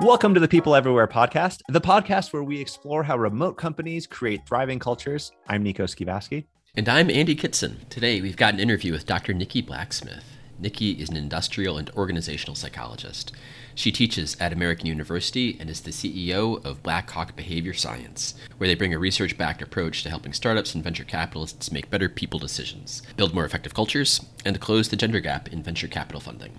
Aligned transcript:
Welcome 0.00 0.32
to 0.34 0.40
the 0.40 0.46
People 0.46 0.76
Everywhere 0.76 1.08
podcast, 1.08 1.62
the 1.68 1.80
podcast 1.80 2.32
where 2.32 2.44
we 2.44 2.60
explore 2.60 3.02
how 3.02 3.18
remote 3.18 3.56
companies 3.56 4.06
create 4.06 4.46
thriving 4.46 4.78
cultures. 4.78 5.32
I'm 5.48 5.64
Nico 5.64 5.86
Skivaski. 5.86 6.44
And 6.76 6.88
I'm 6.88 7.10
Andy 7.10 7.34
Kitson. 7.34 7.78
Today 7.90 8.20
we've 8.20 8.36
got 8.36 8.54
an 8.54 8.60
interview 8.60 8.92
with 8.92 9.06
Dr. 9.06 9.34
Nikki 9.34 9.60
Blacksmith. 9.60 10.22
Nikki 10.56 10.92
is 10.92 11.08
an 11.08 11.16
industrial 11.16 11.78
and 11.78 11.90
organizational 11.96 12.54
psychologist. 12.54 13.32
She 13.74 13.90
teaches 13.90 14.36
at 14.38 14.52
American 14.52 14.86
University 14.86 15.56
and 15.58 15.68
is 15.68 15.80
the 15.80 15.90
CEO 15.90 16.64
of 16.64 16.84
Blackhawke 16.84 17.34
Behavior 17.34 17.74
Science, 17.74 18.34
where 18.58 18.68
they 18.68 18.76
bring 18.76 18.94
a 18.94 19.00
research 19.00 19.36
backed 19.36 19.62
approach 19.62 20.04
to 20.04 20.10
helping 20.10 20.32
startups 20.32 20.76
and 20.76 20.84
venture 20.84 21.02
capitalists 21.02 21.72
make 21.72 21.90
better 21.90 22.08
people 22.08 22.38
decisions, 22.38 23.02
build 23.16 23.34
more 23.34 23.44
effective 23.44 23.74
cultures, 23.74 24.24
and 24.44 24.60
close 24.60 24.88
the 24.90 24.96
gender 24.96 25.18
gap 25.18 25.48
in 25.48 25.60
venture 25.60 25.88
capital 25.88 26.20
funding. 26.20 26.56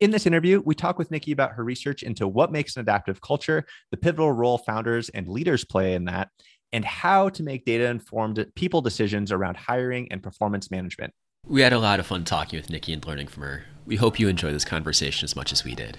In 0.00 0.12
this 0.12 0.26
interview, 0.26 0.62
we 0.64 0.76
talk 0.76 0.96
with 0.96 1.10
Nikki 1.10 1.32
about 1.32 1.54
her 1.54 1.64
research 1.64 2.04
into 2.04 2.28
what 2.28 2.52
makes 2.52 2.76
an 2.76 2.82
adaptive 2.82 3.20
culture, 3.20 3.66
the 3.90 3.96
pivotal 3.96 4.30
role 4.30 4.58
founders 4.58 5.08
and 5.08 5.26
leaders 5.26 5.64
play 5.64 5.94
in 5.94 6.04
that, 6.04 6.28
and 6.72 6.84
how 6.84 7.30
to 7.30 7.42
make 7.42 7.64
data 7.64 7.86
informed 7.86 8.46
people 8.54 8.80
decisions 8.80 9.32
around 9.32 9.56
hiring 9.56 10.06
and 10.12 10.22
performance 10.22 10.70
management. 10.70 11.12
We 11.48 11.62
had 11.62 11.72
a 11.72 11.80
lot 11.80 11.98
of 11.98 12.06
fun 12.06 12.22
talking 12.22 12.60
with 12.60 12.70
Nikki 12.70 12.92
and 12.92 13.04
learning 13.04 13.26
from 13.26 13.42
her. 13.42 13.64
We 13.86 13.96
hope 13.96 14.20
you 14.20 14.28
enjoy 14.28 14.52
this 14.52 14.64
conversation 14.64 15.24
as 15.24 15.34
much 15.34 15.52
as 15.52 15.64
we 15.64 15.74
did. 15.74 15.98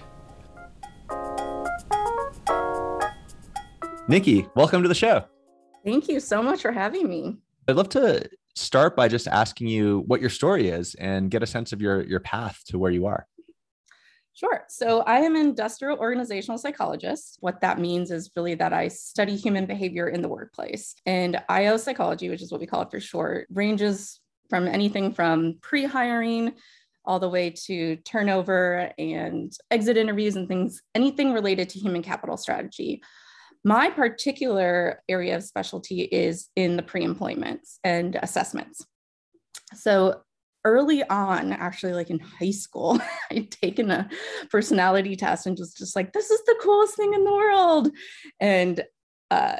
Nikki, 4.08 4.46
welcome 4.56 4.80
to 4.80 4.88
the 4.88 4.94
show. 4.94 5.26
Thank 5.84 6.08
you 6.08 6.20
so 6.20 6.42
much 6.42 6.62
for 6.62 6.72
having 6.72 7.06
me. 7.06 7.36
I'd 7.68 7.76
love 7.76 7.90
to 7.90 8.26
start 8.54 8.96
by 8.96 9.08
just 9.08 9.28
asking 9.28 9.68
you 9.68 10.04
what 10.06 10.22
your 10.22 10.30
story 10.30 10.68
is 10.70 10.94
and 10.94 11.30
get 11.30 11.42
a 11.42 11.46
sense 11.46 11.72
of 11.74 11.82
your 11.82 12.02
your 12.02 12.20
path 12.20 12.62
to 12.68 12.78
where 12.78 12.90
you 12.90 13.04
are. 13.04 13.26
Sure. 14.40 14.64
So 14.68 15.00
I 15.02 15.18
am 15.18 15.36
an 15.36 15.42
industrial 15.42 15.98
organizational 15.98 16.56
psychologist. 16.56 17.36
What 17.40 17.60
that 17.60 17.78
means 17.78 18.10
is 18.10 18.30
really 18.34 18.54
that 18.54 18.72
I 18.72 18.88
study 18.88 19.36
human 19.36 19.66
behavior 19.66 20.08
in 20.08 20.22
the 20.22 20.30
workplace. 20.30 20.94
And 21.04 21.42
IO 21.50 21.76
psychology, 21.76 22.30
which 22.30 22.40
is 22.40 22.50
what 22.50 22.58
we 22.58 22.66
call 22.66 22.80
it 22.80 22.90
for 22.90 23.00
short, 23.00 23.48
ranges 23.52 24.18
from 24.48 24.66
anything 24.66 25.12
from 25.12 25.58
pre 25.60 25.84
hiring 25.84 26.54
all 27.04 27.20
the 27.20 27.28
way 27.28 27.50
to 27.66 27.96
turnover 27.96 28.90
and 28.96 29.52
exit 29.70 29.98
interviews 29.98 30.36
and 30.36 30.48
things, 30.48 30.80
anything 30.94 31.34
related 31.34 31.68
to 31.70 31.78
human 31.78 32.02
capital 32.02 32.38
strategy. 32.38 33.02
My 33.62 33.90
particular 33.90 35.02
area 35.06 35.36
of 35.36 35.44
specialty 35.44 36.00
is 36.00 36.48
in 36.56 36.78
the 36.78 36.82
pre 36.82 37.04
employments 37.04 37.78
and 37.84 38.16
assessments. 38.22 38.86
So 39.74 40.22
early 40.64 41.02
on, 41.04 41.52
actually, 41.52 41.92
like 41.92 42.10
in 42.10 42.18
high 42.18 42.50
school, 42.50 43.00
I'd 43.30 43.50
taken 43.50 43.90
a 43.90 44.08
personality 44.50 45.16
test 45.16 45.46
and 45.46 45.56
just, 45.56 45.78
just 45.78 45.96
like, 45.96 46.12
this 46.12 46.30
is 46.30 46.42
the 46.44 46.58
coolest 46.60 46.96
thing 46.96 47.14
in 47.14 47.24
the 47.24 47.32
world. 47.32 47.90
And 48.40 48.84
uh, 49.30 49.56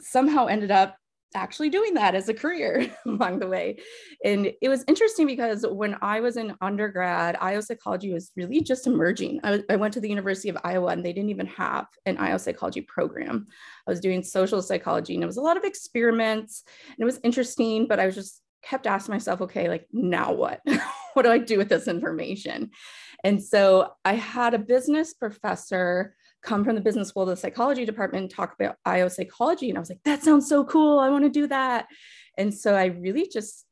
somehow 0.00 0.46
ended 0.46 0.70
up 0.70 0.96
actually 1.34 1.70
doing 1.70 1.94
that 1.94 2.14
as 2.14 2.28
a 2.28 2.34
career 2.34 2.90
along 3.06 3.38
the 3.38 3.46
way. 3.46 3.78
And 4.24 4.52
it 4.60 4.68
was 4.68 4.84
interesting 4.86 5.26
because 5.26 5.64
when 5.66 5.96
I 6.02 6.20
was 6.20 6.36
in 6.36 6.54
undergrad, 6.60 7.36
IO 7.40 7.60
psychology 7.60 8.12
was 8.12 8.30
really 8.36 8.60
just 8.60 8.86
emerging. 8.86 9.40
I, 9.42 9.50
was, 9.52 9.60
I, 9.70 9.76
went 9.76 9.94
to 9.94 10.00
the 10.00 10.08
University 10.08 10.48
of 10.48 10.58
Iowa 10.64 10.88
and 10.88 11.04
they 11.04 11.12
didn't 11.12 11.30
even 11.30 11.46
have 11.46 11.86
an 12.06 12.18
IO 12.18 12.38
psychology 12.38 12.82
program. 12.82 13.46
I 13.86 13.90
was 13.90 14.00
doing 14.00 14.22
social 14.22 14.62
psychology 14.62 15.14
and 15.14 15.22
it 15.22 15.26
was 15.26 15.38
a 15.38 15.42
lot 15.42 15.56
of 15.56 15.64
experiments 15.64 16.64
and 16.88 16.98
it 16.98 17.04
was 17.04 17.20
interesting, 17.22 17.86
but 17.86 18.00
I 18.00 18.06
was 18.06 18.14
just 18.14 18.42
kept 18.62 18.86
asking 18.86 19.14
myself, 19.14 19.40
okay, 19.42 19.68
like 19.68 19.86
now 19.92 20.32
what? 20.32 20.60
what 21.14 21.22
do 21.22 21.30
I 21.30 21.38
do 21.38 21.58
with 21.58 21.68
this 21.68 21.88
information? 21.88 22.70
And 23.24 23.42
so 23.42 23.92
I 24.04 24.14
had 24.14 24.54
a 24.54 24.58
business 24.58 25.14
professor 25.14 26.14
come 26.42 26.64
from 26.64 26.74
the 26.74 26.80
business 26.80 27.08
school 27.08 27.24
to 27.24 27.30
the 27.30 27.36
psychology 27.36 27.84
department 27.84 28.22
and 28.22 28.30
talk 28.30 28.54
about 28.58 28.76
IO 28.84 29.08
psychology. 29.08 29.68
And 29.68 29.78
I 29.78 29.80
was 29.80 29.90
like, 29.90 30.02
that 30.04 30.22
sounds 30.22 30.48
so 30.48 30.64
cool. 30.64 30.98
I 30.98 31.08
want 31.08 31.24
to 31.24 31.30
do 31.30 31.46
that. 31.46 31.86
And 32.36 32.52
so 32.52 32.74
I 32.74 32.86
really 32.86 33.28
just 33.32 33.64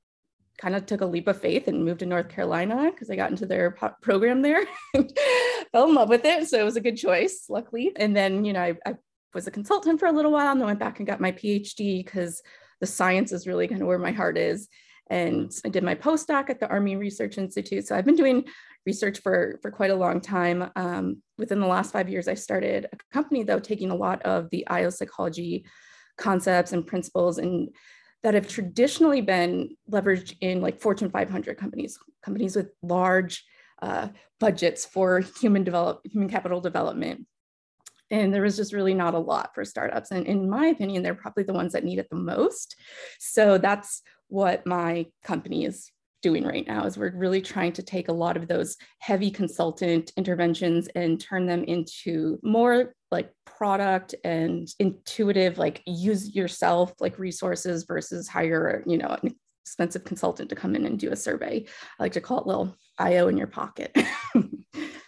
kind 0.59 0.77
of 0.77 0.87
took 0.87 1.01
a 1.01 1.07
leap 1.07 1.27
of 1.27 1.41
faith 1.41 1.69
and 1.69 1.85
moved 1.85 2.01
to 2.01 2.07
North 2.07 2.29
Carolina 2.29 2.91
because 2.93 3.11
I 3.11 3.17
got 3.17 3.31
into 3.31 3.47
their 3.47 3.73
po- 3.73 3.95
program 4.03 4.43
there, 4.43 4.67
fell 5.73 5.89
in 5.89 5.95
love 5.95 6.11
with 6.11 6.25
it. 6.25 6.49
So 6.49 6.61
it 6.61 6.65
was 6.65 6.77
a 6.77 6.83
good 6.83 6.97
choice, 6.97 7.47
luckily. 7.49 7.93
And 7.97 8.15
then, 8.15 8.45
you 8.45 8.53
know, 8.53 8.61
I, 8.61 8.75
I 8.87 8.95
was 9.35 9.47
a 9.47 9.51
consultant 9.51 9.99
for 9.99 10.07
a 10.07 10.13
little 10.13 10.33
while 10.33 10.53
and 10.53 10.61
then 10.61 10.67
went 10.67 10.79
back 10.79 10.99
and 10.99 11.07
got 11.07 11.21
my 11.21 11.33
PhD 11.33 12.05
because 12.05 12.43
the 12.81 12.87
science 12.87 13.33
is 13.33 13.47
really 13.47 13.69
kind 13.69 13.81
of 13.81 13.89
where 13.89 13.99
my 13.99 14.13
heart 14.13 14.37
is. 14.37 14.69
And 15.11 15.53
I 15.65 15.69
did 15.69 15.83
my 15.83 15.95
postdoc 15.95 16.49
at 16.49 16.61
the 16.61 16.69
Army 16.69 16.97
Research 16.97 17.37
Institute. 17.37 17.87
So 17.87 17.97
I've 17.97 18.07
been 18.07 18.17
doing 18.17 18.45
research 18.87 19.21
for, 19.21 19.59
for 19.61 19.71
quite 19.71 19.91
a 19.91 19.97
long 19.97 20.21
time. 20.21 20.71
Um, 20.77 21.23
within 21.37 21.61
the 21.61 21.67
last 21.67 21.93
five 21.93 22.09
years, 22.09 22.29
I 22.29 22.35
started 22.35 22.87
a 22.93 22.97
company, 23.13 23.43
though, 23.43 23.59
taking 23.59 23.91
a 23.91 23.97
lot 23.97 24.23
of 24.23 24.49
the 24.51 24.67
IO 24.69 24.89
psychology 24.89 25.67
concepts 26.17 26.73
and 26.73 26.87
principles 26.87 27.39
and 27.39 27.71
that 28.23 28.35
have 28.35 28.47
traditionally 28.47 29.23
been 29.23 29.77
leveraged 29.91 30.37
in 30.41 30.61
like 30.61 30.81
Fortune 30.81 31.11
500 31.11 31.57
companies, 31.57 31.99
companies 32.23 32.55
with 32.55 32.71
large 32.83 33.45
uh, 33.83 34.09
budgets 34.39 34.85
for 34.85 35.21
human 35.41 35.65
develop 35.65 36.03
human 36.05 36.29
capital 36.29 36.61
development. 36.61 37.27
And 38.11 38.35
there 38.35 38.43
was 38.43 38.57
just 38.57 38.73
really 38.73 38.93
not 38.93 39.15
a 39.15 39.19
lot 39.19 39.55
for 39.55 39.65
startups. 39.65 40.11
And 40.11 40.27
in 40.27 40.51
my 40.51 40.67
opinion, 40.67 41.03
they're 41.03 41.15
probably 41.15 41.45
the 41.45 41.53
ones 41.53 41.73
that 41.73 41.85
need 41.85 41.99
it 41.99 42.09
the 42.11 42.17
most. 42.17 42.77
So 43.19 43.57
that's 43.57 44.03
what 44.31 44.67
my 44.67 45.07
company 45.25 45.65
is 45.65 45.91
doing 46.23 46.45
right 46.45 46.67
now 46.67 46.85
is 46.85 46.99
we're 46.99 47.17
really 47.17 47.41
trying 47.41 47.73
to 47.73 47.83
take 47.83 48.09
a 48.09 48.13
lot 48.13 48.37
of 48.37 48.47
those 48.47 48.77
heavy 48.99 49.31
consultant 49.31 50.13
interventions 50.17 50.87
and 50.95 51.21
turn 51.21 51.47
them 51.47 51.65
into 51.65 52.39
more 52.43 52.95
like 53.11 53.33
product 53.47 54.15
and 54.23 54.69
intuitive 54.79 55.57
like 55.57 55.83
use 55.87 56.35
yourself 56.35 56.93
like 57.01 57.19
resources 57.19 57.85
versus 57.85 58.29
hire 58.29 58.83
you 58.87 58.99
know 58.99 59.17
an 59.23 59.35
expensive 59.71 60.05
consultant 60.05 60.49
to 60.51 60.57
come 60.57 60.75
in 60.75 60.85
and 60.85 60.99
do 60.99 61.13
a 61.13 61.17
survey. 61.17 61.65
I 61.99 62.03
like 62.03 62.13
to 62.13 62.21
call 62.21 62.41
it 62.41 62.47
little 62.47 62.77
io 62.99 63.29
in 63.29 63.37
your 63.37 63.47
pocket 63.47 63.97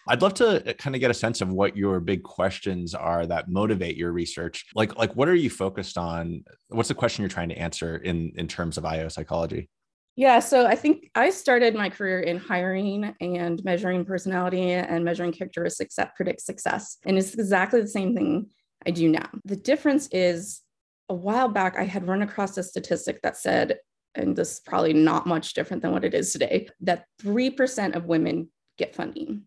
I'd 0.08 0.22
love 0.22 0.34
to 0.34 0.68
uh, 0.68 0.72
kind 0.74 0.96
of 0.96 1.00
get 1.00 1.10
a 1.10 1.14
sense 1.14 1.40
of 1.40 1.48
what 1.50 1.76
your 1.76 2.00
big 2.00 2.22
questions 2.22 2.94
are 2.94 3.26
that 3.26 3.48
motivate 3.48 3.96
your 3.96 4.12
research. 4.12 4.66
Like, 4.74 4.96
like 4.98 5.14
what 5.14 5.28
are 5.28 5.34
you 5.34 5.50
focused 5.50 5.96
on? 5.96 6.44
What's 6.68 6.88
the 6.88 6.94
question 6.94 7.22
you're 7.22 7.28
trying 7.28 7.50
to 7.50 7.58
answer 7.58 7.96
in 7.96 8.32
in 8.36 8.48
terms 8.48 8.78
of 8.78 8.84
IO 8.84 9.08
psychology? 9.08 9.68
Yeah, 10.14 10.40
so 10.40 10.66
I 10.66 10.74
think 10.74 11.10
I 11.14 11.30
started 11.30 11.74
my 11.74 11.88
career 11.88 12.20
in 12.20 12.36
hiring 12.36 13.14
and 13.20 13.64
measuring 13.64 14.04
personality 14.04 14.72
and 14.72 15.04
measuring 15.04 15.32
characteristics 15.32 15.94
that 15.94 16.14
predict 16.14 16.42
success. 16.42 16.98
And 17.06 17.16
it's 17.16 17.32
exactly 17.32 17.80
the 17.80 17.88
same 17.88 18.14
thing 18.14 18.50
I 18.86 18.90
do 18.90 19.08
now. 19.08 19.30
The 19.46 19.56
difference 19.56 20.08
is 20.12 20.60
a 21.08 21.14
while 21.14 21.48
back, 21.48 21.78
I 21.78 21.84
had 21.84 22.06
run 22.06 22.22
across 22.22 22.58
a 22.58 22.62
statistic 22.62 23.22
that 23.22 23.38
said, 23.38 23.78
and 24.14 24.36
this 24.36 24.52
is 24.52 24.60
probably 24.60 24.92
not 24.92 25.26
much 25.26 25.54
different 25.54 25.82
than 25.82 25.92
what 25.92 26.04
it 26.04 26.12
is 26.12 26.32
today, 26.32 26.68
that 26.80 27.06
3% 27.22 27.96
of 27.96 28.04
women 28.04 28.50
get 28.76 28.94
funding. 28.94 29.44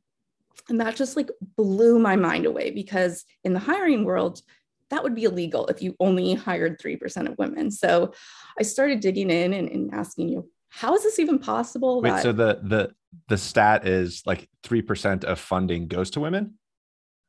And 0.70 0.80
that 0.82 0.96
just 0.96 1.16
like 1.16 1.30
blew 1.58 2.00
my 2.00 2.16
mind 2.16 2.46
away 2.46 2.72
because 2.72 3.24
in 3.44 3.54
the 3.54 3.60
hiring 3.60 4.04
world, 4.06 4.42
that 4.90 5.04
would 5.04 5.16
be 5.16 5.24
illegal 5.24 5.68
if 5.68 5.82
you 5.82 5.96
only 6.00 6.34
hired 6.36 6.80
3% 6.80 7.28
of 7.30 7.38
women. 7.38 7.72
So 7.72 8.14
I 8.60 8.64
started 8.64 9.00
digging 9.00 9.30
in 9.30 9.54
and, 9.54 9.68
and 9.70 9.94
asking 9.94 10.30
you, 10.30 10.50
how 10.70 10.94
is 10.94 11.04
this 11.04 11.20
even 11.20 11.40
possible? 11.40 12.02
Wait, 12.02 12.10
that- 12.12 12.24
so 12.24 12.32
the 12.32 12.60
the 12.64 12.92
the 13.30 13.38
stat 13.38 13.88
is 13.88 14.22
like 14.26 14.50
three 14.62 14.82
percent 14.82 15.24
of 15.24 15.40
funding 15.40 15.88
goes 15.88 16.10
to 16.12 16.20
women. 16.20 16.56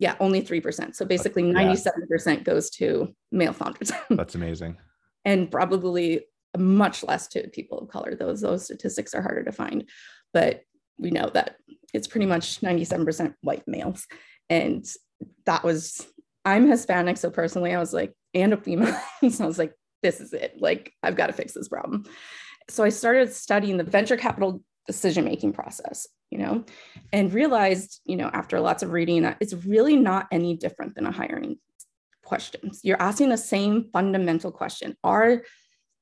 Yeah, 0.00 0.16
only 0.20 0.40
three 0.40 0.60
percent. 0.60 0.96
So 0.96 1.04
basically, 1.06 1.42
ninety-seven 1.44 2.06
percent 2.08 2.42
goes 2.44 2.70
to 2.70 3.14
male 3.30 3.52
founders. 3.52 3.92
That's 4.10 4.34
amazing. 4.34 4.76
and 5.24 5.48
probably 5.50 6.26
much 6.58 7.04
less 7.04 7.28
to 7.28 7.46
people 7.48 7.78
of 7.78 7.88
color. 7.88 8.16
Those 8.16 8.40
those 8.40 8.64
statistics 8.64 9.14
are 9.14 9.22
harder 9.22 9.44
to 9.44 9.52
find, 9.52 9.88
but 10.34 10.62
we 10.98 11.10
know 11.10 11.30
that 11.34 11.56
it's 11.92 12.06
pretty 12.06 12.26
much 12.26 12.62
ninety-seven 12.62 13.04
percent 13.04 13.34
white 13.40 13.64
males, 13.66 14.06
and 14.48 14.84
that 15.46 15.64
was. 15.64 16.06
I'm 16.44 16.68
Hispanic, 16.68 17.16
so 17.16 17.28
personally, 17.28 17.74
I 17.74 17.80
was 17.80 17.92
like, 17.92 18.14
and 18.32 18.52
a 18.52 18.56
female. 18.56 18.96
so 19.30 19.42
I 19.42 19.46
was 19.48 19.58
like, 19.58 19.74
this 20.04 20.20
is 20.20 20.32
it. 20.32 20.54
Like, 20.60 20.92
I've 21.02 21.16
got 21.16 21.26
to 21.26 21.32
fix 21.32 21.54
this 21.54 21.66
problem 21.66 22.04
so 22.68 22.84
I 22.84 22.88
started 22.88 23.32
studying 23.32 23.76
the 23.76 23.84
venture 23.84 24.16
capital 24.16 24.62
decision 24.86 25.24
making 25.24 25.52
process, 25.52 26.06
you 26.30 26.38
know, 26.38 26.64
and 27.12 27.32
realized, 27.32 28.00
you 28.04 28.16
know, 28.16 28.28
after 28.32 28.60
lots 28.60 28.82
of 28.82 28.92
reading 28.92 29.22
that 29.22 29.36
it's 29.40 29.54
really 29.54 29.96
not 29.96 30.26
any 30.30 30.56
different 30.56 30.94
than 30.94 31.06
a 31.06 31.12
hiring 31.12 31.58
question. 32.24 32.72
You're 32.82 33.00
asking 33.00 33.28
the 33.28 33.36
same 33.36 33.90
fundamental 33.92 34.50
question. 34.50 34.96
Are 35.04 35.42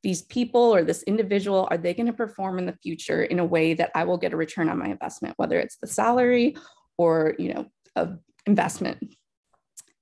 these 0.04 0.22
people 0.22 0.60
or 0.60 0.84
this 0.84 1.02
individual 1.04 1.66
are 1.70 1.78
they 1.78 1.94
going 1.94 2.06
to 2.06 2.12
perform 2.12 2.58
in 2.58 2.66
the 2.66 2.76
future 2.82 3.24
in 3.24 3.38
a 3.38 3.44
way 3.44 3.72
that 3.72 3.90
I 3.94 4.04
will 4.04 4.18
get 4.18 4.34
a 4.34 4.36
return 4.36 4.68
on 4.68 4.78
my 4.78 4.86
investment, 4.86 5.34
whether 5.38 5.58
it's 5.58 5.78
the 5.78 5.86
salary 5.86 6.56
or, 6.98 7.34
you 7.38 7.54
know, 7.54 7.66
a 7.96 8.10
investment. 8.46 9.16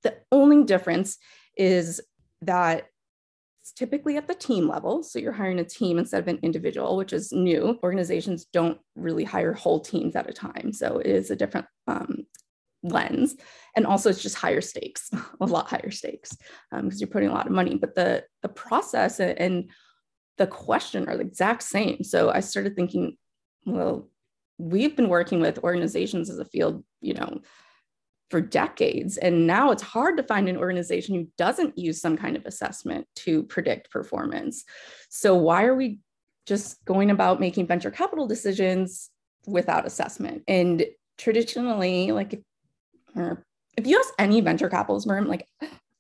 The 0.02 0.16
only 0.32 0.64
difference 0.64 1.18
is 1.56 2.00
that 2.42 2.88
it's 3.60 3.72
typically 3.72 4.16
at 4.16 4.26
the 4.26 4.34
team 4.34 4.68
level. 4.68 5.04
So 5.04 5.20
you're 5.20 5.30
hiring 5.30 5.60
a 5.60 5.64
team 5.64 5.98
instead 5.98 6.20
of 6.20 6.26
an 6.26 6.40
individual, 6.42 6.96
which 6.96 7.12
is 7.12 7.30
new. 7.30 7.78
Organizations 7.84 8.46
don't 8.46 8.78
really 8.96 9.22
hire 9.22 9.52
whole 9.52 9.78
teams 9.78 10.16
at 10.16 10.28
a 10.28 10.32
time. 10.32 10.72
So 10.72 10.98
it 10.98 11.06
is 11.06 11.30
a 11.30 11.36
different 11.36 11.66
um, 11.86 12.26
lens. 12.82 13.36
And 13.76 13.86
also, 13.86 14.10
it's 14.10 14.22
just 14.22 14.34
higher 14.34 14.60
stakes, 14.60 15.10
a 15.40 15.46
lot 15.46 15.68
higher 15.68 15.92
stakes, 15.92 16.36
because 16.72 16.94
um, 16.94 16.98
you're 16.98 17.08
putting 17.08 17.28
a 17.28 17.34
lot 17.34 17.46
of 17.46 17.52
money. 17.52 17.76
But 17.76 17.94
the 17.94 18.24
the 18.42 18.48
process 18.48 19.20
and 19.20 19.70
the 20.38 20.46
question 20.46 21.08
are 21.08 21.16
the 21.16 21.24
exact 21.24 21.62
same. 21.62 22.02
So 22.02 22.30
I 22.30 22.40
started 22.40 22.74
thinking, 22.74 23.16
well, 23.66 24.08
we've 24.58 24.96
been 24.96 25.08
working 25.08 25.40
with 25.40 25.58
organizations 25.62 26.30
as 26.30 26.38
a 26.38 26.44
field, 26.44 26.84
you 27.00 27.14
know, 27.14 27.40
for 28.30 28.40
decades. 28.40 29.18
And 29.18 29.46
now 29.46 29.72
it's 29.72 29.82
hard 29.82 30.16
to 30.16 30.22
find 30.22 30.48
an 30.48 30.56
organization 30.56 31.14
who 31.14 31.28
doesn't 31.36 31.76
use 31.76 32.00
some 32.00 32.16
kind 32.16 32.34
of 32.34 32.46
assessment 32.46 33.06
to 33.16 33.42
predict 33.42 33.90
performance. 33.90 34.64
So 35.10 35.34
why 35.34 35.64
are 35.64 35.74
we 35.74 36.00
just 36.46 36.82
going 36.84 37.10
about 37.10 37.40
making 37.40 37.66
venture 37.66 37.90
capital 37.90 38.26
decisions 38.26 39.10
without 39.46 39.86
assessment? 39.86 40.44
And 40.48 40.86
traditionally, 41.18 42.10
like 42.10 42.42
if, 43.14 43.86
you 43.86 43.98
ask 43.98 44.14
any 44.18 44.40
venture 44.40 44.70
capital 44.70 45.00
firm, 45.00 45.26
like 45.28 45.46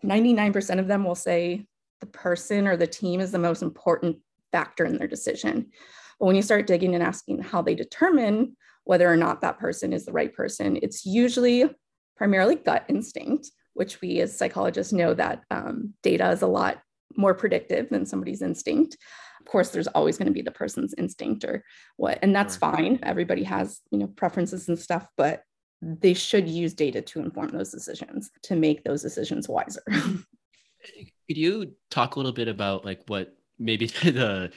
99% 0.02 0.78
of 0.78 0.88
them 0.88 1.04
will 1.04 1.14
say 1.14 1.66
the 2.02 2.06
person 2.06 2.66
or 2.66 2.76
the 2.76 2.86
team 2.86 3.20
is 3.20 3.30
the 3.30 3.38
most 3.38 3.62
important 3.62 4.18
factor 4.50 4.84
in 4.84 4.98
their 4.98 5.06
decision. 5.06 5.70
But 6.18 6.26
when 6.26 6.36
you 6.36 6.42
start 6.42 6.66
digging 6.66 6.94
and 6.94 7.02
asking 7.02 7.42
how 7.42 7.62
they 7.62 7.76
determine 7.76 8.56
whether 8.84 9.10
or 9.10 9.16
not 9.16 9.40
that 9.40 9.60
person 9.60 9.92
is 9.92 10.04
the 10.04 10.12
right 10.12 10.34
person, 10.34 10.78
it's 10.82 11.06
usually 11.06 11.70
primarily 12.16 12.56
gut 12.56 12.84
instinct, 12.88 13.50
which 13.74 14.00
we 14.00 14.20
as 14.20 14.36
psychologists 14.36 14.92
know 14.92 15.14
that 15.14 15.44
um, 15.52 15.94
data 16.02 16.28
is 16.30 16.42
a 16.42 16.46
lot 16.46 16.82
more 17.16 17.34
predictive 17.34 17.88
than 17.88 18.04
somebody's 18.04 18.42
instinct. 18.42 18.96
Of 19.40 19.46
course, 19.46 19.70
there's 19.70 19.86
always 19.88 20.18
going 20.18 20.26
to 20.26 20.32
be 20.32 20.42
the 20.42 20.50
person's 20.50 20.94
instinct 20.98 21.44
or 21.44 21.64
what, 21.96 22.18
and 22.22 22.34
that's 22.34 22.54
sure. 22.54 22.72
fine. 22.72 22.98
Everybody 23.04 23.44
has, 23.44 23.80
you 23.92 23.98
know, 23.98 24.08
preferences 24.08 24.68
and 24.68 24.78
stuff, 24.78 25.06
but 25.16 25.42
they 25.80 26.14
should 26.14 26.48
use 26.48 26.74
data 26.74 27.00
to 27.00 27.20
inform 27.20 27.50
those 27.50 27.70
decisions 27.70 28.30
to 28.42 28.56
make 28.56 28.82
those 28.82 29.02
decisions 29.02 29.48
wiser. 29.48 29.82
Could 31.28 31.36
you 31.36 31.72
talk 31.90 32.16
a 32.16 32.18
little 32.18 32.32
bit 32.32 32.48
about 32.48 32.84
like 32.84 33.02
what 33.06 33.36
maybe 33.58 33.86
the 34.04 34.50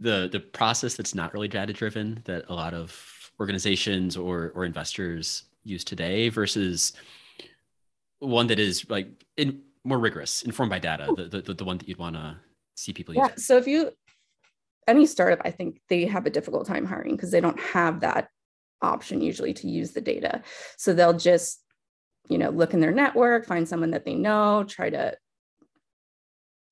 the 0.00 0.28
the 0.30 0.40
process 0.40 0.94
that's 0.94 1.14
not 1.14 1.34
really 1.34 1.48
data 1.48 1.72
driven 1.72 2.22
that 2.24 2.44
a 2.48 2.54
lot 2.54 2.74
of 2.74 3.30
organizations 3.40 4.16
or 4.16 4.52
or 4.54 4.64
investors 4.64 5.44
use 5.64 5.84
today 5.84 6.28
versus 6.28 6.92
one 8.20 8.46
that 8.48 8.58
is 8.58 8.88
like 8.88 9.08
in, 9.36 9.60
more 9.84 9.98
rigorous, 9.98 10.42
informed 10.42 10.70
by 10.70 10.78
data, 10.78 11.12
the 11.16 11.40
the, 11.40 11.54
the 11.54 11.64
one 11.64 11.78
that 11.78 11.88
you'd 11.88 11.98
want 11.98 12.16
to 12.16 12.36
see 12.76 12.92
people 12.92 13.14
yeah. 13.14 13.28
use? 13.28 13.46
So 13.46 13.56
if 13.56 13.66
you 13.66 13.90
any 14.86 15.06
startup, 15.06 15.40
I 15.44 15.50
think 15.50 15.80
they 15.88 16.06
have 16.06 16.26
a 16.26 16.30
difficult 16.30 16.66
time 16.66 16.86
hiring 16.86 17.14
because 17.14 17.30
they 17.30 17.40
don't 17.40 17.60
have 17.60 18.00
that 18.00 18.28
option 18.80 19.20
usually 19.20 19.52
to 19.54 19.68
use 19.68 19.92
the 19.92 20.00
data. 20.00 20.42
So 20.76 20.94
they'll 20.94 21.16
just, 21.16 21.60
you 22.28 22.38
know, 22.38 22.50
look 22.50 22.74
in 22.74 22.80
their 22.80 22.92
network, 22.92 23.46
find 23.46 23.68
someone 23.68 23.90
that 23.90 24.04
they 24.04 24.14
know, 24.14 24.64
try 24.64 24.88
to 24.90 25.16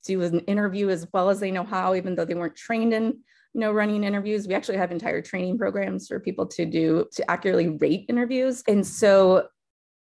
do 0.06 0.22
an 0.22 0.40
interview 0.40 0.88
as 0.88 1.06
well 1.12 1.28
as 1.30 1.40
they 1.40 1.50
know 1.50 1.64
how, 1.64 1.94
even 1.94 2.14
though 2.14 2.24
they 2.24 2.34
weren't 2.34 2.56
trained 2.56 2.92
in, 2.92 3.04
you 3.04 3.60
know, 3.60 3.72
running 3.72 4.04
interviews. 4.04 4.46
We 4.46 4.54
actually 4.54 4.78
have 4.78 4.92
entire 4.92 5.22
training 5.22 5.58
programs 5.58 6.08
for 6.08 6.20
people 6.20 6.46
to 6.48 6.64
do 6.66 7.06
to 7.12 7.30
accurately 7.30 7.68
rate 7.68 8.06
interviews. 8.08 8.62
And 8.68 8.86
so 8.86 9.48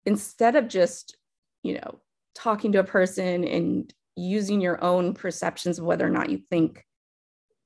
instead 0.05 0.57
of 0.57 0.69
just, 0.69 1.17
you 1.63 1.75
know, 1.75 2.01
talking 2.35 2.73
to 2.73 2.81
a 2.81 2.85
person 2.85 3.45
and 3.45 3.93
using 4.17 4.61
your 4.61 4.83
own 4.83 5.15
perceptions 5.15 5.79
of 5.79 5.85
whether 5.85 6.07
or 6.07 6.11
not 6.11 6.31
you 6.31 6.39
think 6.51 6.85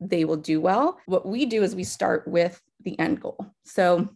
they 0.00 0.24
will 0.24 0.36
do 0.36 0.60
well, 0.60 0.98
what 1.06 1.26
we 1.26 1.46
do 1.46 1.62
is 1.62 1.74
we 1.74 1.84
start 1.84 2.26
with 2.26 2.60
the 2.84 2.98
end 2.98 3.20
goal. 3.20 3.46
So, 3.64 4.08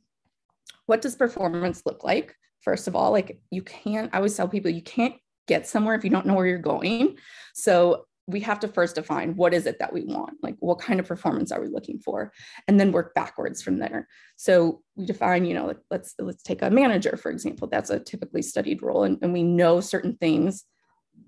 what 0.87 1.00
does 1.00 1.16
performance 1.16 1.82
look 1.87 2.05
like? 2.05 2.34
First 2.61 2.88
of 2.88 2.96
all, 2.96 3.11
like 3.11 3.38
you 3.50 3.62
can't, 3.62 4.11
I 4.12 4.19
always 4.19 4.37
tell 4.37 4.49
people 4.49 4.70
you 4.70 4.82
can't 4.82 5.14
get 5.46 5.67
somewhere 5.67 5.94
if 5.94 6.05
you 6.05 6.11
don't 6.11 6.26
know 6.26 6.35
where 6.35 6.46
you're 6.46 6.58
going. 6.58 7.17
So 7.55 8.06
we 8.26 8.41
have 8.41 8.58
to 8.61 8.69
first 8.69 8.94
define 8.94 9.37
what 9.37 9.52
is 9.52 9.67
it 9.67 9.79
that 9.79 9.93
we 9.93 10.02
want? 10.02 10.35
Like 10.43 10.56
what 10.61 10.81
kind 10.81 10.99
of 10.99 11.06
performance 11.06 11.52
are 11.52 11.61
we 11.61 11.69
looking 11.69 11.99
for? 11.99 12.32
And 12.67 12.81
then 12.81 12.93
work 12.93 13.14
backwards 13.14 13.62
from 13.62 13.79
there. 13.79 14.08
So 14.37 14.81
we 14.96 15.05
define 15.05 15.44
you 15.44 15.55
know 15.55 15.75
let's 15.91 16.14
let's 16.19 16.43
take 16.43 16.62
a 16.62 16.70
manager 16.70 17.17
for 17.17 17.31
example. 17.31 17.69
That's 17.69 17.91
a 17.91 18.00
typically 18.00 18.43
studied 18.43 18.82
role 18.82 19.05
and, 19.05 19.19
and 19.23 19.32
we 19.32 19.43
know 19.43 19.81
certain 19.81 20.17
things 20.17 20.64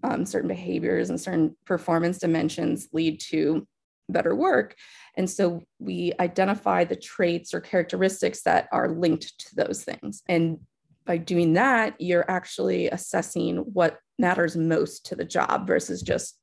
um, 0.03 0.27
certain 0.27 0.49
behaviors 0.49 1.11
and 1.11 1.21
certain 1.21 1.57
performance 1.65 2.19
dimensions 2.19 2.89
lead 2.93 3.21
to 3.21 3.67
better 4.09 4.35
work. 4.35 4.75
And 5.17 5.29
so 5.31 5.63
we 5.79 6.13
identify 6.19 6.85
the 6.85 6.97
traits 6.97 7.55
or 7.55 7.61
characteristics 7.61 8.43
that 8.43 8.69
are 8.73 8.89
linked 8.89 9.39
to 9.39 9.55
those 9.55 9.85
things. 9.85 10.23
And 10.29 10.59
by 11.05 11.19
doing 11.19 11.53
that 11.53 11.95
you're 12.01 12.29
actually 12.29 12.89
assessing 12.89 13.59
what 13.59 13.99
matters 14.19 14.57
most 14.57 15.07
to 15.07 15.17
the 15.17 15.25
job 15.25 15.67
versus 15.67 16.03
just 16.03 16.39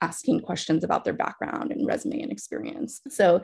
asking 0.00 0.40
questions 0.40 0.84
about 0.84 1.04
their 1.04 1.14
background 1.14 1.72
and 1.72 1.86
resume 1.86 2.20
and 2.22 2.32
experience. 2.32 3.00
So 3.08 3.42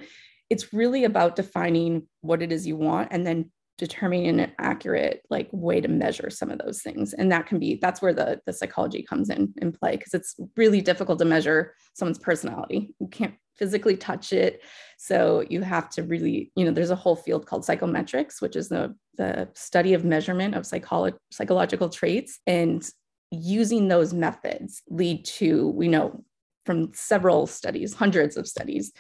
it's 0.50 0.73
really 0.73 1.05
about 1.05 1.37
defining 1.37 2.06
what 2.20 2.43
it 2.43 2.52
is 2.52 2.67
you 2.67 2.76
want 2.76 3.08
and 3.12 3.26
then 3.26 3.50
determining 3.79 4.38
an 4.41 4.52
accurate 4.58 5.23
like 5.31 5.49
way 5.52 5.81
to 5.81 5.88
measure 5.88 6.29
some 6.29 6.50
of 6.50 6.58
those 6.58 6.82
things. 6.82 7.14
And 7.14 7.32
that 7.32 7.47
can 7.47 7.58
be 7.58 7.79
that's 7.81 8.02
where 8.02 8.12
the 8.12 8.41
the 8.44 8.52
psychology 8.52 9.02
comes 9.02 9.31
in 9.31 9.55
in 9.62 9.73
play 9.73 9.96
because 9.96 10.12
it's 10.12 10.37
really 10.56 10.82
difficult 10.82 11.19
to 11.20 11.25
measure 11.25 11.75
someone's 11.94 12.19
personality. 12.19 12.94
You 13.00 13.08
can't 13.08 13.35
physically 13.56 13.96
touch 13.96 14.35
it. 14.35 14.61
So 14.99 15.44
you 15.49 15.62
have 15.62 15.88
to 15.91 16.03
really 16.03 16.53
you 16.56 16.67
know 16.67 16.73
there's 16.73 16.91
a 16.91 16.96
whole 16.96 17.17
field 17.17 17.46
called 17.46 17.64
psychometrics 17.64 18.43
which 18.43 18.55
is 18.55 18.69
the 18.69 18.94
the 19.17 19.49
study 19.55 19.94
of 19.94 20.05
measurement 20.05 20.55
of 20.55 20.64
psycholo- 20.64 21.17
psychological 21.31 21.88
traits. 21.88 22.38
And 22.46 22.87
using 23.31 23.88
those 23.88 24.12
methods 24.12 24.82
lead 24.88 25.25
to 25.25 25.69
we 25.71 25.88
know 25.88 26.25
from 26.67 26.93
several 26.94 27.47
studies 27.47 27.94
hundreds 27.94 28.37
of 28.37 28.47
studies. 28.47 28.93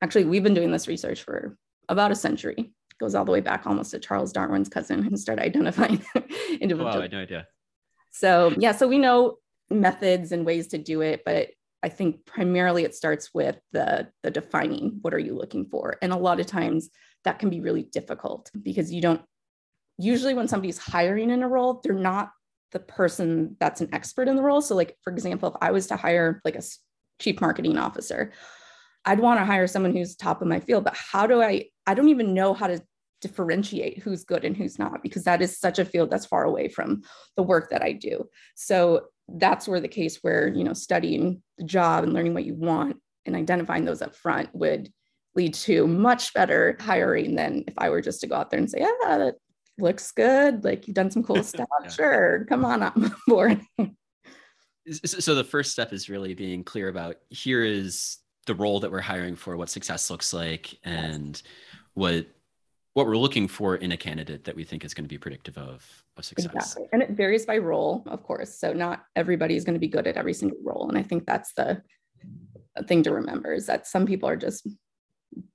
Actually 0.00 0.24
we've 0.24 0.42
been 0.42 0.54
doing 0.54 0.72
this 0.72 0.88
research 0.88 1.22
for 1.22 1.56
about 1.88 2.12
a 2.12 2.16
century. 2.16 2.54
It 2.58 2.98
goes 2.98 3.14
all 3.14 3.24
the 3.24 3.32
way 3.32 3.40
back 3.40 3.66
almost 3.66 3.90
to 3.90 3.98
charles 3.98 4.32
darwin's 4.32 4.68
cousin 4.68 5.02
who 5.02 5.16
started 5.16 5.42
identifying 5.42 6.04
individuals. 6.60 6.94
Wow, 6.94 7.00
i 7.00 7.02
had 7.02 7.12
no 7.12 7.20
idea. 7.20 7.46
So 8.12 8.54
yeah 8.56 8.72
so 8.72 8.86
we 8.86 8.98
know 8.98 9.36
methods 9.70 10.32
and 10.32 10.44
ways 10.44 10.68
to 10.68 10.78
do 10.78 11.00
it 11.00 11.22
but 11.24 11.48
i 11.82 11.88
think 11.88 12.26
primarily 12.26 12.84
it 12.84 12.94
starts 12.94 13.32
with 13.32 13.58
the 13.72 14.08
the 14.22 14.30
defining 14.30 14.98
what 15.02 15.14
are 15.14 15.18
you 15.18 15.34
looking 15.34 15.66
for. 15.66 15.96
And 16.02 16.12
a 16.12 16.16
lot 16.16 16.40
of 16.40 16.46
times 16.46 16.88
that 17.24 17.38
can 17.38 17.50
be 17.50 17.60
really 17.60 17.82
difficult 17.82 18.50
because 18.60 18.92
you 18.92 19.00
don't 19.00 19.22
usually 19.98 20.34
when 20.34 20.48
somebody's 20.48 20.78
hiring 20.78 21.30
in 21.30 21.42
a 21.42 21.48
role 21.48 21.80
they're 21.82 21.94
not 21.94 22.30
the 22.72 22.80
person 22.80 23.56
that's 23.60 23.80
an 23.80 23.90
expert 23.92 24.28
in 24.28 24.36
the 24.36 24.42
role. 24.42 24.60
So, 24.60 24.74
like, 24.74 24.96
for 25.02 25.12
example, 25.12 25.50
if 25.50 25.56
I 25.60 25.70
was 25.70 25.86
to 25.88 25.96
hire 25.96 26.40
like 26.44 26.56
a 26.56 26.62
chief 27.20 27.40
marketing 27.40 27.78
officer, 27.78 28.32
I'd 29.04 29.20
want 29.20 29.40
to 29.40 29.44
hire 29.44 29.66
someone 29.66 29.94
who's 29.94 30.16
top 30.16 30.42
of 30.42 30.48
my 30.48 30.60
field. 30.60 30.84
But 30.84 30.96
how 30.96 31.26
do 31.26 31.42
I? 31.42 31.66
I 31.86 31.94
don't 31.94 32.08
even 32.08 32.34
know 32.34 32.54
how 32.54 32.66
to 32.66 32.80
differentiate 33.20 33.98
who's 33.98 34.24
good 34.24 34.44
and 34.44 34.56
who's 34.56 34.78
not 34.78 35.02
because 35.02 35.24
that 35.24 35.40
is 35.40 35.58
such 35.58 35.78
a 35.78 35.84
field 35.84 36.10
that's 36.10 36.26
far 36.26 36.44
away 36.44 36.68
from 36.68 37.02
the 37.36 37.42
work 37.42 37.70
that 37.70 37.82
I 37.82 37.92
do. 37.92 38.28
So 38.56 39.06
that's 39.28 39.68
where 39.68 39.80
the 39.80 39.88
case 39.88 40.18
where 40.22 40.48
you 40.48 40.64
know 40.64 40.72
studying 40.72 41.42
the 41.58 41.64
job 41.64 42.04
and 42.04 42.12
learning 42.12 42.34
what 42.34 42.44
you 42.44 42.54
want 42.54 42.96
and 43.24 43.36
identifying 43.36 43.84
those 43.84 44.02
up 44.02 44.14
front 44.14 44.48
would 44.52 44.90
lead 45.34 45.54
to 45.54 45.86
much 45.86 46.34
better 46.34 46.76
hiring 46.80 47.34
than 47.34 47.64
if 47.66 47.74
I 47.78 47.90
were 47.90 48.02
just 48.02 48.20
to 48.20 48.26
go 48.26 48.36
out 48.36 48.50
there 48.50 48.58
and 48.58 48.70
say, 48.70 48.80
yeah, 48.80 49.30
looks 49.78 50.12
good. 50.12 50.64
Like 50.64 50.86
you've 50.86 50.94
done 50.94 51.10
some 51.10 51.22
cool 51.22 51.42
stuff. 51.42 51.68
yeah. 51.82 51.88
Sure, 51.88 52.46
come 52.48 52.64
on 52.64 52.82
up 52.82 52.96
board. 53.26 53.60
so 54.94 55.34
the 55.34 55.44
first 55.44 55.72
step 55.72 55.92
is 55.92 56.08
really 56.08 56.34
being 56.34 56.64
clear 56.64 56.88
about 56.88 57.16
here 57.30 57.64
is 57.64 58.18
the 58.46 58.54
role 58.54 58.80
that 58.80 58.90
we're 58.90 59.00
hiring 59.00 59.36
for, 59.36 59.56
what 59.56 59.70
success 59.70 60.10
looks 60.10 60.32
like, 60.32 60.76
and 60.84 61.40
what 61.94 62.26
what 62.94 63.06
we're 63.06 63.16
looking 63.16 63.48
for 63.48 63.76
in 63.76 63.92
a 63.92 63.96
candidate 63.96 64.44
that 64.44 64.54
we 64.54 64.64
think 64.64 64.84
is 64.84 64.92
going 64.92 65.04
to 65.04 65.08
be 65.08 65.16
predictive 65.16 65.56
of, 65.56 65.82
of 66.18 66.24
success. 66.26 66.52
Exactly. 66.52 66.88
And 66.92 67.02
it 67.02 67.10
varies 67.12 67.46
by 67.46 67.56
role, 67.56 68.02
of 68.06 68.22
course. 68.22 68.58
So 68.58 68.74
not 68.74 69.04
everybody 69.16 69.56
is 69.56 69.64
going 69.64 69.74
to 69.74 69.80
be 69.80 69.88
good 69.88 70.06
at 70.06 70.18
every 70.18 70.34
single 70.34 70.58
role. 70.62 70.90
And 70.90 70.98
I 70.98 71.02
think 71.02 71.24
that's 71.24 71.54
the 71.54 71.82
thing 72.86 73.02
to 73.04 73.12
remember 73.12 73.54
is 73.54 73.66
that 73.66 73.86
some 73.86 74.04
people 74.04 74.28
are 74.28 74.36
just 74.36 74.68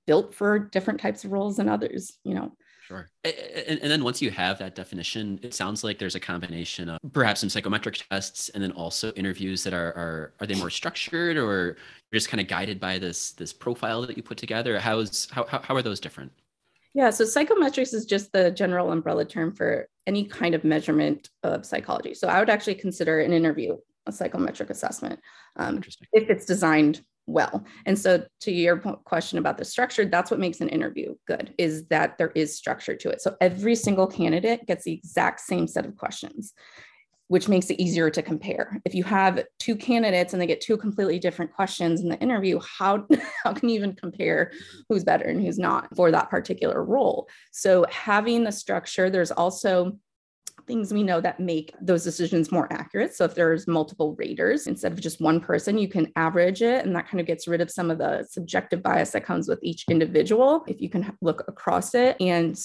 built 0.06 0.34
for 0.34 0.58
different 0.58 1.00
types 1.00 1.24
of 1.24 1.30
roles 1.30 1.58
than 1.58 1.68
others, 1.68 2.18
you 2.24 2.34
know. 2.34 2.52
Sure. 2.88 3.06
And, 3.22 3.78
and, 3.82 3.90
then 3.90 4.02
once 4.02 4.22
you 4.22 4.30
have 4.30 4.58
that 4.60 4.74
definition, 4.74 5.38
it 5.42 5.52
sounds 5.52 5.84
like 5.84 5.98
there's 5.98 6.14
a 6.14 6.20
combination 6.20 6.88
of 6.88 6.98
perhaps 7.12 7.40
some 7.40 7.50
psychometric 7.50 8.00
tests 8.08 8.48
and 8.48 8.62
then 8.62 8.72
also 8.72 9.12
interviews 9.12 9.62
that 9.64 9.74
are 9.74 9.88
are 9.88 10.32
are 10.40 10.46
they 10.46 10.54
more 10.54 10.70
structured 10.70 11.36
or 11.36 11.76
you're 12.10 12.18
just 12.18 12.30
kind 12.30 12.40
of 12.40 12.48
guided 12.48 12.80
by 12.80 12.98
this 12.98 13.32
this 13.32 13.52
profile 13.52 14.06
that 14.06 14.16
you 14.16 14.22
put 14.22 14.38
together? 14.38 14.78
How's 14.80 15.28
how 15.30 15.44
how 15.44 15.74
are 15.74 15.82
those 15.82 16.00
different? 16.00 16.32
Yeah, 16.94 17.10
so 17.10 17.24
psychometrics 17.24 17.92
is 17.92 18.06
just 18.06 18.32
the 18.32 18.50
general 18.52 18.90
umbrella 18.90 19.26
term 19.26 19.52
for 19.52 19.86
any 20.06 20.24
kind 20.24 20.54
of 20.54 20.64
measurement 20.64 21.28
of 21.42 21.66
psychology. 21.66 22.14
So 22.14 22.26
I 22.28 22.38
would 22.38 22.48
actually 22.48 22.76
consider 22.76 23.20
an 23.20 23.34
interview 23.34 23.76
a 24.06 24.12
psychometric 24.12 24.70
assessment 24.70 25.20
um, 25.56 25.82
if 26.14 26.30
it's 26.30 26.46
designed 26.46 27.02
well. 27.28 27.64
And 27.86 27.98
so 27.98 28.24
to 28.40 28.50
your 28.50 28.78
question 28.78 29.38
about 29.38 29.58
the 29.58 29.64
structure, 29.64 30.04
that's 30.04 30.30
what 30.30 30.40
makes 30.40 30.60
an 30.60 30.68
interview 30.68 31.14
good 31.26 31.54
is 31.58 31.86
that 31.86 32.18
there 32.18 32.32
is 32.34 32.56
structure 32.56 32.96
to 32.96 33.10
it. 33.10 33.20
So 33.20 33.36
every 33.40 33.74
single 33.74 34.06
candidate 34.06 34.66
gets 34.66 34.84
the 34.84 34.92
exact 34.92 35.40
same 35.40 35.66
set 35.68 35.86
of 35.86 35.96
questions 35.96 36.54
which 37.28 37.48
makes 37.48 37.70
it 37.70 37.78
easier 37.78 38.10
to 38.10 38.22
compare. 38.22 38.80
If 38.84 38.94
you 38.94 39.04
have 39.04 39.44
two 39.58 39.76
candidates 39.76 40.32
and 40.32 40.40
they 40.42 40.46
get 40.46 40.62
two 40.62 40.76
completely 40.76 41.18
different 41.18 41.52
questions 41.52 42.00
in 42.00 42.08
the 42.08 42.18
interview, 42.20 42.58
how, 42.60 43.06
how 43.44 43.52
can 43.52 43.68
you 43.68 43.74
even 43.76 43.94
compare 43.94 44.50
who's 44.88 45.04
better 45.04 45.26
and 45.26 45.40
who's 45.40 45.58
not 45.58 45.94
for 45.94 46.10
that 46.10 46.30
particular 46.30 46.82
role? 46.82 47.28
So 47.52 47.84
having 47.90 48.44
the 48.44 48.52
structure, 48.52 49.10
there's 49.10 49.30
also 49.30 49.98
things 50.68 50.92
we 50.92 51.02
know 51.02 51.20
that 51.20 51.40
make 51.40 51.74
those 51.80 52.04
decisions 52.04 52.52
more 52.52 52.72
accurate. 52.72 53.14
So 53.14 53.24
if 53.24 53.34
there's 53.34 53.66
multiple 53.66 54.14
raters 54.16 54.66
instead 54.66 54.92
of 54.92 55.00
just 55.00 55.20
one 55.20 55.40
person, 55.40 55.78
you 55.78 55.88
can 55.88 56.12
average 56.14 56.62
it 56.62 56.84
and 56.84 56.94
that 56.94 57.08
kind 57.08 57.20
of 57.20 57.26
gets 57.26 57.48
rid 57.48 57.60
of 57.60 57.70
some 57.70 57.90
of 57.90 57.98
the 57.98 58.24
subjective 58.30 58.82
bias 58.82 59.10
that 59.10 59.24
comes 59.24 59.48
with 59.48 59.58
each 59.62 59.84
individual 59.90 60.64
if 60.68 60.80
you 60.80 60.88
can 60.88 61.16
look 61.20 61.42
across 61.48 61.94
it. 61.94 62.16
And 62.20 62.56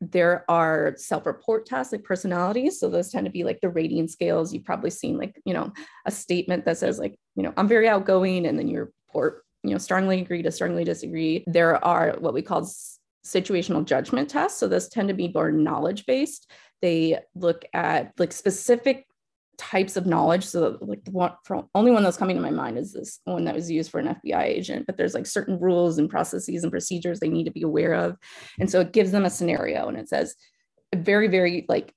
there 0.00 0.44
are 0.48 0.94
self-report 0.96 1.66
tests 1.66 1.92
like 1.92 2.04
personalities. 2.04 2.78
So 2.78 2.88
those 2.88 3.10
tend 3.10 3.26
to 3.26 3.32
be 3.32 3.44
like 3.44 3.60
the 3.60 3.68
rating 3.68 4.06
scales. 4.08 4.52
You've 4.52 4.64
probably 4.64 4.90
seen 4.90 5.18
like 5.18 5.40
you 5.44 5.54
know 5.54 5.72
a 6.06 6.10
statement 6.10 6.64
that 6.66 6.78
says 6.78 6.98
like 6.98 7.18
you 7.34 7.42
know 7.42 7.52
i'm 7.56 7.66
very 7.66 7.88
outgoing 7.88 8.46
and 8.46 8.58
then 8.58 8.68
you 8.68 8.80
report 8.80 9.42
you 9.64 9.70
know 9.70 9.78
strongly 9.78 10.20
agree 10.20 10.42
to 10.42 10.50
strongly 10.50 10.84
disagree. 10.84 11.44
There 11.46 11.84
are 11.84 12.16
what 12.18 12.34
we 12.34 12.42
call 12.42 12.68
situational 13.24 13.84
judgment 13.84 14.30
tests. 14.30 14.58
So 14.58 14.68
those 14.68 14.88
tend 14.88 15.08
to 15.08 15.14
be 15.14 15.30
more 15.34 15.50
knowledge 15.50 16.06
based 16.06 16.50
they 16.80 17.18
look 17.34 17.64
at 17.72 18.12
like 18.18 18.32
specific 18.32 19.06
types 19.58 19.96
of 19.96 20.06
knowledge. 20.06 20.44
So 20.44 20.78
like 20.80 21.04
the 21.04 21.10
one 21.10 21.32
only 21.74 21.90
one 21.90 22.04
that's 22.04 22.16
coming 22.16 22.36
to 22.36 22.42
my 22.42 22.50
mind 22.50 22.78
is 22.78 22.92
this 22.92 23.20
one 23.24 23.44
that 23.44 23.56
was 23.56 23.70
used 23.70 23.90
for 23.90 23.98
an 23.98 24.16
FBI 24.24 24.44
agent, 24.44 24.86
but 24.86 24.96
there's 24.96 25.14
like 25.14 25.26
certain 25.26 25.58
rules 25.58 25.98
and 25.98 26.08
processes 26.08 26.62
and 26.62 26.70
procedures 26.70 27.18
they 27.18 27.28
need 27.28 27.44
to 27.44 27.50
be 27.50 27.62
aware 27.62 27.94
of. 27.94 28.16
And 28.60 28.70
so 28.70 28.80
it 28.80 28.92
gives 28.92 29.10
them 29.10 29.24
a 29.24 29.30
scenario 29.30 29.88
and 29.88 29.98
it 29.98 30.08
says 30.08 30.36
very, 30.94 31.26
very 31.26 31.66
like 31.68 31.92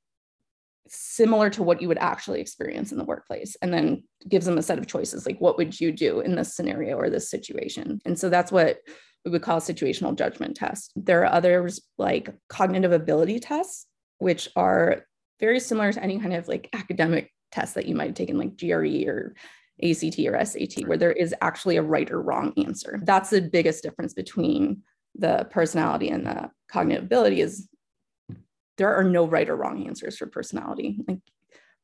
similar 0.94 1.50
to 1.52 1.64
what 1.64 1.82
you 1.82 1.88
would 1.88 1.98
actually 2.00 2.42
experience 2.42 2.92
in 2.92 2.98
the 2.98 3.06
workplace 3.06 3.56
and 3.62 3.74
then 3.74 4.04
gives 4.28 4.46
them 4.46 4.58
a 4.58 4.62
set 4.62 4.78
of 4.78 4.88
choices 4.88 5.26
like 5.26 5.40
what 5.40 5.58
would 5.58 5.80
you 5.80 5.90
do 5.90 6.20
in 6.20 6.36
this 6.36 6.54
scenario 6.54 6.98
or 6.98 7.10
this 7.10 7.30
situation 7.30 8.02
and 8.06 8.20
so 8.20 8.30
that's 8.30 8.52
what 8.52 8.80
we 9.24 9.32
would 9.32 9.42
call 9.42 9.58
a 9.58 9.62
situational 9.62 10.14
judgment 10.18 10.54
test 10.54 10.92
there 10.98 11.22
are 11.22 11.32
others 11.32 11.80
like 11.98 12.36
cognitive 12.50 12.92
ability 12.92 13.40
tests 13.40 13.88
which 14.22 14.48
are 14.56 15.04
very 15.40 15.60
similar 15.60 15.92
to 15.92 16.04
any 16.04 16.20
kind 16.20 16.34
of 16.34 16.48
like 16.48 16.70
academic 16.74 17.34
test 17.52 17.74
that 17.74 17.88
you 17.88 17.96
might 17.96 18.08
have 18.08 18.16
taken 18.16 18.38
like 18.38 18.56
GRE 18.56 19.10
or 19.10 19.34
ACT 19.84 20.20
or 20.20 20.46
SAT, 20.46 20.88
where 20.88 20.98
there 20.98 21.12
is 21.12 21.34
actually 21.42 21.78
a 21.78 21.82
right 21.82 22.10
or 22.12 22.22
wrong 22.22 22.54
answer. 22.56 23.00
That's 23.04 23.32
the 23.32 23.42
biggest 23.42 23.82
difference 23.82 24.14
between 24.14 24.84
the 25.16 25.48
personality 25.50 26.10
and 26.10 26.26
the 26.26 26.52
cognitive 26.70 27.06
ability 27.06 27.42
is 27.42 27.68
there 28.78 28.96
are 28.96 29.04
no 29.04 29.28
right 29.28 29.50
or 29.50 29.56
wrong 29.56 29.88
answers 29.88 30.18
for 30.18 30.28
personality. 30.28 31.00
Like, 31.08 31.20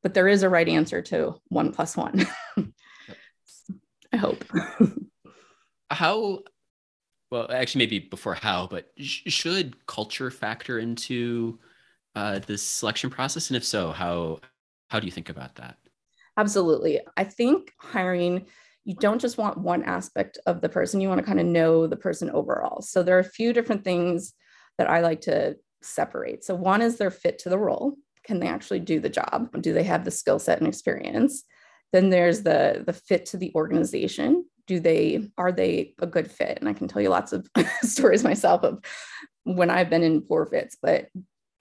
but 0.04 0.14
there 0.14 0.28
is 0.28 0.44
a 0.44 0.50
right 0.50 0.70
answer 0.70 1.02
to 1.02 1.42
one 1.48 1.74
plus 1.74 1.98
one. 1.98 2.28
I 4.14 4.18
hope. 4.18 4.46
how 5.90 6.42
well 7.32 7.52
actually 7.52 7.80
maybe 7.80 7.98
before 8.00 8.36
how 8.36 8.68
but 8.68 8.92
sh- 9.00 9.24
should 9.28 9.86
culture 9.88 10.30
factor 10.30 10.78
into 10.78 11.60
uh, 12.18 12.40
this 12.40 12.64
selection 12.64 13.12
process? 13.12 13.50
And 13.50 13.58
if 13.58 13.64
so, 13.64 13.92
how 13.92 14.40
how 14.90 15.00
do 15.00 15.06
you 15.06 15.12
think 15.12 15.30
about 15.30 15.56
that? 15.56 15.78
Absolutely. 16.38 17.02
I 17.16 17.24
think 17.24 17.74
hiring, 17.80 18.48
you 18.86 18.96
don't 18.96 19.22
just 19.22 19.38
want 19.38 19.58
one 19.58 19.84
aspect 19.84 20.40
of 20.46 20.62
the 20.62 20.70
person, 20.70 21.02
you 21.02 21.10
want 21.10 21.20
to 21.20 21.26
kind 21.26 21.40
of 21.40 21.46
know 21.46 21.88
the 21.88 21.98
person 21.98 22.30
overall. 22.32 22.82
So 22.82 23.04
there 23.04 23.18
are 23.18 23.28
a 23.28 23.36
few 23.40 23.54
different 23.54 23.84
things 23.84 24.34
that 24.78 24.90
I 24.90 25.02
like 25.02 25.22
to 25.22 25.58
separate. 25.82 26.44
So 26.44 26.56
one 26.56 26.82
is 26.82 26.98
their 26.98 27.12
fit 27.12 27.40
to 27.40 27.50
the 27.50 27.60
role. 27.60 27.96
Can 28.24 28.40
they 28.40 28.48
actually 28.48 28.80
do 28.80 29.00
the 29.00 29.10
job? 29.10 29.50
Do 29.62 29.74
they 29.74 29.84
have 29.84 30.04
the 30.04 30.12
skill 30.12 30.40
set 30.40 30.60
and 30.60 30.68
experience? 30.68 31.44
Then 31.94 32.10
there's 32.10 32.42
the 32.42 32.84
the 32.86 32.94
fit 32.94 33.28
to 33.28 33.38
the 33.38 33.52
organization. 33.54 34.46
Do 34.66 34.80
they 34.80 35.30
are 35.38 35.52
they 35.52 35.94
a 36.00 36.08
good 36.08 36.32
fit? 36.32 36.58
And 36.60 36.68
I 36.68 36.74
can 36.74 36.88
tell 36.88 37.02
you 37.02 37.10
lots 37.10 37.32
of 37.32 37.48
stories 37.82 38.24
myself 38.24 38.64
of 38.64 38.84
when 39.44 39.70
I've 39.70 39.90
been 39.90 40.04
in 40.04 40.22
poor 40.22 40.46
fits, 40.46 40.78
but 40.82 41.10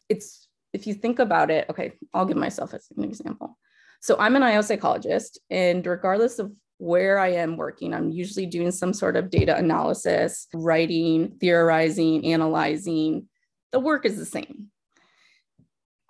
it's 0.08 0.45
if 0.72 0.86
you 0.86 0.94
think 0.94 1.18
about 1.18 1.50
it, 1.50 1.66
okay, 1.70 1.92
I'll 2.12 2.26
give 2.26 2.36
myself 2.36 2.74
as 2.74 2.88
an 2.96 3.04
example. 3.04 3.56
So 4.00 4.16
I'm 4.18 4.36
an 4.36 4.42
IO 4.42 4.60
psychologist, 4.60 5.40
and 5.50 5.84
regardless 5.86 6.38
of 6.38 6.52
where 6.78 7.18
I 7.18 7.28
am 7.28 7.56
working, 7.56 7.94
I'm 7.94 8.10
usually 8.10 8.46
doing 8.46 8.70
some 8.70 8.92
sort 8.92 9.16
of 9.16 9.30
data 9.30 9.56
analysis, 9.56 10.46
writing, 10.52 11.36
theorizing, 11.40 12.26
analyzing. 12.26 13.28
The 13.72 13.80
work 13.80 14.04
is 14.04 14.18
the 14.18 14.26
same. 14.26 14.68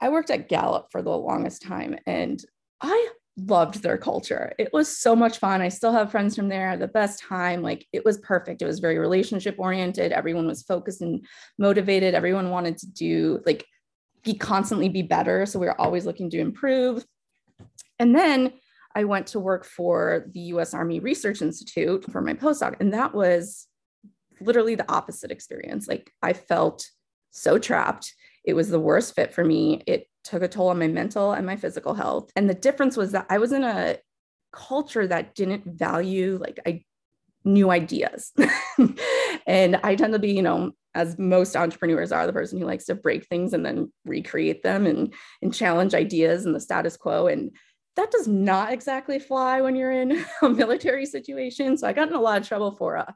I 0.01 0.09
worked 0.09 0.31
at 0.31 0.49
Gallup 0.49 0.89
for 0.91 1.03
the 1.03 1.11
longest 1.11 1.63
time 1.63 1.99
and 2.07 2.43
I 2.81 3.11
loved 3.39 3.83
their 3.83 3.99
culture. 3.99 4.55
It 4.59 4.73
was 4.73 4.99
so 4.99 5.15
much 5.15 5.39
fun. 5.39 5.61
I 5.61 5.69
still 5.69 5.93
have 5.93 6.11
friends 6.11 6.35
from 6.35 6.49
there. 6.49 6.77
The 6.77 6.89
best 6.89 7.23
time. 7.23 7.63
Like 7.63 7.87
it 7.93 8.05
was 8.05 8.19
perfect. 8.19 8.63
It 8.63 8.67
was 8.67 8.79
very 8.79 8.99
relationship 8.99 9.57
oriented. 9.59 10.13
Everyone 10.13 10.47
was 10.47 10.63
focused 10.63 11.01
and 11.01 11.25
motivated. 11.59 12.15
Everyone 12.15 12.51
wanted 12.51 12.79
to 12.79 12.87
do 12.87 13.41
like 13.47 13.67
be 14.27 14.35
constantly 14.35 14.89
be 14.89 15.03
better. 15.03 15.47
So 15.47 15.59
we 15.59 15.69
are 15.69 15.81
always 15.81 16.05
looking 16.05 16.29
to 16.31 16.39
improve. 16.39 17.05
And 17.99 18.15
then 18.15 18.53
I 18.95 19.05
went 19.05 19.29
to 19.29 19.41
work 19.41 19.65
for 19.65 20.27
the 20.35 20.41
US 20.41 20.75
Army 20.75 20.99
Research 20.99 21.41
Institute 21.41 22.11
for 22.11 22.21
my 22.21 22.35
postdoc. 22.35 22.75
And 22.81 22.93
that 22.93 23.15
was 23.15 23.69
literally 24.41 24.75
the 24.75 24.91
opposite 24.93 25.31
experience. 25.31 25.87
Like 25.87 26.11
I 26.23 26.33
felt 26.33 26.85
so 27.31 27.57
trapped. 27.57 28.13
It 28.45 28.55
was 28.55 28.69
the 28.69 28.81
worst 28.81 29.15
fit 29.15 29.33
for 29.33 29.45
me. 29.45 29.85
It 29.87 30.09
took 30.25 30.43
a 30.43 30.49
toll 30.49 30.69
on 30.69 30.79
my 30.81 30.89
mental 30.89 31.33
and 31.33 31.47
my 31.47 31.57
physical 31.57 31.95
health. 31.95 32.31
And 32.35 32.51
the 32.51 32.55
difference 32.55 32.97
was 32.97 33.13
that 33.13 33.27
I 33.31 33.39
was 33.39 33.53
in 33.53 33.63
a 33.63 33.99
culture 34.53 35.07
that 35.07 35.37
didn't 35.37 35.67
value 35.67 36.39
like 36.41 36.59
I 36.67 36.83
new 37.47 37.71
ideas. 37.71 38.33
and 39.47 39.77
I 39.83 39.95
tend 39.95 40.13
to 40.13 40.19
be, 40.19 40.33
you 40.33 40.43
know, 40.43 40.73
as 40.95 41.19
most 41.19 41.57
entrepreneurs 41.57 42.13
are, 42.13 42.27
the 42.27 42.33
person 42.33 42.59
who 42.59 42.67
likes 42.67 42.87
to 42.87 42.95
break 42.95 43.27
things 43.27 43.53
and 43.53 43.65
then 43.65 43.93
recreate 44.05 44.63
them 44.63 44.87
and, 44.87 45.15
and 45.43 45.55
challenge 45.55 45.95
ideas 45.95 46.45
and 46.45 46.55
the 46.55 46.61
status 46.61 46.97
quo. 46.97 47.27
And 47.29 47.53
that 47.97 48.11
does 48.11 48.27
not 48.27 48.73
exactly 48.73 49.19
fly 49.19 49.61
when 49.61 49.77
you're 49.77 49.93
in 49.93 50.25
a 50.43 50.49
military 50.49 51.07
situation. 51.07 51.77
So 51.77 51.87
I 51.87 51.93
got 51.93 52.09
in 52.09 52.15
a 52.15 52.21
lot 52.21 52.41
of 52.41 52.49
trouble 52.49 52.73
for 52.73 52.97
uh, 52.97 53.13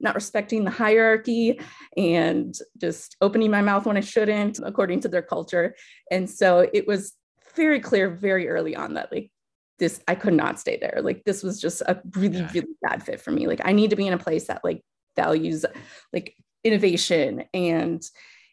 not 0.00 0.14
respecting 0.14 0.64
the 0.64 0.70
hierarchy 0.70 1.60
and 1.96 2.54
just 2.78 3.16
opening 3.20 3.50
my 3.50 3.62
mouth 3.62 3.86
when 3.86 3.96
I 3.96 4.00
shouldn't, 4.00 4.60
according 4.62 5.00
to 5.00 5.08
their 5.08 5.22
culture. 5.22 5.74
And 6.10 6.28
so 6.28 6.68
it 6.72 6.86
was 6.86 7.14
very 7.54 7.80
clear 7.80 8.10
very 8.10 8.48
early 8.48 8.74
on 8.74 8.94
that 8.94 9.12
like 9.12 9.30
this 9.78 10.00
I 10.06 10.14
could 10.14 10.34
not 10.34 10.60
stay 10.60 10.78
there. 10.78 11.00
Like 11.02 11.24
this 11.24 11.42
was 11.42 11.60
just 11.60 11.80
a 11.82 12.00
really 12.14 12.38
yeah. 12.38 12.50
really 12.52 12.74
bad 12.82 13.02
fit 13.02 13.20
for 13.20 13.30
me. 13.30 13.46
Like 13.46 13.60
I 13.64 13.72
need 13.72 13.90
to 13.90 13.96
be 13.96 14.06
in 14.06 14.12
a 14.12 14.18
place 14.18 14.46
that 14.46 14.64
like 14.64 14.82
values 15.16 15.64
like 16.12 16.34
innovation 16.62 17.44
and 17.52 18.02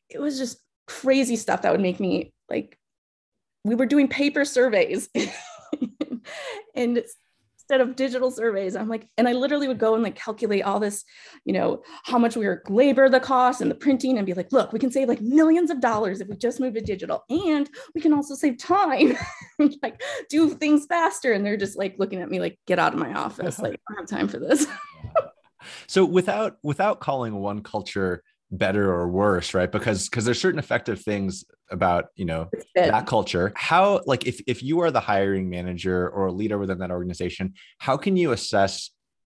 it 0.09 0.19
was 0.19 0.37
just 0.37 0.57
crazy 0.87 1.35
stuff 1.35 1.61
that 1.61 1.71
would 1.71 1.81
make 1.81 1.99
me 1.99 2.33
like 2.49 2.77
we 3.63 3.75
were 3.75 3.85
doing 3.85 4.07
paper 4.07 4.43
surveys 4.43 5.09
and 6.75 7.03
instead 7.71 7.87
of 7.87 7.95
digital 7.95 8.29
surveys. 8.29 8.75
I'm 8.75 8.89
like 8.89 9.07
and 9.17 9.27
i 9.29 9.33
literally 9.33 9.67
would 9.67 9.77
go 9.77 9.93
and 9.93 10.03
like 10.03 10.15
calculate 10.15 10.63
all 10.63 10.79
this 10.79 11.05
you 11.45 11.53
know 11.53 11.81
how 12.03 12.17
much 12.17 12.35
we 12.35 12.45
were 12.45 12.63
labor 12.67 13.07
the 13.07 13.19
cost 13.19 13.61
and 13.61 13.71
the 13.71 13.75
printing 13.75 14.17
and 14.17 14.25
be 14.25 14.33
like 14.33 14.51
look 14.51 14.73
we 14.73 14.79
can 14.79 14.91
save 14.91 15.07
like 15.07 15.21
millions 15.21 15.69
of 15.71 15.79
dollars 15.79 16.19
if 16.19 16.27
we 16.27 16.35
just 16.35 16.59
move 16.59 16.73
to 16.73 16.81
digital. 16.81 17.23
And 17.29 17.69
we 17.95 18.01
can 18.01 18.13
also 18.13 18.35
save 18.35 18.57
time 18.57 19.15
like 19.81 20.01
do 20.29 20.49
things 20.49 20.85
faster. 20.85 21.31
And 21.31 21.45
they're 21.45 21.55
just 21.55 21.77
like 21.77 21.95
looking 21.97 22.21
at 22.21 22.29
me 22.29 22.41
like 22.41 22.59
get 22.67 22.79
out 22.79 22.93
of 22.93 22.99
my 22.99 23.13
office. 23.13 23.59
Like 23.61 23.79
i 23.89 23.93
don't 23.93 24.09
have 24.09 24.19
time 24.19 24.27
for 24.27 24.39
this. 24.39 24.67
So 25.85 26.03
without 26.03 26.57
without 26.63 26.99
calling 27.01 27.35
one 27.35 27.61
culture 27.61 28.23
better 28.51 28.91
or 28.91 29.07
worse 29.07 29.53
right? 29.53 29.71
Because 29.71 30.09
because 30.09 30.25
there's 30.25 30.39
certain 30.39 30.59
effective 30.59 31.01
things 31.01 31.45
about 31.69 32.05
you 32.15 32.25
know 32.25 32.49
that 32.75 33.07
culture. 33.07 33.53
How 33.55 34.01
like 34.05 34.27
if 34.27 34.41
if 34.47 34.61
you 34.61 34.81
are 34.81 34.91
the 34.91 34.99
hiring 34.99 35.49
manager 35.49 36.09
or 36.09 36.27
a 36.27 36.31
leader 36.31 36.57
within 36.57 36.79
that 36.79 36.91
organization 36.91 37.53
how 37.77 37.97
can 37.97 38.17
you 38.17 38.31
assess 38.31 38.91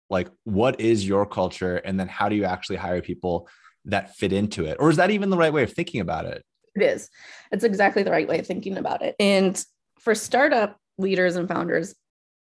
like 0.09 0.29
what 0.43 0.79
is 0.79 1.07
your 1.07 1.25
culture 1.25 1.77
and 1.77 1.99
then 1.99 2.07
how 2.07 2.29
do 2.29 2.35
you 2.35 2.43
actually 2.43 2.75
hire 2.75 3.01
people 3.01 3.47
that 3.85 4.15
fit 4.15 4.33
into 4.33 4.65
it? 4.65 4.77
Or 4.79 4.89
is 4.89 4.97
that 4.97 5.11
even 5.11 5.29
the 5.29 5.37
right 5.37 5.53
way 5.53 5.63
of 5.63 5.73
thinking 5.73 6.01
about 6.01 6.25
it? 6.25 6.43
It 6.75 6.83
is. 6.83 7.09
It's 7.51 7.63
exactly 7.63 8.03
the 8.03 8.11
right 8.11 8.27
way 8.27 8.39
of 8.39 8.47
thinking 8.47 8.77
about 8.77 9.01
it. 9.01 9.15
And 9.19 9.63
for 9.99 10.15
startup 10.15 10.77
leaders 10.97 11.35
and 11.35 11.47
founders 11.47 11.95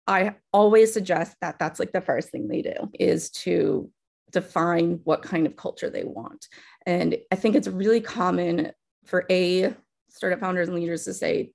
I 0.07 0.35
always 0.53 0.93
suggest 0.93 1.35
that 1.41 1.59
that's 1.59 1.79
like 1.79 1.91
the 1.91 2.01
first 2.01 2.29
thing 2.29 2.47
they 2.47 2.61
do 2.61 2.89
is 2.97 3.29
to 3.31 3.91
define 4.39 4.99
what 5.03 5.23
kind 5.23 5.47
of 5.47 5.55
culture 5.55 5.89
they 5.89 6.03
want. 6.03 6.47
And 6.85 7.17
I 7.31 7.35
think 7.35 7.55
it's 7.55 7.67
really 7.67 8.01
common 8.01 8.71
for 9.05 9.25
a 9.31 9.73
startup 10.09 10.39
founders 10.39 10.67
and 10.67 10.77
leaders 10.77 11.05
to 11.05 11.13
say 11.13 11.51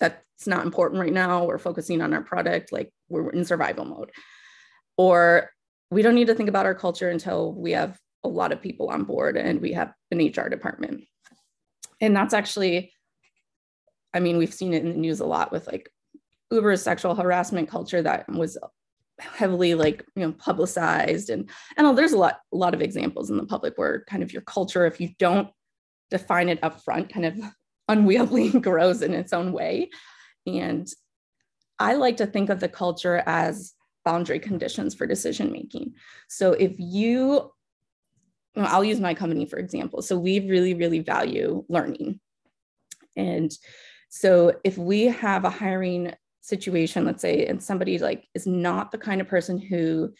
that's 0.00 0.46
not 0.46 0.64
important 0.64 1.00
right 1.00 1.12
now. 1.12 1.44
We're 1.44 1.58
focusing 1.58 2.00
on 2.00 2.14
our 2.14 2.22
product, 2.22 2.72
like 2.72 2.90
we're 3.08 3.30
in 3.30 3.44
survival 3.44 3.84
mode. 3.84 4.10
Or 4.96 5.50
we 5.90 6.02
don't 6.02 6.14
need 6.14 6.28
to 6.28 6.34
think 6.34 6.48
about 6.48 6.66
our 6.66 6.74
culture 6.74 7.10
until 7.10 7.52
we 7.52 7.72
have 7.72 7.98
a 8.24 8.28
lot 8.28 8.52
of 8.52 8.62
people 8.62 8.88
on 8.88 9.04
board 9.04 9.36
and 9.36 9.60
we 9.60 9.72
have 9.72 9.92
an 10.10 10.18
HR 10.18 10.48
department. 10.48 11.04
And 12.00 12.16
that's 12.16 12.34
actually, 12.34 12.92
I 14.14 14.20
mean, 14.20 14.38
we've 14.38 14.54
seen 14.54 14.72
it 14.72 14.82
in 14.84 14.90
the 14.90 14.96
news 14.96 15.20
a 15.20 15.26
lot 15.26 15.52
with 15.52 15.66
like 15.66 15.90
Uber's 16.50 16.82
sexual 16.82 17.14
harassment 17.14 17.68
culture 17.68 18.02
that 18.02 18.28
was 18.28 18.56
heavily 19.20 19.74
like 19.74 20.04
you 20.16 20.22
know 20.22 20.32
publicized 20.32 21.30
and 21.30 21.48
and 21.76 21.96
there's 21.96 22.12
a 22.12 22.18
lot 22.18 22.40
a 22.52 22.56
lot 22.56 22.74
of 22.74 22.82
examples 22.82 23.30
in 23.30 23.36
the 23.36 23.46
public 23.46 23.74
where 23.76 24.04
kind 24.08 24.22
of 24.22 24.32
your 24.32 24.42
culture 24.42 24.86
if 24.86 25.00
you 25.00 25.10
don't 25.18 25.48
define 26.10 26.48
it 26.48 26.58
up 26.62 26.82
front 26.82 27.12
kind 27.12 27.26
of 27.26 27.38
unwieldy 27.88 28.50
grows 28.60 29.02
in 29.02 29.14
its 29.14 29.32
own 29.32 29.52
way 29.52 29.88
and 30.46 30.88
i 31.78 31.94
like 31.94 32.16
to 32.16 32.26
think 32.26 32.50
of 32.50 32.58
the 32.60 32.68
culture 32.68 33.22
as 33.26 33.74
boundary 34.04 34.38
conditions 34.38 34.94
for 34.94 35.06
decision 35.06 35.52
making 35.52 35.92
so 36.28 36.52
if 36.52 36.74
you 36.78 37.50
I'll 38.56 38.84
use 38.84 39.00
my 39.00 39.14
company 39.14 39.46
for 39.46 39.58
example. 39.58 40.02
So 40.02 40.16
we 40.16 40.40
really, 40.48 40.74
really 40.74 41.00
value 41.00 41.64
learning. 41.68 42.20
And 43.16 43.52
so 44.08 44.54
if 44.62 44.78
we 44.78 45.06
have 45.06 45.44
a 45.44 45.50
hiring 45.50 46.14
situation, 46.44 47.06
let's 47.06 47.22
say, 47.22 47.46
and 47.46 47.62
somebody 47.62 47.98
like 47.98 48.28
is 48.34 48.46
not 48.46 48.92
the 48.92 48.98
kind 48.98 49.22
of 49.22 49.26
person 49.26 49.58
who 49.58 50.12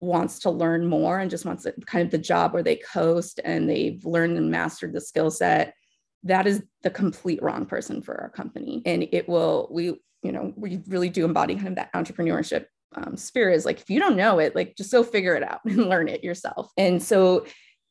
wants 0.00 0.38
to 0.40 0.50
learn 0.50 0.86
more 0.86 1.18
and 1.18 1.30
just 1.30 1.44
wants 1.44 1.66
kind 1.86 2.04
of 2.04 2.10
the 2.12 2.18
job 2.18 2.52
where 2.52 2.62
they 2.62 2.76
coast 2.76 3.40
and 3.44 3.68
they've 3.68 4.04
learned 4.04 4.36
and 4.36 4.50
mastered 4.50 4.92
the 4.92 5.00
skill 5.00 5.32
set, 5.32 5.74
that 6.22 6.46
is 6.46 6.62
the 6.84 6.90
complete 6.90 7.42
wrong 7.42 7.66
person 7.66 8.00
for 8.00 8.20
our 8.20 8.28
company. 8.28 8.80
And 8.86 9.08
it 9.10 9.28
will, 9.28 9.68
we, 9.72 9.86
you 10.22 10.32
know, 10.32 10.52
we 10.56 10.80
really 10.86 11.08
do 11.08 11.24
embody 11.24 11.56
kind 11.56 11.68
of 11.68 11.76
that 11.76 11.92
entrepreneurship 11.94 12.66
um, 12.94 13.16
spirit 13.16 13.56
is 13.56 13.64
like, 13.64 13.80
if 13.80 13.90
you 13.90 13.98
don't 13.98 14.16
know 14.16 14.38
it, 14.38 14.54
like 14.54 14.76
just 14.76 14.92
go 14.92 15.02
figure 15.02 15.34
it 15.34 15.42
out 15.42 15.60
and 15.64 15.88
learn 15.88 16.06
it 16.06 16.22
yourself. 16.22 16.70
And 16.76 17.02
so 17.02 17.44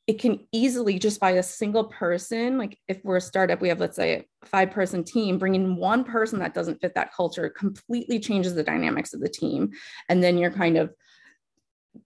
it 0.05 0.19
can 0.19 0.39
easily 0.51 0.99
just 0.99 1.19
by 1.19 1.31
a 1.31 1.43
single 1.43 1.85
person 1.85 2.57
like 2.57 2.77
if 2.89 2.99
we're 3.03 3.17
a 3.17 3.21
startup 3.21 3.61
we 3.61 3.69
have 3.69 3.79
let's 3.79 3.95
say 3.95 4.15
a 4.15 4.25
five 4.45 4.71
person 4.71 5.03
team 5.03 5.37
bringing 5.37 5.75
one 5.75 6.03
person 6.03 6.39
that 6.39 6.53
doesn't 6.53 6.81
fit 6.81 6.95
that 6.95 7.13
culture 7.13 7.49
completely 7.49 8.19
changes 8.19 8.55
the 8.55 8.63
dynamics 8.63 9.13
of 9.13 9.21
the 9.21 9.29
team. 9.29 9.71
And 10.09 10.23
then 10.23 10.37
you're 10.37 10.51
kind 10.51 10.77
of 10.77 10.93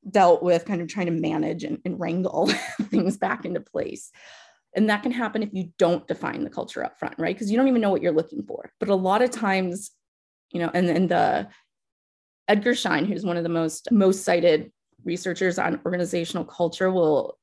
dealt 0.10 0.44
with 0.44 0.66
kind 0.66 0.82
of 0.82 0.88
trying 0.88 1.08
to 1.08 1.12
manage 1.12 1.64
and, 1.64 1.80
and 1.86 2.00
wrangle 2.00 2.48
things 2.84 3.18
back 3.18 3.46
into 3.46 3.62
place. 3.62 4.12
And 4.76 4.90
that 4.90 5.02
can 5.02 5.12
happen 5.12 5.42
if 5.42 5.50
you 5.54 5.72
don't 5.80 6.08
define 6.08 6.44
the 6.44 6.50
culture 6.50 6.84
up 6.84 7.00
front 7.00 7.16
right? 7.18 7.36
Because 7.36 7.50
you 7.50 7.58
don't 7.58 7.68
even 7.68 7.82
know 7.82 7.90
what 7.90 8.02
you're 8.02 8.12
looking 8.12 8.44
for. 8.44 8.72
But 8.80 8.90
a 8.90 8.96
lot 8.96 9.22
of 9.22 9.32
times 9.32 9.92
you 10.52 10.62
know 10.62 10.72
and 10.74 10.88
then 10.88 11.08
the 11.08 11.48
edgar 12.48 12.74
schein 12.74 13.04
who's 13.04 13.26
one 13.26 13.36
of 13.36 13.44
the 13.44 13.50
most 13.50 13.92
most 13.92 14.24
cited 14.24 14.72
researchers 15.04 15.60
on 15.60 15.82
organizational 15.86 16.46
culture 16.46 16.90
will 16.90 17.38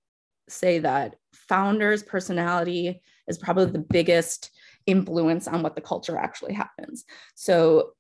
say 0.49 0.79
that 0.81 1.17
founders' 1.33 2.03
personality 2.03 3.01
is 3.29 3.39
probably 3.39 3.67
the 3.67 3.79
biggest 3.79 4.51
influence 4.87 5.49
on 5.49 5.63
what 5.63 5.75
the 5.75 5.81
culture 5.81 6.17
actually 6.17 6.53
happens. 6.53 7.05
So 7.35 7.93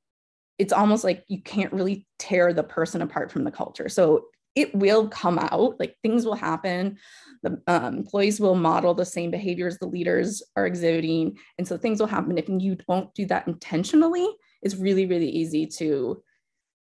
it's 0.58 0.72
almost 0.72 1.04
like 1.04 1.24
you 1.28 1.42
can't 1.42 1.72
really 1.72 2.06
tear 2.18 2.52
the 2.52 2.62
person 2.62 3.02
apart 3.02 3.32
from 3.32 3.44
the 3.44 3.50
culture. 3.50 3.88
So 3.88 4.26
it 4.54 4.72
will 4.74 5.08
come 5.08 5.38
out, 5.38 5.80
like 5.80 5.96
things 6.02 6.24
will 6.24 6.36
happen. 6.36 6.98
The 7.42 7.60
um, 7.66 7.98
employees 7.98 8.38
will 8.38 8.54
model 8.54 8.94
the 8.94 9.04
same 9.04 9.30
behaviors 9.30 9.78
the 9.78 9.86
leaders 9.86 10.42
are 10.54 10.66
exhibiting. 10.66 11.38
And 11.58 11.66
so 11.66 11.76
things 11.76 11.98
will 11.98 12.06
happen. 12.06 12.38
If 12.38 12.48
you 12.48 12.76
don't 12.88 13.12
do 13.14 13.26
that 13.26 13.48
intentionally, 13.48 14.28
it's 14.62 14.76
really, 14.76 15.06
really 15.06 15.28
easy 15.28 15.66
to 15.78 16.22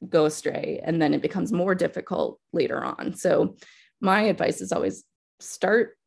go 0.09 0.25
astray. 0.25 0.81
And 0.83 1.01
then 1.01 1.13
it 1.13 1.21
becomes 1.21 1.53
more 1.53 1.73
difficult 1.73 2.39
later 2.51 2.83
on. 2.83 3.15
So 3.15 3.55
my 4.01 4.23
advice 4.23 4.59
is 4.59 4.73
always 4.73 5.05
start 5.39 5.97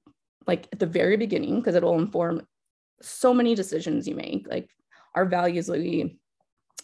like 0.46 0.68
at 0.72 0.78
the 0.78 0.86
very 0.86 1.16
beginning 1.16 1.56
because 1.56 1.74
it 1.74 1.82
will 1.82 1.98
inform 1.98 2.46
so 3.02 3.34
many 3.34 3.54
decisions 3.54 4.08
you 4.08 4.14
make 4.14 4.46
like 4.48 4.70
our 5.14 5.26
values 5.26 5.68
we 5.68 6.18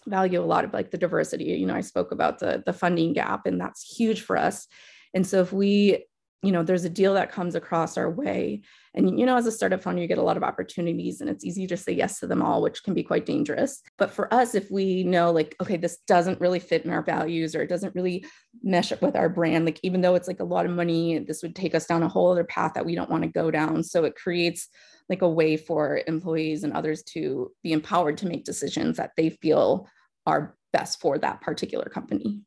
value 0.06 0.40
a 0.40 0.44
lot 0.44 0.64
of 0.64 0.72
like 0.72 0.90
the 0.90 0.98
diversity. 0.98 1.44
You 1.44 1.66
know 1.66 1.74
i 1.74 1.80
spoke 1.80 2.12
about 2.12 2.38
the 2.38 2.62
the 2.64 2.72
funding 2.72 3.12
gap 3.12 3.46
and 3.46 3.60
that's 3.60 3.82
huge 3.82 4.22
for 4.22 4.36
us. 4.36 4.66
And 5.14 5.26
so 5.26 5.40
if 5.40 5.52
we 5.52 6.06
you 6.42 6.50
know 6.50 6.62
there's 6.62 6.84
a 6.84 6.90
deal 6.90 7.14
that 7.14 7.30
comes 7.30 7.54
across 7.54 7.96
our 7.96 8.10
way. 8.10 8.62
And 8.94 9.18
you 9.18 9.24
know 9.24 9.36
as 9.36 9.46
a 9.46 9.52
startup 9.52 9.82
founder 9.82 10.02
you 10.02 10.08
get 10.08 10.18
a 10.18 10.22
lot 10.22 10.36
of 10.36 10.42
opportunities 10.42 11.20
and 11.20 11.30
it's 11.30 11.44
easy 11.44 11.66
to 11.68 11.76
say 11.76 11.92
yes 11.92 12.18
to 12.18 12.26
them 12.26 12.42
all 12.42 12.60
which 12.60 12.82
can 12.82 12.94
be 12.94 13.02
quite 13.02 13.26
dangerous. 13.26 13.80
But 13.96 14.10
for 14.10 14.32
us 14.34 14.54
if 14.54 14.70
we 14.70 15.04
know 15.04 15.30
like 15.30 15.54
okay 15.60 15.76
this 15.76 15.98
doesn't 16.08 16.40
really 16.40 16.58
fit 16.58 16.84
in 16.84 16.90
our 16.90 17.02
values 17.02 17.54
or 17.54 17.62
it 17.62 17.68
doesn't 17.68 17.94
really 17.94 18.24
mesh 18.62 18.92
up 18.92 19.00
with 19.00 19.16
our 19.16 19.28
brand 19.28 19.64
like 19.64 19.78
even 19.82 20.00
though 20.00 20.14
it's 20.14 20.28
like 20.28 20.40
a 20.40 20.44
lot 20.44 20.66
of 20.66 20.72
money 20.72 21.18
this 21.18 21.42
would 21.42 21.54
take 21.54 21.74
us 21.74 21.86
down 21.86 22.02
a 22.02 22.08
whole 22.08 22.30
other 22.30 22.44
path 22.44 22.72
that 22.74 22.84
we 22.84 22.94
don't 22.94 23.10
want 23.10 23.22
to 23.22 23.28
go 23.28 23.50
down. 23.50 23.82
So 23.84 24.04
it 24.04 24.16
creates 24.16 24.68
like 25.08 25.22
a 25.22 25.28
way 25.28 25.56
for 25.56 26.00
employees 26.06 26.64
and 26.64 26.72
others 26.72 27.02
to 27.02 27.52
be 27.62 27.72
empowered 27.72 28.16
to 28.18 28.26
make 28.26 28.44
decisions 28.44 28.96
that 28.96 29.12
they 29.16 29.30
feel 29.30 29.86
are 30.26 30.56
best 30.72 31.00
for 31.00 31.18
that 31.18 31.40
particular 31.40 31.86
company. 31.86 32.40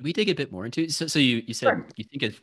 We 0.00 0.12
dig 0.12 0.28
a 0.28 0.34
bit 0.34 0.52
more 0.52 0.66
into 0.66 0.88
so, 0.90 1.06
so 1.06 1.18
you 1.18 1.42
you 1.46 1.54
said 1.54 1.68
sure. 1.68 1.86
you 1.96 2.04
think 2.04 2.22
of 2.22 2.40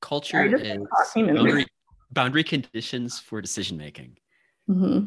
culture 0.00 0.38
and 0.38 0.86
boundary, 1.14 1.66
boundary, 2.10 2.44
conditions 2.44 3.18
for 3.18 3.40
decision 3.40 3.76
making. 3.76 4.16
Mm-hmm. 4.68 5.06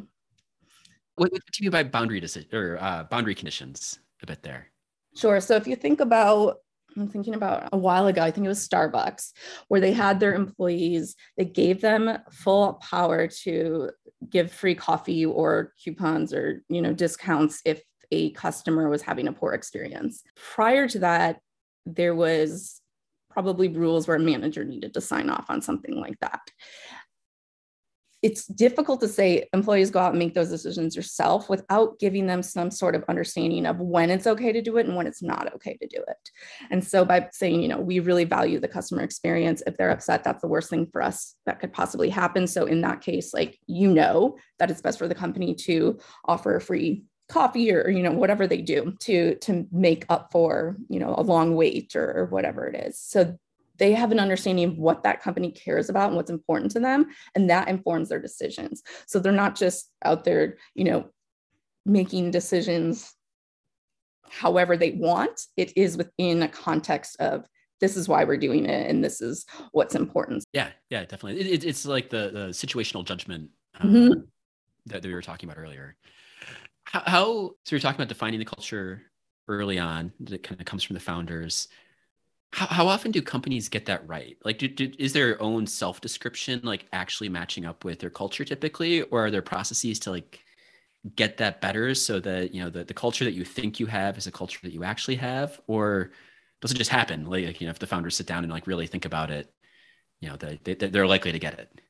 What, 1.16 1.32
what, 1.32 1.42
do 1.52 1.64
you 1.64 1.66
mean 1.66 1.72
by 1.72 1.84
boundary 1.84 2.20
decision 2.20 2.50
or 2.54 2.78
uh, 2.82 3.04
boundary 3.04 3.36
conditions? 3.36 4.00
A 4.22 4.26
bit 4.26 4.42
there. 4.44 4.68
Sure. 5.16 5.40
So 5.40 5.56
if 5.56 5.68
you 5.68 5.76
think 5.76 6.00
about 6.00 6.58
I'm 6.96 7.08
thinking 7.08 7.36
about 7.36 7.70
a 7.72 7.78
while 7.78 8.08
ago, 8.08 8.22
I 8.22 8.32
think 8.32 8.46
it 8.46 8.50
was 8.50 8.68
Starbucks, 8.68 9.32
where 9.68 9.82
they 9.82 9.94
had 9.94 10.20
their 10.20 10.34
employees, 10.34 11.16
they 11.38 11.46
gave 11.46 11.82
them 11.82 12.20
full 12.32 12.74
power 12.74 13.28
to 13.44 13.90
give 14.30 14.52
free 14.52 14.76
coffee 14.76 15.26
or 15.26 15.74
coupons 15.84 16.34
or 16.34 16.64
you 16.70 16.82
know 16.82 16.94
discounts 16.94 17.62
if 17.66 17.82
a 18.12 18.32
customer 18.32 18.90
was 18.90 19.02
having 19.02 19.28
a 19.28 19.34
poor 19.34 19.54
experience. 19.54 20.24
Prior 20.36 20.88
to 20.88 21.00
that, 21.00 21.40
there 21.86 22.16
was 22.16 22.80
probably 23.34 23.68
rules 23.68 24.08
where 24.08 24.18
a 24.18 24.20
manager 24.20 24.64
needed 24.64 24.94
to 24.94 25.02
sign 25.02 25.30
off 25.30 25.50
on 25.50 25.62
something 25.62 26.00
like 26.00 26.20
that. 26.20 26.42
It's 28.22 28.46
difficult 28.46 29.02
to 29.02 29.10
say 29.10 29.50
employees 29.52 29.92
go 29.92 30.00
out 30.00 30.12
and 30.12 30.20
make 30.20 30.34
those 30.34 30.50
decisions 30.50 30.96
yourself 30.96 31.50
without 31.50 32.00
giving 32.00 32.26
them 32.26 32.42
some 32.42 32.72
sort 32.72 32.96
of 32.96 33.04
understanding 33.10 33.66
of 33.66 33.82
when 33.82 34.10
it's 34.10 34.28
okay 34.28 34.54
to 34.54 34.62
do 34.62 34.78
it 34.78 34.86
and 34.86 34.96
when 34.96 35.08
it's 35.08 35.22
not 35.22 35.54
okay 35.56 35.76
to 35.76 35.88
do 35.88 35.98
it. 36.08 36.32
And 36.72 36.82
so 36.82 37.04
by 37.04 37.28
saying, 37.34 37.62
you 37.62 37.68
know, 37.68 37.82
we 37.82 38.00
really 38.00 38.24
value 38.24 38.62
the 38.62 38.70
customer 38.70 39.02
experience. 39.02 39.62
If 39.68 39.76
they're 39.76 39.90
upset, 39.90 40.24
that's 40.24 40.42
the 40.42 40.48
worst 40.48 40.70
thing 40.70 40.88
for 40.90 41.02
us 41.02 41.36
that 41.46 41.60
could 41.60 41.74
possibly 41.74 42.10
happen. 42.10 42.48
So 42.48 42.66
in 42.66 42.80
that 42.82 43.02
case, 43.02 43.34
like 43.34 43.60
you 43.68 43.90
know 43.90 44.38
that 44.58 44.72
it's 44.72 44.82
best 44.82 45.00
for 45.00 45.10
the 45.10 45.16
company 45.16 45.54
to 45.56 46.00
offer 46.24 46.56
a 46.56 46.62
free 46.62 47.04
coffee 47.30 47.72
or, 47.72 47.90
you 47.90 48.04
know 48.04 48.12
whatever 48.12 48.48
they 48.48 48.62
do 48.62 48.94
to 49.00 49.36
to 49.36 49.68
make 49.72 50.06
up 50.10 50.32
for 50.32 50.78
you 50.90 51.00
know 51.00 51.16
a 51.18 51.24
long 51.24 51.56
wait 51.56 51.96
or, 51.96 52.12
or 52.18 52.26
whatever 52.26 52.68
it 52.68 52.76
is. 52.88 53.00
So 53.00 53.38
they 53.80 53.94
have 53.94 54.12
an 54.12 54.20
understanding 54.20 54.66
of 54.66 54.78
what 54.78 55.04
that 55.04 55.22
company 55.22 55.52
cares 55.52 55.90
about 55.90 56.08
and 56.08 56.16
what's 56.16 56.30
important 56.30 56.72
to 56.72 56.80
them 56.80 57.08
and 57.34 57.50
that 57.50 57.68
informs 57.68 58.10
their 58.10 58.20
decisions. 58.20 58.84
So 59.08 59.20
they're 59.20 59.32
not 59.32 59.56
just 59.56 59.90
out 60.04 60.24
there 60.24 60.58
you 60.76 60.84
know 60.84 61.10
making 61.86 62.32
decisions 62.32 63.14
however 64.30 64.78
they 64.78 64.92
want. 64.92 65.42
It 65.58 65.78
is 65.78 65.98
within 65.98 66.44
a 66.44 66.48
context 66.48 67.18
of 67.20 67.46
this 67.80 67.98
is 67.98 68.08
why 68.08 68.24
we're 68.24 68.38
doing 68.38 68.66
it 68.66 68.90
and 68.90 69.04
this 69.04 69.22
is 69.22 69.46
what's 69.72 69.96
important. 69.96 70.44
Yeah 70.54 70.70
yeah 70.90 71.02
definitely. 71.06 71.42
It, 71.42 71.64
it's 71.64 71.86
like 71.86 72.10
the, 72.10 72.32
the 72.34 72.48
situational 72.50 73.06
judgment 73.06 73.50
um, 73.80 73.94
mm-hmm. 73.94 74.20
that, 74.88 75.02
that 75.02 75.08
we 75.08 75.14
were 75.14 75.22
talking 75.22 75.50
about 75.50 75.60
earlier 75.60 75.96
how, 76.86 77.02
how 77.06 77.26
so 77.66 77.76
you're 77.76 77.80
talking 77.80 77.98
about 77.98 78.10
defining 78.10 78.40
the 78.40 78.46
culture 78.46 79.04
early 79.48 79.80
on 79.80 80.12
that 80.22 80.44
kind 80.44 80.60
of 80.60 80.66
comes 80.66 80.84
from 80.84 80.94
the 80.94 81.00
founders. 81.00 81.68
How, 82.52 82.68
how 82.68 82.88
often 82.88 83.12
do 83.12 83.22
companies 83.22 83.70
get 83.70 83.86
that 83.88 84.08
right? 84.08 84.38
Like, 84.46 84.60
do, 84.60 84.68
do, 84.68 84.92
is 85.00 85.14
their 85.14 85.42
own 85.42 85.66
self 85.66 86.02
description 86.02 86.62
like 86.64 86.86
actually 86.94 87.30
matching 87.30 87.66
up 87.66 87.84
with 87.84 88.00
their 88.00 88.10
culture 88.10 88.46
typically, 88.46 89.02
or 89.04 89.26
are 89.26 89.32
there 89.32 89.42
processes 89.42 90.00
to 90.00 90.12
like 90.12 90.40
get 91.16 91.38
that 91.38 91.60
better 91.62 91.94
so 91.94 92.20
that 92.20 92.54
you 92.54 92.64
know 92.64 92.70
the, 92.70 92.84
the 92.84 92.94
culture 92.94 93.26
that 93.26 93.34
you 93.34 93.44
think 93.44 93.80
you 93.80 93.86
have 93.88 94.18
is 94.18 94.28
a 94.28 94.32
culture 94.32 94.60
that 94.64 94.74
you 94.74 94.84
actually 94.84 95.16
have, 95.16 95.60
or 95.68 96.12
does 96.62 96.72
it 96.72 96.78
just 96.78 96.92
happen? 96.92 97.26
Like, 97.26 97.60
you 97.60 97.68
know, 97.68 97.72
if 97.72 97.80
the 97.80 97.88
founders 97.88 98.16
sit 98.16 98.28
down 98.28 98.44
and 98.44 98.52
like 98.52 98.68
really 98.68 98.88
think 98.88 99.06
about 99.06 99.32
it, 99.32 99.52
you 100.22 100.30
know, 100.30 100.38
they, 100.38 100.60
they 100.64 100.76
they're 100.76 101.08
likely 101.08 101.32
to 101.32 101.40
get 101.40 101.60
it. 101.60 101.82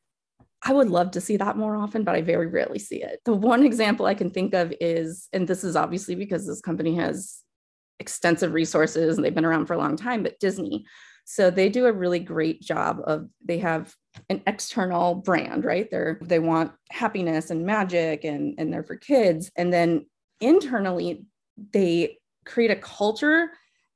I 0.65 0.73
would 0.73 0.89
love 0.89 1.11
to 1.11 1.21
see 1.21 1.37
that 1.37 1.57
more 1.57 1.75
often, 1.75 2.03
but 2.03 2.15
I 2.15 2.21
very 2.21 2.47
rarely 2.47 2.79
see 2.79 3.03
it. 3.03 3.19
The 3.25 3.33
one 3.33 3.63
example 3.63 4.05
I 4.05 4.13
can 4.13 4.29
think 4.29 4.53
of 4.53 4.73
is, 4.79 5.27
and 5.33 5.47
this 5.47 5.63
is 5.63 5.75
obviously 5.75 6.15
because 6.15 6.47
this 6.47 6.61
company 6.61 6.95
has 6.95 7.41
extensive 7.99 8.53
resources 8.53 9.15
and 9.15 9.25
they've 9.25 9.35
been 9.35 9.45
around 9.45 9.65
for 9.65 9.73
a 9.73 9.77
long 9.77 9.97
time, 9.97 10.23
but 10.23 10.39
Disney. 10.39 10.85
So 11.25 11.49
they 11.49 11.69
do 11.69 11.85
a 11.85 11.93
really 11.93 12.19
great 12.19 12.61
job 12.61 12.99
of 13.05 13.27
they 13.43 13.59
have 13.59 13.93
an 14.29 14.41
external 14.47 15.15
brand, 15.15 15.65
right? 15.65 15.89
They're 15.89 16.19
they 16.21 16.39
want 16.39 16.73
happiness 16.91 17.49
and 17.49 17.65
magic 17.65 18.23
and, 18.23 18.55
and 18.57 18.71
they're 18.71 18.83
for 18.83 18.97
kids. 18.97 19.49
And 19.55 19.71
then 19.71 20.05
internally, 20.41 21.25
they 21.71 22.17
create 22.45 22.71
a 22.71 22.75
culture 22.75 23.51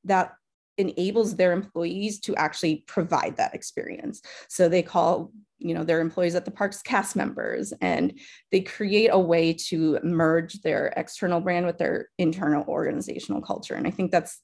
that 0.06 0.34
enables 0.78 1.36
their 1.36 1.52
employees 1.52 2.20
to 2.22 2.36
actually 2.36 2.84
provide 2.88 3.38
that 3.38 3.54
experience. 3.54 4.22
So 4.48 4.70
they 4.70 4.84
call 4.84 5.32
you 5.60 5.74
know 5.74 5.84
their 5.84 6.02
employees 6.02 6.36
at 6.36 6.46
the 6.46 6.52
parks 6.52 6.82
cast 6.82 7.16
members 7.16 7.74
and 7.82 8.14
they 8.52 8.62
create 8.62 9.10
a 9.12 9.20
way 9.20 9.54
to 9.54 10.00
merge 10.04 10.62
their 10.62 10.94
external 10.96 11.40
brand 11.40 11.66
with 11.66 11.78
their 11.78 12.10
internal 12.18 12.64
organizational 12.68 13.42
culture 13.42 13.74
and 13.76 13.88
i 13.88 13.92
think 13.92 14.12
that's 14.12 14.42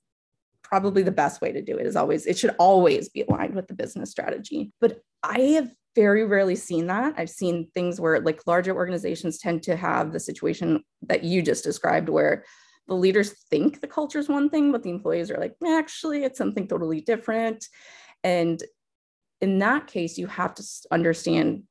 probably 0.64 1.04
the 1.04 1.12
best 1.12 1.40
way 1.42 1.52
to 1.52 1.62
do 1.62 1.78
it 1.78 1.86
is 1.86 1.96
always 1.96 2.26
it 2.26 2.38
should 2.38 2.56
always 2.58 3.10
be 3.10 3.22
aligned 3.22 3.54
with 3.54 3.68
the 3.68 3.76
business 3.76 4.10
strategy. 4.10 4.72
But 4.82 5.02
i 5.22 5.40
have 5.40 5.70
very 5.96 6.26
rarely 6.26 6.56
seen 6.56 6.88
that. 6.88 7.14
I've 7.18 7.30
seen 7.30 7.68
things 7.74 8.02
where 8.02 8.20
like 8.20 8.48
larger 8.48 8.76
organizations 8.76 9.38
tend 9.38 9.62
to 9.64 9.76
have 9.76 10.12
the 10.12 10.20
situation 10.20 10.84
that 11.04 11.24
you 11.24 11.42
just 11.42 11.64
described 11.64 12.10
where 12.10 12.46
the 12.88 12.96
leaders 12.96 13.36
think 13.50 13.80
the 13.80 13.88
culture 13.88 14.20
is 14.20 14.28
one 14.28 14.50
thing 14.50 14.72
but 14.72 14.84
the 14.84 14.90
employees 14.90 15.30
are 15.30 15.38
like 15.38 15.56
actually 15.66 16.24
it's 16.24 16.38
something 16.38 16.68
totally 16.68 17.02
different. 17.02 17.66
And 18.24 18.64
in 19.44 19.60
that 19.60 19.88
case, 19.88 20.18
you 20.18 20.28
have 20.28 20.56
to 20.56 20.64
understand 20.90 21.64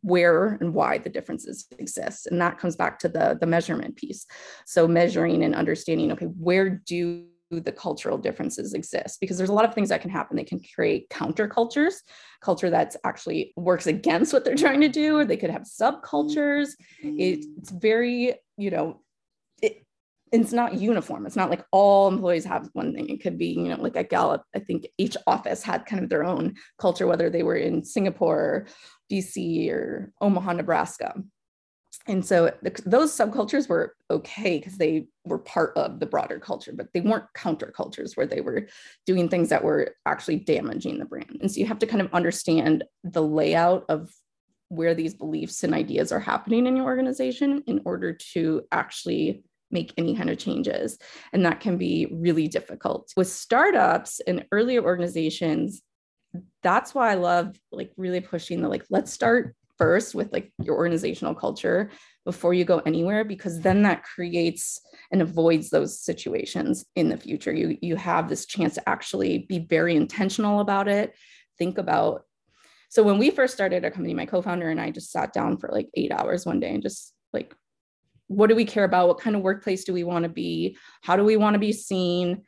where 0.00 0.54
and 0.60 0.72
why 0.72 0.96
the 0.96 1.10
differences 1.10 1.66
exist. 1.78 2.26
And 2.26 2.40
that 2.40 2.58
comes 2.58 2.76
back 2.76 2.98
to 3.00 3.08
the, 3.08 3.36
the 3.38 3.46
measurement 3.46 3.96
piece. 3.96 4.24
So 4.64 4.88
measuring 4.88 5.44
and 5.44 5.54
understanding, 5.54 6.10
okay, 6.12 6.24
where 6.24 6.70
do 6.70 7.26
the 7.50 7.72
cultural 7.72 8.16
differences 8.18 8.74
exist 8.74 9.20
because 9.20 9.36
there's 9.38 9.48
a 9.48 9.54
lot 9.54 9.64
of 9.64 9.74
things 9.74 9.88
that 9.88 10.02
can 10.02 10.10
happen 10.10 10.36
they 10.36 10.44
can 10.44 10.60
create 10.74 11.08
countercultures 11.08 11.94
culture 12.42 12.68
that's 12.68 12.94
actually 13.04 13.54
works 13.56 13.86
against 13.86 14.34
what 14.34 14.44
they're 14.44 14.54
trying 14.54 14.82
to 14.82 14.88
do 14.90 15.16
or 15.16 15.24
they 15.24 15.38
could 15.38 15.48
have 15.48 15.62
subcultures 15.62 16.72
mm. 17.02 17.16
it's 17.18 17.70
very 17.70 18.34
you 18.58 18.70
know 18.70 19.00
it's 20.32 20.52
not 20.52 20.74
uniform. 20.74 21.26
It's 21.26 21.36
not 21.36 21.50
like 21.50 21.64
all 21.72 22.08
employees 22.08 22.44
have 22.44 22.68
one 22.72 22.94
thing. 22.94 23.08
It 23.08 23.22
could 23.22 23.38
be, 23.38 23.48
you 23.48 23.68
know, 23.68 23.80
like 23.80 23.96
at 23.96 24.10
Gallup, 24.10 24.42
I 24.54 24.60
think 24.60 24.86
each 24.98 25.16
office 25.26 25.62
had 25.62 25.86
kind 25.86 26.02
of 26.02 26.10
their 26.10 26.24
own 26.24 26.56
culture, 26.78 27.06
whether 27.06 27.30
they 27.30 27.42
were 27.42 27.56
in 27.56 27.84
Singapore, 27.84 28.66
DC, 29.10 29.70
or 29.70 30.12
Omaha, 30.20 30.54
Nebraska. 30.54 31.14
And 32.06 32.24
so 32.24 32.50
the, 32.62 32.80
those 32.86 33.14
subcultures 33.16 33.68
were 33.68 33.94
okay 34.10 34.58
because 34.58 34.78
they 34.78 35.08
were 35.24 35.38
part 35.38 35.76
of 35.76 36.00
the 36.00 36.06
broader 36.06 36.38
culture, 36.38 36.72
but 36.74 36.88
they 36.94 37.02
weren't 37.02 37.26
countercultures 37.36 38.16
where 38.16 38.26
they 38.26 38.40
were 38.40 38.66
doing 39.04 39.28
things 39.28 39.50
that 39.50 39.62
were 39.62 39.94
actually 40.06 40.36
damaging 40.36 40.98
the 40.98 41.04
brand. 41.04 41.36
And 41.40 41.52
so 41.52 41.60
you 41.60 41.66
have 41.66 41.78
to 41.80 41.86
kind 41.86 42.00
of 42.00 42.12
understand 42.14 42.84
the 43.04 43.22
layout 43.22 43.84
of 43.90 44.10
where 44.70 44.94
these 44.94 45.14
beliefs 45.14 45.64
and 45.64 45.74
ideas 45.74 46.12
are 46.12 46.20
happening 46.20 46.66
in 46.66 46.76
your 46.76 46.86
organization 46.86 47.62
in 47.66 47.80
order 47.84 48.12
to 48.12 48.62
actually 48.72 49.44
make 49.70 49.92
any 49.96 50.16
kind 50.16 50.30
of 50.30 50.38
changes. 50.38 50.98
And 51.32 51.44
that 51.44 51.60
can 51.60 51.76
be 51.76 52.08
really 52.10 52.48
difficult. 52.48 53.12
With 53.16 53.28
startups 53.28 54.20
and 54.26 54.46
earlier 54.52 54.82
organizations, 54.82 55.82
that's 56.62 56.94
why 56.94 57.10
I 57.10 57.14
love 57.14 57.58
like 57.72 57.92
really 57.96 58.20
pushing 58.20 58.62
the 58.62 58.68
like, 58.68 58.84
let's 58.90 59.12
start 59.12 59.54
first 59.78 60.14
with 60.14 60.32
like 60.32 60.52
your 60.62 60.76
organizational 60.76 61.34
culture 61.34 61.90
before 62.24 62.52
you 62.52 62.64
go 62.64 62.80
anywhere 62.80 63.24
because 63.24 63.60
then 63.60 63.82
that 63.82 64.02
creates 64.02 64.80
and 65.12 65.22
avoids 65.22 65.70
those 65.70 65.98
situations 65.98 66.84
in 66.96 67.08
the 67.08 67.16
future 67.16 67.54
you 67.54 67.78
you 67.80 67.96
have 67.96 68.28
this 68.28 68.44
chance 68.44 68.74
to 68.74 68.86
actually 68.88 69.46
be 69.48 69.60
very 69.60 69.96
intentional 69.96 70.60
about 70.60 70.88
it 70.88 71.14
think 71.58 71.78
about 71.78 72.24
so 72.90 73.02
when 73.02 73.18
we 73.18 73.30
first 73.30 73.54
started 73.54 73.84
our 73.84 73.90
company 73.90 74.12
my 74.12 74.26
co-founder 74.26 74.68
and 74.68 74.80
i 74.80 74.90
just 74.90 75.12
sat 75.12 75.32
down 75.32 75.56
for 75.56 75.70
like 75.72 75.88
eight 75.94 76.12
hours 76.12 76.44
one 76.44 76.60
day 76.60 76.74
and 76.74 76.82
just 76.82 77.14
like 77.32 77.54
what 78.28 78.48
do 78.48 78.54
we 78.54 78.64
care 78.64 78.84
about? 78.84 79.08
What 79.08 79.20
kind 79.20 79.34
of 79.34 79.42
workplace 79.42 79.84
do 79.84 79.92
we 79.92 80.04
want 80.04 80.22
to 80.22 80.28
be? 80.28 80.76
How 81.02 81.16
do 81.16 81.24
we 81.24 81.36
want 81.36 81.54
to 81.54 81.58
be 81.58 81.72
seen? 81.72 82.42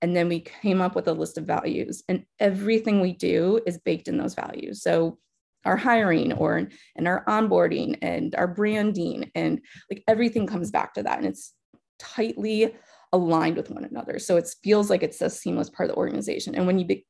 And 0.00 0.16
then 0.16 0.28
we 0.28 0.40
came 0.40 0.80
up 0.80 0.94
with 0.94 1.08
a 1.08 1.12
list 1.12 1.38
of 1.38 1.44
values, 1.44 2.02
and 2.08 2.24
everything 2.38 3.00
we 3.00 3.12
do 3.12 3.60
is 3.66 3.78
baked 3.78 4.08
in 4.08 4.16
those 4.16 4.34
values. 4.34 4.82
So 4.82 5.18
our 5.64 5.76
hiring 5.76 6.32
or 6.34 6.68
and 6.96 7.08
our 7.08 7.24
onboarding 7.26 7.98
and 8.02 8.34
our 8.34 8.48
branding 8.48 9.30
and 9.34 9.60
like 9.90 10.04
everything 10.06 10.46
comes 10.46 10.70
back 10.70 10.94
to 10.94 11.02
that 11.02 11.18
and 11.18 11.26
it's 11.26 11.52
tightly 11.98 12.74
aligned 13.12 13.56
with 13.56 13.70
one 13.70 13.84
another 13.84 14.18
so 14.18 14.36
it 14.36 14.48
feels 14.62 14.90
like 14.90 15.02
it's 15.02 15.22
a 15.22 15.30
seamless 15.30 15.70
part 15.70 15.88
of 15.88 15.94
the 15.94 15.98
organization 15.98 16.54
and 16.54 16.66
when 16.66 16.78
you 16.78 16.84
be, 16.84 17.06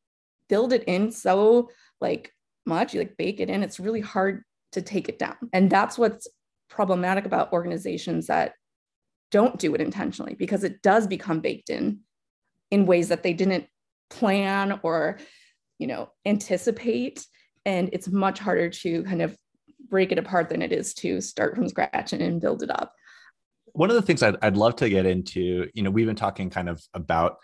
build 0.48 0.72
it 0.72 0.84
in 0.84 1.10
so 1.10 1.68
like 2.00 2.32
much 2.66 2.94
you 2.94 3.00
like 3.00 3.16
bake 3.16 3.40
it 3.40 3.50
in 3.50 3.62
it's 3.62 3.80
really 3.80 4.00
hard 4.00 4.42
to 4.72 4.82
take 4.82 5.08
it 5.08 5.18
down 5.18 5.36
and 5.52 5.70
that's 5.70 5.98
what's 5.98 6.28
problematic 6.68 7.26
about 7.26 7.52
organizations 7.52 8.26
that 8.26 8.54
don't 9.30 9.58
do 9.58 9.74
it 9.74 9.80
intentionally 9.80 10.34
because 10.34 10.64
it 10.64 10.82
does 10.82 11.06
become 11.06 11.40
baked 11.40 11.70
in 11.70 12.00
in 12.70 12.86
ways 12.86 13.08
that 13.08 13.22
they 13.22 13.32
didn't 13.32 13.66
plan 14.10 14.78
or 14.82 15.18
you 15.78 15.86
know 15.86 16.10
anticipate. 16.24 17.26
And 17.66 17.88
it's 17.92 18.08
much 18.08 18.38
harder 18.38 18.68
to 18.68 19.02
kind 19.04 19.22
of 19.22 19.36
break 19.88 20.12
it 20.12 20.18
apart 20.18 20.48
than 20.48 20.62
it 20.62 20.72
is 20.72 20.94
to 20.94 21.20
start 21.20 21.54
from 21.54 21.68
scratch 21.68 22.12
and, 22.12 22.22
and 22.22 22.40
build 22.40 22.62
it 22.62 22.70
up. 22.70 22.92
One 23.72 23.90
of 23.90 23.96
the 23.96 24.02
things 24.02 24.22
I'd, 24.22 24.36
I'd 24.42 24.56
love 24.56 24.76
to 24.76 24.88
get 24.88 25.06
into 25.06 25.68
you 25.74 25.82
know 25.82 25.90
we've 25.90 26.06
been 26.06 26.16
talking 26.16 26.50
kind 26.50 26.68
of 26.68 26.82
about 26.94 27.38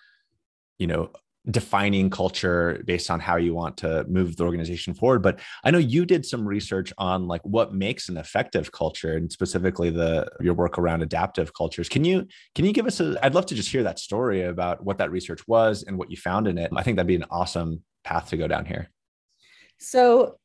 you 0.79 0.87
know 0.87 1.11
defining 1.51 2.11
culture 2.11 2.83
based 2.85 3.11
on 3.11 3.21
how 3.21 3.37
you 3.37 3.55
want 3.55 3.77
to 3.77 4.05
move 4.09 4.37
the 4.37 4.45
organization 4.45 4.95
forward 4.95 5.23
but 5.23 5.41
i 5.65 5.71
know 5.71 5.79
you 5.79 6.05
did 6.05 6.25
some 6.25 6.47
research 6.47 6.93
on 6.99 7.27
like 7.27 7.41
what 7.43 7.75
makes 7.75 8.09
an 8.09 8.17
effective 8.17 8.73
culture 8.73 9.17
and 9.17 9.33
specifically 9.33 9.91
the 9.91 10.27
your 10.41 10.55
work 10.55 10.79
around 10.79 11.03
adaptive 11.03 11.53
cultures 11.55 11.89
can 11.89 12.05
you 12.05 12.27
can 12.55 12.65
you 12.65 12.73
give 12.73 12.87
us 12.87 13.01
a 13.01 13.19
i'd 13.25 13.35
love 13.35 13.47
to 13.47 13.55
just 13.55 13.71
hear 13.71 13.83
that 13.83 13.99
story 13.99 14.43
about 14.43 14.85
what 14.85 14.99
that 14.99 15.11
research 15.11 15.47
was 15.49 15.83
and 15.83 15.99
what 15.99 16.11
you 16.11 16.17
found 16.17 16.47
in 16.47 16.59
it 16.59 16.71
i 16.77 16.83
think 16.83 16.97
that'd 16.97 17.07
be 17.07 17.17
an 17.17 17.25
awesome 17.31 17.83
path 18.05 18.29
to 18.29 18.37
go 18.37 18.47
down 18.47 18.65
here 18.65 18.91
so 19.79 20.37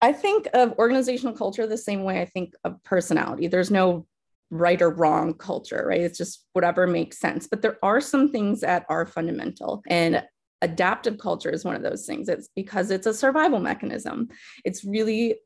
i 0.00 0.12
think 0.12 0.48
of 0.54 0.78
organizational 0.78 1.34
culture 1.34 1.66
the 1.66 1.78
same 1.78 2.04
way 2.04 2.20
i 2.20 2.26
think 2.26 2.54
of 2.64 2.82
personality 2.84 3.48
there's 3.48 3.70
no 3.70 4.06
right 4.52 4.82
or 4.82 4.90
wrong 4.90 5.32
culture, 5.32 5.84
right? 5.88 6.02
It's 6.02 6.18
just 6.18 6.44
whatever 6.52 6.86
makes 6.86 7.18
sense. 7.18 7.48
But 7.48 7.62
there 7.62 7.78
are 7.82 8.00
some 8.00 8.30
things 8.30 8.60
that 8.60 8.84
are 8.88 9.06
fundamental. 9.06 9.82
And 9.88 10.22
adaptive 10.62 11.18
culture 11.18 11.50
is 11.50 11.64
one 11.64 11.76
of 11.76 11.82
those 11.82 12.06
things. 12.06 12.28
It's 12.28 12.48
because 12.54 12.90
it's 12.90 13.06
a 13.06 13.14
survival 13.14 13.60
mechanism. 13.60 14.28
It's 14.64 14.84
really, 14.84 15.36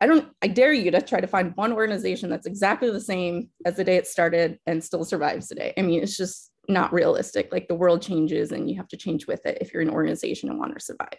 I 0.00 0.06
don't, 0.06 0.28
I 0.42 0.48
dare 0.48 0.72
you 0.72 0.90
to 0.92 1.00
try 1.00 1.20
to 1.20 1.26
find 1.26 1.52
one 1.56 1.72
organization 1.72 2.30
that's 2.30 2.46
exactly 2.46 2.90
the 2.90 3.00
same 3.00 3.48
as 3.64 3.76
the 3.76 3.84
day 3.84 3.96
it 3.96 4.06
started 4.06 4.58
and 4.66 4.84
still 4.84 5.04
survives 5.04 5.48
today. 5.48 5.72
I 5.76 5.82
mean, 5.82 6.02
it's 6.02 6.16
just 6.16 6.52
not 6.68 6.92
realistic. 6.92 7.50
Like 7.50 7.68
the 7.68 7.74
world 7.74 8.02
changes 8.02 8.52
and 8.52 8.68
you 8.70 8.76
have 8.76 8.88
to 8.88 8.96
change 8.96 9.26
with 9.26 9.44
it 9.46 9.58
if 9.60 9.72
you're 9.72 9.82
an 9.82 9.90
organization 9.90 10.50
and 10.50 10.58
want 10.58 10.74
to 10.74 10.84
survive. 10.84 11.18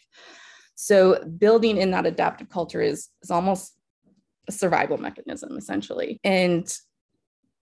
So 0.75 1.23
building 1.25 1.77
in 1.77 1.91
that 1.91 2.05
adaptive 2.05 2.49
culture 2.49 2.81
is, 2.81 3.09
is 3.23 3.31
almost 3.31 3.73
a 4.47 4.51
survival 4.51 4.97
mechanism 4.97 5.57
essentially. 5.57 6.19
And 6.23 6.71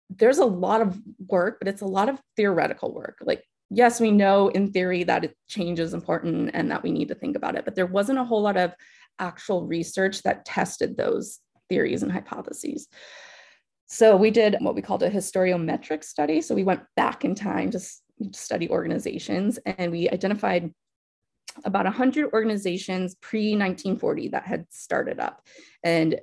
there's 0.10 0.38
a 0.40 0.46
lot 0.46 0.82
of 0.82 1.00
work, 1.28 1.60
but 1.60 1.68
it's 1.68 1.82
a 1.82 1.86
lot 1.86 2.10
of 2.10 2.20
theoretical 2.36 2.94
work. 2.94 3.18
Like 3.22 3.44
yes, 3.70 4.00
we 4.00 4.12
know 4.12 4.48
in 4.50 4.72
theory 4.72 5.04
that 5.04 5.34
change 5.48 5.80
is 5.80 5.94
important 5.94 6.52
and 6.54 6.72
that 6.72 6.84
we 6.84 6.92
need 6.92 7.10
to 7.10 7.16
think 7.16 7.36
about 7.36 7.56
it, 7.56 7.66
but 7.66 7.76
there 7.76 7.86
wasn't 7.86 8.20
a 8.20 8.24
whole 8.24 8.42
lot 8.42 8.58
of 8.58 8.74
actual 9.20 9.66
research 9.66 10.24
that 10.24 10.46
tested 10.46 10.96
those 10.96 11.40
theories 11.70 12.04
and 12.04 12.12
hypotheses. 12.12 12.88
So 13.88 14.16
we 14.16 14.32
did 14.32 14.58
what 14.60 14.76
we 14.76 14.82
called 14.82 15.04
a 15.04 15.10
historiometric 15.10 16.04
study. 16.04 16.42
So 16.42 16.56
we 16.56 16.64
went 16.64 16.84
back 16.96 17.24
in 17.24 17.36
time 17.36 17.72
to 17.72 17.80
study 18.34 18.70
organizations 18.70 19.60
and 19.66 19.92
we 19.92 20.10
identified 20.10 20.72
about 21.64 21.86
100 21.86 22.34
organizations 22.34 23.16
pre 23.16 23.52
1940 23.52 24.30
that 24.30 24.46
had 24.46 24.66
started 24.70 25.20
up. 25.20 25.42
And 25.84 26.20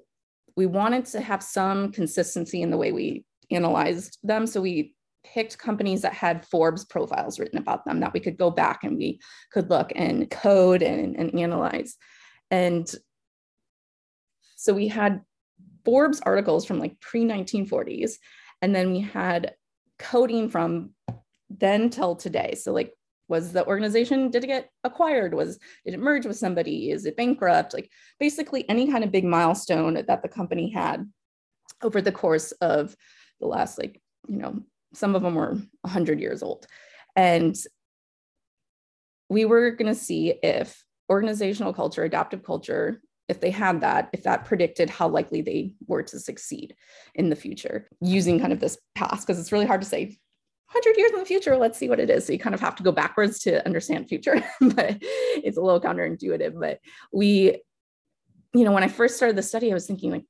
we 0.57 0.66
wanted 0.66 1.07
to 1.07 1.20
have 1.20 1.42
some 1.42 1.90
consistency 1.90 2.62
in 2.62 2.70
the 2.70 2.76
way 2.76 2.92
we 2.92 3.24
analyzed 3.50 4.18
them. 4.22 4.46
So 4.46 4.61
we 4.61 4.94
picked 5.24 5.58
companies 5.58 6.02
that 6.02 6.12
had 6.12 6.46
Forbes 6.46 6.84
profiles 6.84 7.38
written 7.38 7.58
about 7.58 7.84
them 7.84 8.00
that 8.00 8.12
we 8.12 8.20
could 8.20 8.37
go 8.37 8.50
back 8.50 8.84
and 8.84 8.96
we 8.96 9.20
could 9.52 9.70
look 9.70 9.92
and 9.96 10.30
code 10.30 10.82
and, 10.82 11.16
and 11.16 11.38
analyze. 11.38 11.96
And 12.50 12.92
so 14.56 14.72
we 14.72 14.88
had 14.88 15.22
Forbes 15.84 16.20
articles 16.20 16.64
from 16.64 16.78
like 16.78 17.00
pre 17.00 17.24
1940s, 17.24 18.12
and 18.62 18.74
then 18.74 18.92
we 18.92 19.00
had 19.00 19.54
coding 19.98 20.48
from 20.48 20.90
then 21.50 21.90
till 21.90 22.16
today. 22.16 22.54
So 22.54 22.72
like 22.72 22.94
was 23.28 23.52
the 23.52 23.66
organization 23.66 24.30
did 24.30 24.44
it 24.44 24.48
get 24.48 24.70
acquired 24.84 25.32
was 25.32 25.58
did 25.84 25.94
it 25.94 26.00
merge 26.00 26.26
with 26.26 26.37
somebody 26.37 26.90
is 26.90 27.06
it 27.06 27.16
bankrupt 27.16 27.72
like 27.72 27.90
basically 28.20 28.68
any 28.68 28.90
kind 28.90 29.02
of 29.02 29.10
big 29.10 29.24
milestone 29.24 29.94
that 29.94 30.22
the 30.22 30.28
company 30.28 30.70
had 30.70 31.10
over 31.82 32.02
the 32.02 32.12
course 32.12 32.52
of 32.60 32.94
the 33.40 33.46
last 33.46 33.78
like 33.78 34.00
you 34.28 34.37
know 34.37 34.62
some 34.94 35.14
of 35.14 35.22
them 35.22 35.35
were 35.35 35.59
100 35.83 36.20
years 36.20 36.42
old. 36.42 36.66
And 37.16 37.57
we 39.28 39.44
were 39.44 39.70
going 39.70 39.92
to 39.92 39.98
see 39.98 40.30
if 40.42 40.85
organizational 41.11 41.72
culture, 41.72 42.04
adaptive 42.04 42.42
culture, 42.42 43.00
if 43.28 43.40
they 43.40 43.50
had 43.50 43.80
that, 43.80 44.11
if 44.12 44.22
that 44.24 44.44
predicted 44.44 44.90
how 44.90 45.09
likely 45.09 45.40
they 45.40 45.72
were 45.87 46.02
to 46.02 46.18
succeed 46.18 46.74
in 47.14 47.30
the 47.30 47.37
future 47.37 47.88
using 48.00 48.38
kind 48.38 48.52
of 48.52 48.61
this 48.61 48.78
past, 48.94 49.26
because 49.26 49.40
it's 49.40 49.52
really 49.52 49.66
hard 49.66 49.80
to 49.80 49.87
say 49.87 50.18
100 50.72 50.98
years 50.98 51.12
in 51.12 51.18
the 51.20 51.24
future, 51.24 51.57
let's 51.57 51.78
see 51.78 51.88
what 51.88 52.00
it 52.00 52.11
is. 52.11 52.26
So 52.26 52.33
you 52.33 52.38
kind 52.38 52.54
of 52.54 52.61
have 52.61 52.76
to 52.76 52.83
go 52.83 52.92
backwards 52.92 53.38
to 53.40 53.64
understand 53.64 54.09
future, 54.09 54.42
but 54.61 54.98
it's 55.00 55.57
a 55.57 55.61
little 55.61 55.80
counterintuitive. 55.80 56.59
But 56.59 56.80
we, 57.12 57.62
you 58.52 58.64
know, 58.64 58.72
when 58.72 58.85
I 58.85 58.88
first 58.88 59.16
started 59.16 59.37
the 59.37 59.42
study, 59.42 59.70
I 59.70 59.74
was 59.74 59.87
thinking 59.87 60.11
like, 60.11 60.24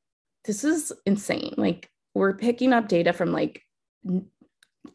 this 0.44 0.62
is 0.62 0.92
insane. 1.06 1.54
Like 1.56 1.88
we're 2.14 2.34
picking 2.34 2.72
up 2.72 2.88
data 2.88 3.12
from 3.12 3.32
like 3.32 3.62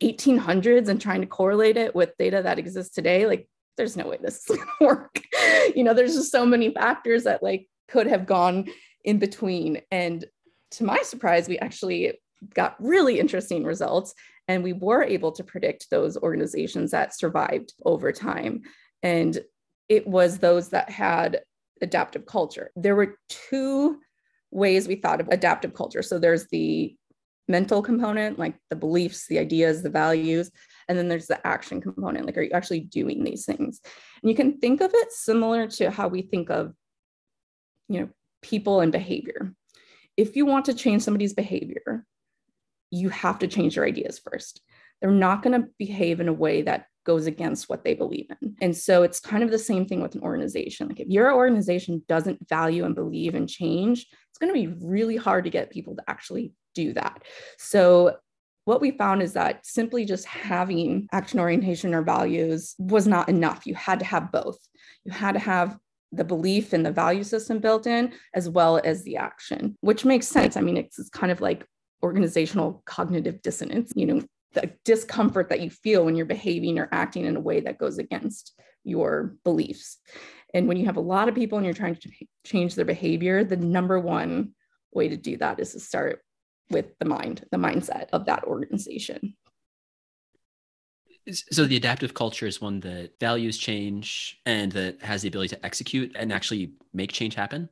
1800s 0.01 0.87
and 0.87 1.01
trying 1.01 1.21
to 1.21 1.27
correlate 1.27 1.77
it 1.77 1.95
with 1.95 2.17
data 2.17 2.41
that 2.43 2.59
exists 2.59 2.93
today. 2.93 3.25
Like 3.25 3.47
there's 3.77 3.97
no 3.97 4.07
way 4.07 4.17
this 4.21 4.37
is 4.37 4.45
going 4.47 4.59
to 4.59 4.85
work. 4.85 5.21
you 5.75 5.83
know, 5.83 5.93
there's 5.93 6.15
just 6.15 6.31
so 6.31 6.45
many 6.45 6.73
factors 6.73 7.23
that 7.23 7.43
like 7.43 7.67
could 7.87 8.07
have 8.07 8.25
gone 8.25 8.67
in 9.03 9.19
between. 9.19 9.81
And 9.91 10.25
to 10.71 10.83
my 10.83 10.99
surprise, 11.01 11.47
we 11.47 11.57
actually 11.59 12.19
got 12.53 12.75
really 12.79 13.19
interesting 13.19 13.63
results 13.63 14.13
and 14.47 14.63
we 14.63 14.73
were 14.73 15.03
able 15.03 15.31
to 15.33 15.43
predict 15.43 15.89
those 15.89 16.17
organizations 16.17 16.91
that 16.91 17.15
survived 17.15 17.73
over 17.85 18.11
time. 18.11 18.61
And 19.03 19.39
it 19.89 20.07
was 20.07 20.37
those 20.37 20.69
that 20.69 20.89
had 20.89 21.41
adaptive 21.81 22.25
culture. 22.25 22.71
There 22.75 22.95
were 22.95 23.17
two 23.27 23.99
ways 24.51 24.87
we 24.87 24.95
thought 24.95 25.21
of 25.21 25.27
adaptive 25.29 25.73
culture. 25.73 26.01
So 26.01 26.19
there's 26.19 26.47
the 26.47 26.95
mental 27.49 27.81
component, 27.81 28.39
like 28.39 28.55
the 28.69 28.75
beliefs, 28.75 29.27
the 29.27 29.39
ideas, 29.39 29.83
the 29.83 29.89
values. 29.89 30.51
And 30.87 30.97
then 30.97 31.09
there's 31.09 31.27
the 31.27 31.45
action 31.45 31.81
component, 31.81 32.25
like, 32.25 32.37
are 32.37 32.41
you 32.41 32.51
actually 32.51 32.79
doing 32.79 33.23
these 33.23 33.45
things? 33.45 33.81
And 34.23 34.29
you 34.29 34.35
can 34.35 34.59
think 34.59 34.81
of 34.81 34.91
it 34.93 35.11
similar 35.11 35.67
to 35.67 35.91
how 35.91 36.07
we 36.07 36.21
think 36.21 36.49
of, 36.49 36.73
you 37.89 37.99
know, 37.99 38.09
people 38.41 38.81
and 38.81 38.91
behavior. 38.91 39.53
If 40.15 40.35
you 40.35 40.45
want 40.45 40.65
to 40.65 40.73
change 40.73 41.01
somebody's 41.01 41.33
behavior, 41.33 42.05
you 42.91 43.09
have 43.09 43.39
to 43.39 43.47
change 43.47 43.75
their 43.75 43.85
ideas 43.85 44.19
first. 44.19 44.61
They're 45.01 45.11
not 45.11 45.43
going 45.43 45.61
to 45.61 45.69
behave 45.77 46.19
in 46.19 46.27
a 46.27 46.33
way 46.33 46.63
that 46.63 46.85
goes 47.05 47.27
against 47.27 47.69
what 47.69 47.83
they 47.83 47.93
believe 47.93 48.27
in. 48.41 48.55
And 48.61 48.75
so 48.75 49.03
it's 49.03 49.19
kind 49.19 49.43
of 49.43 49.51
the 49.51 49.59
same 49.59 49.85
thing 49.85 50.01
with 50.01 50.15
an 50.15 50.21
organization. 50.21 50.87
Like 50.87 50.99
if 50.99 51.07
your 51.07 51.33
organization 51.33 52.03
doesn't 52.07 52.47
value 52.49 52.85
and 52.85 52.93
believe 52.95 53.35
in 53.35 53.47
change, 53.47 54.05
it's 54.29 54.37
going 54.39 54.53
to 54.53 54.53
be 54.53 54.85
really 54.85 55.15
hard 55.15 55.45
to 55.45 55.49
get 55.49 55.71
people 55.71 55.95
to 55.95 56.03
actually 56.07 56.53
do 56.83 56.93
that. 56.93 57.23
So 57.57 58.17
what 58.65 58.81
we 58.81 58.91
found 58.91 59.21
is 59.21 59.33
that 59.33 59.65
simply 59.65 60.05
just 60.05 60.25
having 60.25 61.07
action 61.11 61.39
orientation 61.39 61.95
or 61.95 62.03
values 62.03 62.75
was 62.77 63.07
not 63.07 63.27
enough. 63.27 63.65
You 63.65 63.73
had 63.73 63.99
to 63.99 64.05
have 64.05 64.31
both. 64.31 64.59
You 65.05 65.11
had 65.11 65.33
to 65.33 65.39
have 65.39 65.77
the 66.11 66.23
belief 66.23 66.73
and 66.73 66.85
the 66.85 66.91
value 66.91 67.23
system 67.23 67.59
built 67.59 67.87
in 67.87 68.13
as 68.33 68.49
well 68.49 68.79
as 68.83 69.03
the 69.03 69.17
action, 69.17 69.75
which 69.81 70.05
makes 70.05 70.27
sense. 70.27 70.57
I 70.57 70.61
mean, 70.61 70.77
it's, 70.77 70.99
it's 70.99 71.09
kind 71.09 71.31
of 71.31 71.41
like 71.41 71.65
organizational 72.03 72.81
cognitive 72.85 73.41
dissonance, 73.41 73.91
you 73.95 74.05
know, 74.05 74.21
the 74.53 74.71
discomfort 74.85 75.49
that 75.49 75.61
you 75.61 75.69
feel 75.69 76.05
when 76.05 76.15
you're 76.15 76.25
behaving 76.25 76.79
or 76.79 76.89
acting 76.91 77.25
in 77.25 77.35
a 77.35 77.41
way 77.41 77.59
that 77.61 77.77
goes 77.77 77.97
against 77.97 78.59
your 78.83 79.35
beliefs. 79.43 79.97
And 80.53 80.67
when 80.67 80.77
you 80.77 80.85
have 80.85 80.97
a 80.97 81.01
lot 81.01 81.29
of 81.29 81.35
people 81.35 81.57
and 81.57 81.65
you're 81.65 81.73
trying 81.73 81.95
to 81.95 82.09
change 82.45 82.75
their 82.75 82.85
behavior, 82.85 83.43
the 83.43 83.57
number 83.57 83.99
one 83.99 84.53
way 84.91 85.09
to 85.09 85.17
do 85.17 85.37
that 85.37 85.59
is 85.59 85.73
to 85.73 85.79
start 85.79 86.21
with 86.69 86.97
the 86.99 87.05
mind, 87.05 87.45
the 87.51 87.57
mindset 87.57 88.07
of 88.13 88.25
that 88.25 88.43
organization. 88.43 89.35
So 91.51 91.65
the 91.65 91.77
adaptive 91.77 92.13
culture 92.13 92.47
is 92.47 92.61
one 92.61 92.79
that 92.81 93.11
values 93.19 93.57
change 93.57 94.39
and 94.45 94.71
that 94.71 95.01
has 95.01 95.21
the 95.21 95.27
ability 95.27 95.55
to 95.55 95.65
execute 95.65 96.11
and 96.15 96.33
actually 96.33 96.73
make 96.93 97.11
change 97.11 97.35
happen. 97.35 97.69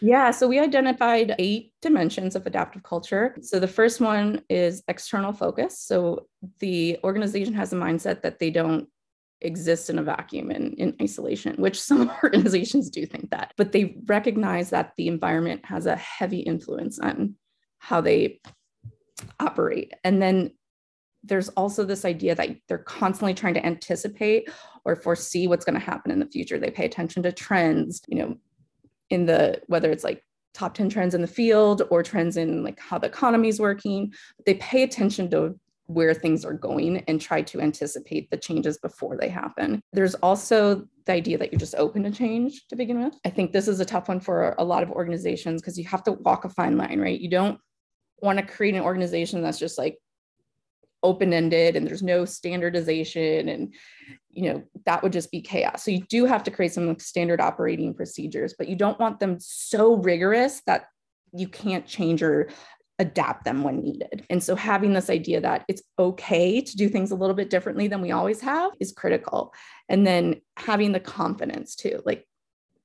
Yeah, 0.00 0.30
so 0.30 0.46
we 0.46 0.60
identified 0.60 1.34
eight 1.38 1.72
dimensions 1.82 2.36
of 2.36 2.46
adaptive 2.46 2.82
culture. 2.82 3.36
So 3.40 3.58
the 3.58 3.66
first 3.66 4.00
one 4.00 4.42
is 4.48 4.82
external 4.88 5.32
focus. 5.32 5.80
So 5.80 6.28
the 6.60 6.98
organization 7.02 7.54
has 7.54 7.72
a 7.72 7.76
mindset 7.76 8.22
that 8.22 8.38
they 8.38 8.50
don't 8.50 8.88
exist 9.40 9.90
in 9.90 9.98
a 9.98 10.02
vacuum 10.02 10.50
and 10.50 10.74
in 10.74 10.96
isolation, 11.02 11.56
which 11.56 11.80
some 11.90 12.12
organizations 12.22 12.90
do 12.90 13.06
think 13.06 13.30
that, 13.30 13.52
but 13.56 13.72
they 13.72 13.96
recognize 14.06 14.70
that 14.70 14.92
the 14.96 15.08
environment 15.08 15.64
has 15.64 15.86
a 15.86 15.96
heavy 15.96 16.40
influence 16.40 16.98
on 16.98 17.34
how 17.78 18.00
they 18.00 18.40
operate. 19.40 19.92
And 20.04 20.20
then 20.20 20.52
there's 21.24 21.48
also 21.50 21.84
this 21.84 22.04
idea 22.04 22.34
that 22.34 22.56
they're 22.68 22.78
constantly 22.78 23.34
trying 23.34 23.54
to 23.54 23.64
anticipate 23.66 24.48
or 24.84 24.96
foresee 24.96 25.46
what's 25.46 25.64
going 25.64 25.78
to 25.78 25.84
happen 25.84 26.10
in 26.10 26.18
the 26.18 26.26
future. 26.26 26.58
They 26.58 26.70
pay 26.70 26.84
attention 26.84 27.22
to 27.24 27.32
trends, 27.32 28.02
you 28.06 28.18
know, 28.18 28.36
in 29.10 29.26
the 29.26 29.60
whether 29.66 29.90
it's 29.90 30.04
like 30.04 30.22
top 30.54 30.74
10 30.74 30.88
trends 30.88 31.14
in 31.14 31.20
the 31.20 31.26
field 31.26 31.82
or 31.90 32.02
trends 32.02 32.36
in 32.36 32.62
like 32.62 32.78
how 32.78 32.98
the 32.98 33.06
economy 33.06 33.48
is 33.48 33.60
working. 33.60 34.12
They 34.46 34.54
pay 34.54 34.82
attention 34.82 35.30
to 35.30 35.58
where 35.86 36.12
things 36.12 36.44
are 36.44 36.52
going 36.52 36.98
and 37.08 37.20
try 37.20 37.40
to 37.40 37.60
anticipate 37.60 38.30
the 38.30 38.36
changes 38.36 38.76
before 38.78 39.16
they 39.16 39.28
happen. 39.28 39.80
There's 39.92 40.14
also 40.16 40.86
the 41.06 41.12
idea 41.12 41.38
that 41.38 41.50
you're 41.50 41.58
just 41.58 41.74
open 41.76 42.02
to 42.02 42.10
change 42.10 42.66
to 42.68 42.76
begin 42.76 43.02
with. 43.02 43.14
I 43.24 43.30
think 43.30 43.52
this 43.52 43.68
is 43.68 43.80
a 43.80 43.86
tough 43.86 44.08
one 44.08 44.20
for 44.20 44.54
a 44.58 44.64
lot 44.64 44.82
of 44.82 44.90
organizations 44.90 45.62
because 45.62 45.78
you 45.78 45.84
have 45.84 46.02
to 46.04 46.12
walk 46.12 46.44
a 46.44 46.50
fine 46.50 46.76
line, 46.76 47.00
right? 47.00 47.18
You 47.18 47.30
don't 47.30 47.58
want 48.20 48.38
to 48.38 48.44
create 48.44 48.74
an 48.74 48.82
organization 48.82 49.42
that's 49.42 49.58
just 49.58 49.78
like 49.78 49.98
open 51.02 51.32
ended 51.32 51.76
and 51.76 51.86
there's 51.86 52.02
no 52.02 52.24
standardization 52.24 53.48
and 53.48 53.74
you 54.30 54.52
know 54.52 54.62
that 54.84 55.02
would 55.02 55.12
just 55.12 55.30
be 55.30 55.40
chaos. 55.40 55.84
So 55.84 55.90
you 55.90 56.04
do 56.08 56.24
have 56.24 56.42
to 56.44 56.50
create 56.50 56.72
some 56.72 56.98
standard 56.98 57.40
operating 57.40 57.94
procedures 57.94 58.54
but 58.58 58.68
you 58.68 58.76
don't 58.76 58.98
want 58.98 59.20
them 59.20 59.36
so 59.38 59.94
rigorous 59.94 60.60
that 60.66 60.86
you 61.32 61.48
can't 61.48 61.86
change 61.86 62.22
or 62.22 62.48
adapt 62.98 63.44
them 63.44 63.62
when 63.62 63.80
needed. 63.80 64.26
And 64.28 64.42
so 64.42 64.56
having 64.56 64.92
this 64.92 65.08
idea 65.08 65.40
that 65.40 65.64
it's 65.68 65.82
okay 65.98 66.60
to 66.60 66.76
do 66.76 66.88
things 66.88 67.12
a 67.12 67.14
little 67.14 67.36
bit 67.36 67.48
differently 67.48 67.86
than 67.86 68.00
we 68.00 68.10
always 68.10 68.40
have 68.40 68.72
is 68.80 68.92
critical. 68.92 69.54
And 69.88 70.04
then 70.04 70.40
having 70.56 70.90
the 70.90 71.00
confidence 71.00 71.76
too 71.76 72.02
like 72.04 72.26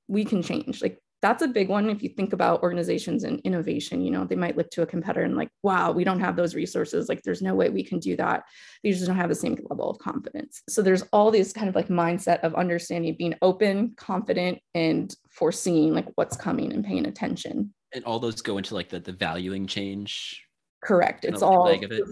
we 0.06 0.24
can 0.24 0.42
change. 0.42 0.82
Like 0.82 1.00
that's 1.24 1.42
a 1.42 1.48
big 1.48 1.68
one 1.70 1.88
if 1.88 2.02
you 2.02 2.10
think 2.10 2.32
about 2.34 2.62
organizations 2.62 3.24
and 3.24 3.40
innovation 3.40 4.02
you 4.02 4.10
know 4.10 4.24
they 4.24 4.36
might 4.36 4.56
look 4.56 4.70
to 4.70 4.82
a 4.82 4.86
competitor 4.86 5.24
and 5.24 5.36
like 5.36 5.48
wow 5.62 5.94
we 5.94 6.04
don't 6.04 6.20
have 6.20 6.36
those 6.36 6.54
resources. 6.54 7.08
Like 7.08 7.22
there's 7.22 7.42
no 7.42 7.54
way 7.54 7.70
we 7.70 7.82
can 7.82 7.98
do 7.98 8.16
that. 8.16 8.44
They 8.82 8.90
just 8.90 9.06
don't 9.06 9.16
have 9.16 9.28
the 9.28 9.34
same 9.34 9.56
level 9.70 9.90
of 9.90 9.98
confidence. 9.98 10.62
So 10.68 10.82
there's 10.82 11.04
all 11.12 11.30
these 11.30 11.52
kind 11.52 11.68
of 11.68 11.74
like 11.74 11.88
mindset 11.88 12.40
of 12.40 12.54
understanding 12.54 13.14
being 13.16 13.34
open 13.42 13.94
confident 13.96 14.58
and 14.74 15.14
foreseeing 15.30 15.94
like 15.94 16.06
what's 16.16 16.36
coming 16.36 16.72
and 16.72 16.84
paying 16.84 17.06
attention. 17.06 17.72
And 17.94 18.04
all 18.04 18.18
those 18.18 18.42
go 18.42 18.58
into 18.58 18.74
like 18.74 18.88
the, 18.88 19.00
the 19.00 19.12
valuing 19.12 19.66
change. 19.66 20.44
Correct. 20.82 21.24
It's 21.24 21.42
all 21.42 21.68
it. 21.68 22.02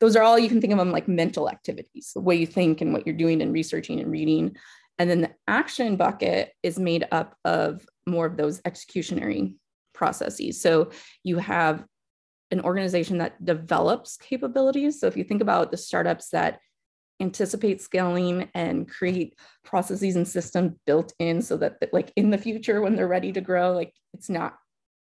those 0.00 0.16
are 0.16 0.22
all 0.22 0.38
you 0.38 0.48
can 0.48 0.60
think 0.60 0.72
of 0.72 0.78
them 0.78 0.92
like 0.92 1.08
mental 1.08 1.48
activities 1.48 2.10
the 2.14 2.20
way 2.20 2.36
you 2.36 2.46
think 2.46 2.80
and 2.80 2.92
what 2.92 3.06
you're 3.06 3.16
doing 3.16 3.40
and 3.40 3.52
researching 3.52 4.00
and 4.00 4.10
reading. 4.10 4.56
And 4.98 5.08
then 5.10 5.20
the 5.20 5.30
action 5.46 5.96
bucket 5.96 6.52
is 6.62 6.78
made 6.78 7.06
up 7.12 7.36
of 7.44 7.86
more 8.06 8.26
of 8.26 8.36
those 8.36 8.60
executionary 8.62 9.56
processes. 9.92 10.60
So 10.60 10.90
you 11.24 11.38
have 11.38 11.84
an 12.50 12.60
organization 12.60 13.18
that 13.18 13.44
develops 13.44 14.16
capabilities. 14.16 15.00
So 15.00 15.06
if 15.06 15.16
you 15.16 15.24
think 15.24 15.42
about 15.42 15.70
the 15.70 15.76
startups 15.76 16.30
that 16.30 16.60
anticipate 17.18 17.80
scaling 17.80 18.48
and 18.54 18.88
create 18.88 19.38
processes 19.64 20.16
and 20.16 20.28
systems 20.28 20.74
built 20.86 21.14
in 21.18 21.40
so 21.42 21.56
that 21.56 21.78
like 21.92 22.12
in 22.14 22.30
the 22.30 22.38
future 22.38 22.82
when 22.82 22.94
they're 22.94 23.08
ready 23.08 23.32
to 23.32 23.40
grow, 23.40 23.72
like 23.72 23.92
it's 24.12 24.28
not 24.28 24.56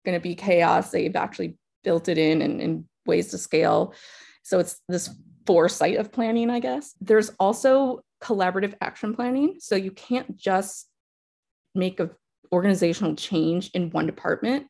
going 0.05 0.17
to 0.17 0.23
be 0.23 0.35
chaos. 0.35 0.91
They've 0.91 1.17
actually 1.17 1.59
built 1.85 2.09
it 2.09 2.17
in 2.17 2.43
and 2.43 2.61
in 2.61 2.89
ways 3.07 3.29
to 3.29 3.39
scale. 3.39 3.93
So 4.45 4.61
it's 4.61 4.81
this 4.89 5.11
foresight 5.47 5.97
of 5.97 6.13
planning, 6.13 6.49
I 6.49 6.61
guess. 6.61 6.95
There's 7.01 7.31
also 7.41 8.03
collaborative 8.23 8.75
action 8.81 9.15
planning. 9.15 9.57
So 9.59 9.77
you 9.77 9.91
can't 9.91 10.37
just 10.37 10.89
make 11.75 12.01
a 12.01 12.11
organizational 12.53 13.15
change 13.15 13.71
in 13.71 13.91
one 13.91 14.07
department 14.07 14.67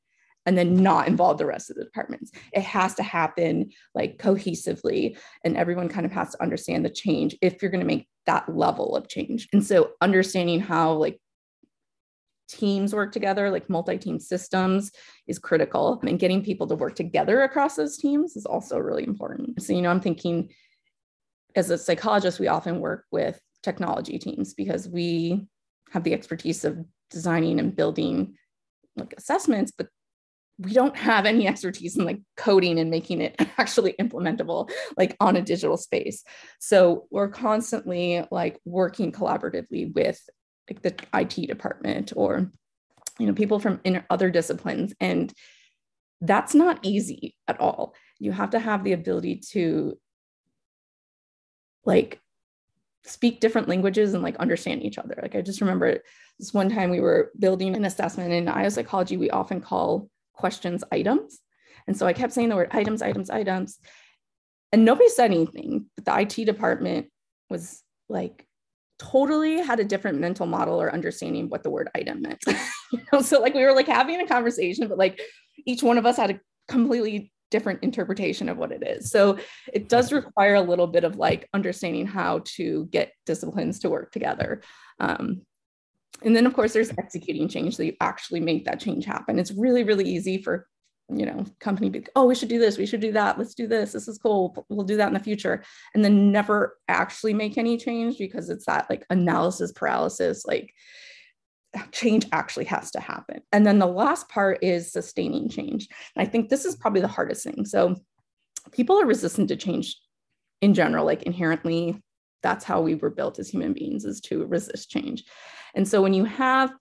and 0.47 0.57
then 0.57 0.77
not 0.77 1.09
involve 1.09 1.39
the 1.39 1.47
rest 1.47 1.71
of 1.71 1.77
the 1.77 1.85
departments. 1.85 2.31
It 2.53 2.63
has 2.63 2.95
to 2.95 3.03
happen 3.03 3.71
like 3.95 4.19
cohesively, 4.19 5.19
and 5.45 5.57
everyone 5.57 5.89
kind 5.89 6.07
of 6.07 6.13
has 6.13 6.31
to 6.31 6.43
understand 6.43 6.85
the 6.85 6.91
change 6.91 7.37
if 7.43 7.61
you're 7.61 7.71
going 7.71 7.81
to 7.81 7.87
make 7.87 8.09
that 8.27 8.49
level 8.55 8.97
of 8.97 9.09
change. 9.09 9.49
And 9.53 9.65
so, 9.65 9.91
understanding 10.01 10.61
how 10.61 10.93
like 10.93 11.21
teams 12.49 12.95
work 12.95 13.13
together, 13.13 13.51
like 13.51 13.69
multi 13.69 13.99
team 13.99 14.21
systems, 14.21 14.93
is 15.27 15.39
critical. 15.39 16.01
And 16.07 16.19
getting 16.19 16.45
people 16.45 16.67
to 16.69 16.77
work 16.77 16.95
together 16.95 17.43
across 17.43 17.75
those 17.75 17.97
teams 17.97 18.37
is 18.37 18.47
also 18.47 18.79
really 18.79 19.05
important. 19.05 19.61
So, 19.63 19.73
you 19.73 19.83
know, 19.83 19.91
I'm 19.91 20.01
thinking 20.01 20.51
as 21.57 21.71
a 21.71 21.79
psychologist, 21.79 22.39
we 22.39 22.49
often 22.49 22.81
work 22.81 23.07
with 23.11 23.41
technology 23.63 24.19
teams 24.19 24.55
because 24.55 24.89
we 24.89 25.49
have 25.91 26.05
the 26.05 26.13
expertise 26.13 26.65
of 26.65 26.85
designing 27.11 27.59
and 27.59 27.77
building 27.77 28.35
like 28.97 29.15
assessments, 29.17 29.73
but 29.77 29.89
we 30.59 30.73
don't 30.73 30.97
have 30.97 31.27
any 31.27 31.47
expertise 31.47 31.97
in 31.97 32.05
like 32.05 32.21
coding 32.37 32.79
and 32.79 32.91
making 32.91 33.21
it 33.21 33.37
actually 33.59 33.95
implementable 34.01 34.71
like 34.97 35.17
on 35.21 35.37
a 35.37 35.43
digital 35.43 35.77
space. 35.77 36.25
So 36.59 37.07
we're 37.11 37.29
constantly 37.29 38.25
like 38.31 38.59
working 38.65 39.13
collaboratively 39.13 39.95
with 39.95 40.21
like 40.71 40.83
the 40.83 40.95
IT 41.15 41.47
department 41.47 42.13
or 42.17 42.51
you 43.19 43.27
know 43.27 43.35
people 43.35 43.61
from 43.61 43.81
in 43.85 44.03
other 44.11 44.31
disciplines 44.31 44.93
and 45.01 45.33
that's 46.21 46.55
not 46.55 46.81
easy 46.83 47.37
at 47.47 47.61
all. 47.61 47.95
You 48.19 48.33
have 48.33 48.51
to 48.51 48.59
have 48.59 48.83
the 48.83 48.93
ability 48.93 49.43
to 49.51 49.99
like 51.85 52.21
speak 53.07 53.41
different 53.41 53.69
languages 53.69 54.15
and 54.15 54.23
like 54.23 54.37
understand 54.37 54.83
each 54.83 54.99
other. 54.99 55.19
Like 55.23 55.35
I 55.35 55.41
just 55.41 55.61
remember 55.61 56.01
this 56.39 56.53
one 56.53 56.69
time 56.69 56.91
we 56.91 57.01
were 57.01 57.31
building 57.39 57.75
an 57.75 57.85
assessment 57.85 58.33
in 58.33 58.49
IO 58.49 58.69
psychology, 58.69 59.17
we 59.17 59.31
often 59.31 59.61
call 59.61 60.11
questions 60.35 60.85
items. 60.93 61.41
And 61.87 61.97
so 61.97 62.07
I 62.07 62.13
kept 62.13 62.33
saying 62.33 62.49
the 62.49 62.57
word 62.57 62.71
items, 62.73 63.01
items, 63.01 63.31
items. 63.31 63.79
And 64.73 64.85
nobody 64.85 65.09
said 65.09 65.31
anything, 65.31 65.87
but 65.97 66.05
the 66.05 66.21
IT 66.21 66.45
department 66.45 67.07
was 67.49 67.83
like 68.09 68.45
totally 68.99 69.59
had 69.59 69.79
a 69.79 69.85
different 69.85 70.19
mental 70.19 70.47
model 70.47 70.81
or 70.81 70.93
understanding 70.93 71.45
of 71.45 71.51
what 71.51 71.63
the 71.63 71.71
word 71.71 71.89
item 71.95 72.23
meant. 72.23 72.43
you 72.93 73.01
know, 73.13 73.23
so 73.23 73.41
like 73.41 73.55
we 73.55 73.65
were 73.65 73.75
like 73.75 73.87
having 73.87 74.21
a 74.21 74.27
conversation, 74.27 74.89
but 74.89 74.99
like 74.99 75.21
each 75.65 75.83
one 75.83 75.97
of 75.97 76.07
us 76.07 76.17
had 76.17 76.31
a 76.31 76.41
completely 76.69 77.33
different 77.51 77.83
interpretation 77.83 78.49
of 78.49 78.57
what 78.57 78.73
it 78.73 78.83
is. 78.87 79.11
So 79.11 79.39
it 79.73 79.89
does 79.89 80.13
require 80.13 80.55
a 80.55 80.61
little 80.61 80.87
bit 80.87 81.05
of 81.05 81.17
like 81.17 81.49
understanding 81.55 82.07
how 82.07 82.43
to 82.57 82.87
get 82.87 83.13
disciplines 83.25 83.81
to 83.81 83.91
work 83.91 84.13
together. 84.13 84.63
Um, 85.01 85.43
and 86.23 86.35
then 86.35 86.47
of 86.47 86.55
course 86.55 86.73
there's 86.73 86.93
executing 86.99 87.49
change 87.49 87.77
that 87.77 87.87
you 87.87 87.97
actually 88.01 88.41
make 88.41 88.65
that 88.65 88.81
change 88.81 89.05
happen. 89.05 89.39
It's 89.39 89.53
really, 89.53 89.85
really 89.85 90.09
easy 90.09 90.43
for 90.43 90.67
you 91.09 91.25
know 91.25 91.45
company 91.61 91.89
be 91.89 92.05
oh 92.17 92.25
we 92.25 92.35
should 92.35 92.49
do 92.49 92.59
this 92.59 92.79
we 92.79 92.87
should 92.87 93.01
do 93.01 93.13
that 93.13 93.39
let's 93.39 93.55
do 93.55 93.69
this 93.69 93.93
this 93.93 94.09
is 94.09 94.19
cool 94.19 94.67
we'll 94.69 94.85
do 94.85 94.97
that 94.97 95.07
in 95.07 95.15
the 95.15 95.21
future 95.21 95.63
and 95.95 96.05
then 96.05 96.33
never 96.33 96.79
actually 96.89 97.33
make 97.33 97.57
any 97.57 97.77
change 97.77 98.19
because 98.19 98.51
it's 98.51 98.67
that 98.67 98.91
like 98.91 99.07
analysis 99.11 99.71
paralysis 99.71 100.45
like 100.47 100.73
change 101.93 102.27
actually 102.33 102.65
has 102.67 102.91
to 102.93 103.01
happen. 103.01 103.41
And 103.53 103.67
then 103.67 103.79
the 103.79 103.87
last 103.87 104.29
part 104.29 104.59
is 104.63 104.93
sustaining 104.93 105.49
change. 105.49 105.89
And 106.15 106.27
i 106.27 106.31
think 106.31 106.49
this 106.49 106.65
is 106.65 106.77
probably 106.77 107.01
the 107.01 107.09
hardest 107.09 107.45
thing. 107.45 107.65
So 107.65 107.97
people 108.73 109.01
are 109.01 109.07
resistant 109.07 109.49
to 109.49 109.57
change 109.57 109.97
in 110.63 110.75
general 110.75 111.05
like 111.05 111.23
inherently 111.25 112.03
that's 112.43 112.65
how 112.65 112.81
we 112.81 112.95
were 112.95 113.11
built 113.11 113.39
as 113.39 113.49
human 113.49 113.73
beings 113.73 114.05
is 114.05 114.21
to 114.21 114.47
resist 114.47 114.91
change. 114.91 115.25
And 115.75 115.87
so 115.87 116.01
when 116.01 116.15
you 116.15 116.25
have 116.25 116.73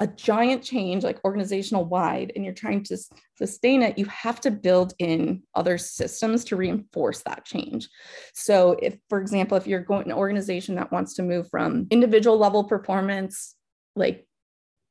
a 0.00 0.06
giant 0.06 0.64
change 0.64 1.04
like 1.04 1.24
organizational 1.24 1.84
wide 1.84 2.32
and 2.34 2.44
you're 2.44 2.54
trying 2.54 2.82
to 2.82 2.96
sustain 3.38 3.82
it 3.82 3.96
you 3.98 4.04
have 4.06 4.40
to 4.40 4.50
build 4.50 4.94
in 4.98 5.42
other 5.54 5.78
systems 5.78 6.44
to 6.44 6.56
reinforce 6.56 7.22
that 7.22 7.44
change. 7.44 7.88
So 8.34 8.76
if 8.82 8.96
for 9.08 9.20
example 9.20 9.56
if 9.56 9.66
you're 9.66 9.80
going 9.80 10.06
an 10.06 10.16
organization 10.16 10.74
that 10.76 10.90
wants 10.90 11.14
to 11.14 11.22
move 11.22 11.48
from 11.50 11.86
individual 11.90 12.36
level 12.36 12.64
performance 12.64 13.54
like 13.94 14.26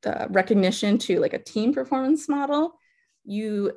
the 0.04 0.28
recognition 0.30 0.98
to 0.98 1.20
like 1.20 1.34
a 1.34 1.44
team 1.44 1.74
performance 1.74 2.28
model 2.28 2.76
you 3.24 3.72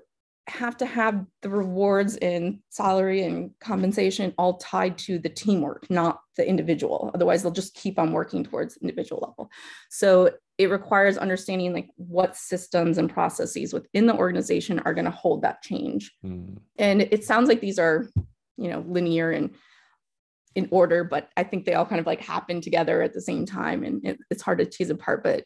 have 0.46 0.76
to 0.76 0.84
have 0.84 1.24
the 1.40 1.48
rewards 1.48 2.16
in 2.16 2.60
salary 2.68 3.22
and 3.22 3.50
compensation 3.60 4.34
all 4.36 4.58
tied 4.58 4.98
to 4.98 5.18
the 5.18 5.28
teamwork, 5.28 5.88
not 5.90 6.20
the 6.36 6.46
individual. 6.46 7.10
Otherwise, 7.14 7.42
they'll 7.42 7.52
just 7.52 7.74
keep 7.74 7.98
on 7.98 8.12
working 8.12 8.44
towards 8.44 8.76
individual 8.78 9.22
level. 9.26 9.50
So 9.88 10.30
it 10.58 10.70
requires 10.70 11.16
understanding 11.16 11.72
like 11.72 11.88
what 11.96 12.36
systems 12.36 12.98
and 12.98 13.10
processes 13.10 13.72
within 13.72 14.06
the 14.06 14.14
organization 14.14 14.80
are 14.80 14.92
going 14.92 15.06
to 15.06 15.10
hold 15.10 15.42
that 15.42 15.62
change. 15.62 16.12
Mm. 16.24 16.58
And 16.78 17.02
it 17.02 17.24
sounds 17.24 17.48
like 17.48 17.60
these 17.60 17.78
are, 17.78 18.10
you 18.58 18.68
know, 18.68 18.84
linear 18.86 19.30
and 19.30 19.54
in 20.54 20.68
order, 20.70 21.04
but 21.04 21.30
I 21.36 21.42
think 21.42 21.64
they 21.64 21.74
all 21.74 21.86
kind 21.86 22.00
of 22.00 22.06
like 22.06 22.20
happen 22.20 22.60
together 22.60 23.02
at 23.02 23.14
the 23.14 23.20
same 23.20 23.46
time. 23.46 23.82
And 23.82 24.04
it, 24.04 24.18
it's 24.30 24.42
hard 24.42 24.58
to 24.58 24.66
tease 24.66 24.90
apart. 24.90 25.24
But 25.24 25.44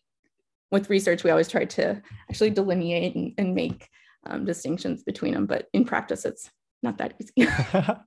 with 0.70 0.90
research, 0.90 1.24
we 1.24 1.30
always 1.30 1.48
try 1.48 1.64
to 1.64 2.02
actually 2.28 2.50
delineate 2.50 3.14
and, 3.14 3.32
and 3.38 3.54
make 3.54 3.88
um, 4.26 4.44
distinctions 4.44 5.02
between 5.02 5.34
them. 5.34 5.46
But 5.46 5.68
in 5.72 5.84
practice, 5.84 6.24
it's 6.24 6.50
not 6.82 6.98
that 6.98 7.14
easy. 7.20 7.32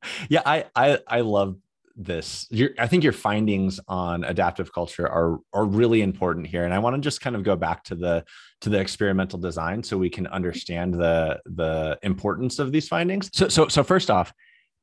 yeah, 0.30 0.42
I, 0.46 0.66
I 0.76 1.00
I 1.08 1.22
love 1.22 1.58
this. 1.96 2.48
I 2.80 2.88
think 2.88 3.04
your 3.04 3.14
findings 3.14 3.80
on 3.88 4.24
adaptive 4.24 4.74
culture 4.74 5.08
are 5.08 5.40
are 5.54 5.66
really 5.66 6.02
important 6.02 6.48
here, 6.48 6.66
and 6.66 6.74
I 6.74 6.80
want 6.80 6.96
to 6.96 7.02
just 7.02 7.22
kind 7.22 7.36
of 7.36 7.44
go 7.44 7.56
back 7.56 7.84
to 7.86 7.96
the 7.96 8.24
to 8.62 8.70
the 8.70 8.80
experimental 8.80 9.40
design 9.40 9.84
so 9.84 9.98
we 9.98 10.10
can 10.10 10.28
understand 10.28 10.94
the 10.94 11.40
the 11.46 12.00
importance 12.04 12.60
of 12.60 12.72
these 12.72 12.88
findings. 12.88 13.30
So 13.34 13.48
so 13.48 13.68
so 13.68 13.84
first 13.84 14.10
off, 14.10 14.34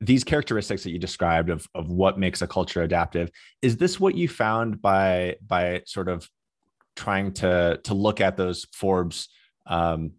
these 0.01 0.23
characteristics 0.23 0.83
that 0.83 0.91
you 0.91 0.99
described 0.99 1.49
of 1.49 1.67
of 1.73 1.89
what 1.89 2.19
makes 2.19 2.41
a 2.41 2.47
culture 2.47 2.83
adaptive 2.83 3.31
is 3.61 3.77
this 3.77 3.99
what 3.99 4.15
you 4.15 4.27
found 4.27 4.81
by 4.81 5.35
by 5.45 5.81
sort 5.85 6.09
of 6.09 6.29
trying 6.99 7.31
to 7.31 7.79
to 7.85 7.93
look 7.93 8.19
at 8.19 8.35
those 8.35 8.65
Forbes 8.73 9.29
um, 9.65 10.11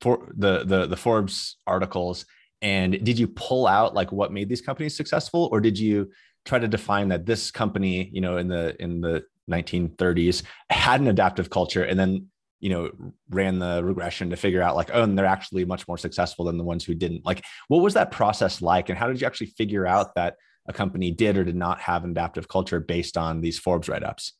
for 0.00 0.28
the 0.36 0.64
the 0.64 0.86
the 0.86 0.96
Forbes 0.96 1.56
articles. 1.66 2.26
And 2.60 2.92
did 3.04 3.18
you 3.18 3.28
pull 3.28 3.66
out 3.66 3.94
like 3.94 4.10
what 4.10 4.32
made 4.32 4.48
these 4.48 4.60
companies 4.60 4.96
successful? 4.96 5.48
Or 5.52 5.60
did 5.60 5.78
you 5.78 6.10
try 6.44 6.58
to 6.58 6.68
define 6.68 7.08
that 7.08 7.24
this 7.24 7.50
company 7.50 8.10
you 8.12 8.20
know 8.20 8.36
in 8.38 8.48
the 8.48 8.74
in 8.82 9.00
the 9.00 9.22
1930s 9.50 10.42
had 10.70 11.00
an 11.00 11.08
adaptive 11.08 11.50
culture 11.50 11.84
and 11.84 11.98
then 11.98 12.26
you 12.60 12.70
know 12.70 12.90
ran 13.28 13.58
the 13.58 13.82
regression 13.84 14.30
to 14.30 14.36
figure 14.36 14.62
out 14.62 14.76
like 14.76 14.90
oh 14.92 15.02
and 15.02 15.16
they're 15.16 15.26
actually 15.26 15.64
much 15.64 15.86
more 15.86 15.98
successful 15.98 16.44
than 16.46 16.58
the 16.58 16.64
ones 16.64 16.84
who 16.84 16.94
didn't. 16.94 17.24
Like 17.24 17.44
what 17.68 17.82
was 17.82 17.94
that 17.94 18.10
process 18.10 18.60
like? 18.60 18.88
And 18.88 18.98
how 18.98 19.06
did 19.06 19.20
you 19.20 19.26
actually 19.26 19.52
figure 19.58 19.86
out 19.86 20.16
that 20.16 20.34
a 20.66 20.72
company 20.72 21.10
did 21.10 21.38
or 21.38 21.44
did 21.44 21.56
not 21.56 21.80
have 21.80 22.04
an 22.04 22.10
adaptive 22.10 22.48
culture 22.48 22.80
based 22.80 23.16
on 23.16 23.40
these 23.40 23.58
forbes 23.58 23.88
write-ups 23.88 24.34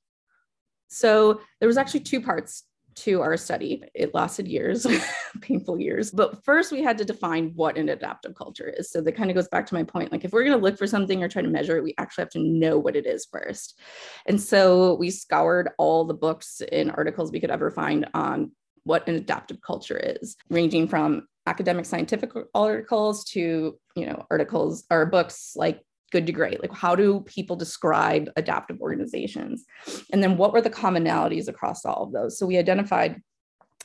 so 0.91 1.41
there 1.61 1.69
was 1.69 1.77
actually 1.77 2.01
two 2.01 2.21
parts 2.21 2.65
to 2.97 3.23
our 3.23 3.37
study. 3.37 3.83
It 3.95 4.15
lasted 4.15 4.47
years, 4.47 4.87
painful 5.41 5.81
years. 5.81 6.11
But 6.11 6.45
first, 6.45 6.73
we 6.73 6.83
had 6.83 6.99
to 6.99 7.05
define 7.05 7.53
what 7.55 7.79
an 7.79 7.89
adaptive 7.89 8.35
culture 8.35 8.69
is. 8.69 8.91
So 8.91 9.01
that 9.01 9.13
kind 9.13 9.31
of 9.31 9.37
goes 9.37 9.49
back 9.49 9.67
to 9.67 9.75
my 9.75 9.85
point. 9.85 10.13
Like, 10.13 10.25
if 10.25 10.33
we're 10.33 10.45
going 10.45 10.59
to 10.59 10.63
look 10.63 10.77
for 10.77 10.87
something 10.87 11.23
or 11.23 11.29
try 11.29 11.43
to 11.43 11.49
measure 11.49 11.77
it, 11.77 11.85
we 11.85 11.95
actually 11.99 12.23
have 12.23 12.31
to 12.31 12.41
know 12.41 12.79
what 12.79 12.97
it 12.97 13.07
is 13.07 13.27
first. 13.31 13.79
And 14.27 14.41
so 14.41 14.95
we 14.95 15.11
scoured 15.11 15.71
all 15.79 16.05
the 16.05 16.15
books 16.15 16.61
and 16.73 16.91
articles 16.91 17.33
we 17.33 17.41
could 17.41 17.51
ever 17.51 17.71
find 17.71 18.09
on 18.13 18.53
what 18.85 19.07
an 19.09 19.15
adaptive 19.15 19.61
culture 19.61 19.99
is, 19.99 20.37
ranging 20.49 20.89
from 20.89 21.27
academic 21.47 21.87
scientific 21.87 22.33
articles 22.55 23.25
to 23.25 23.79
you 23.97 24.07
know 24.07 24.27
articles 24.31 24.85
or 24.91 25.07
books 25.07 25.55
like 25.57 25.81
good 26.11 26.27
to 26.27 26.33
great 26.33 26.61
like 26.61 26.73
how 26.73 26.95
do 26.95 27.21
people 27.21 27.57
describe 27.57 28.31
adaptive 28.37 28.81
organizations? 28.81 29.65
And 30.13 30.23
then 30.23 30.37
what 30.37 30.53
were 30.53 30.61
the 30.61 30.71
commonalities 30.71 31.49
across 31.49 31.85
all 31.85 32.05
of 32.05 32.13
those? 32.13 32.39
So 32.39 32.47
we 32.47 32.59
identified 32.59 33.21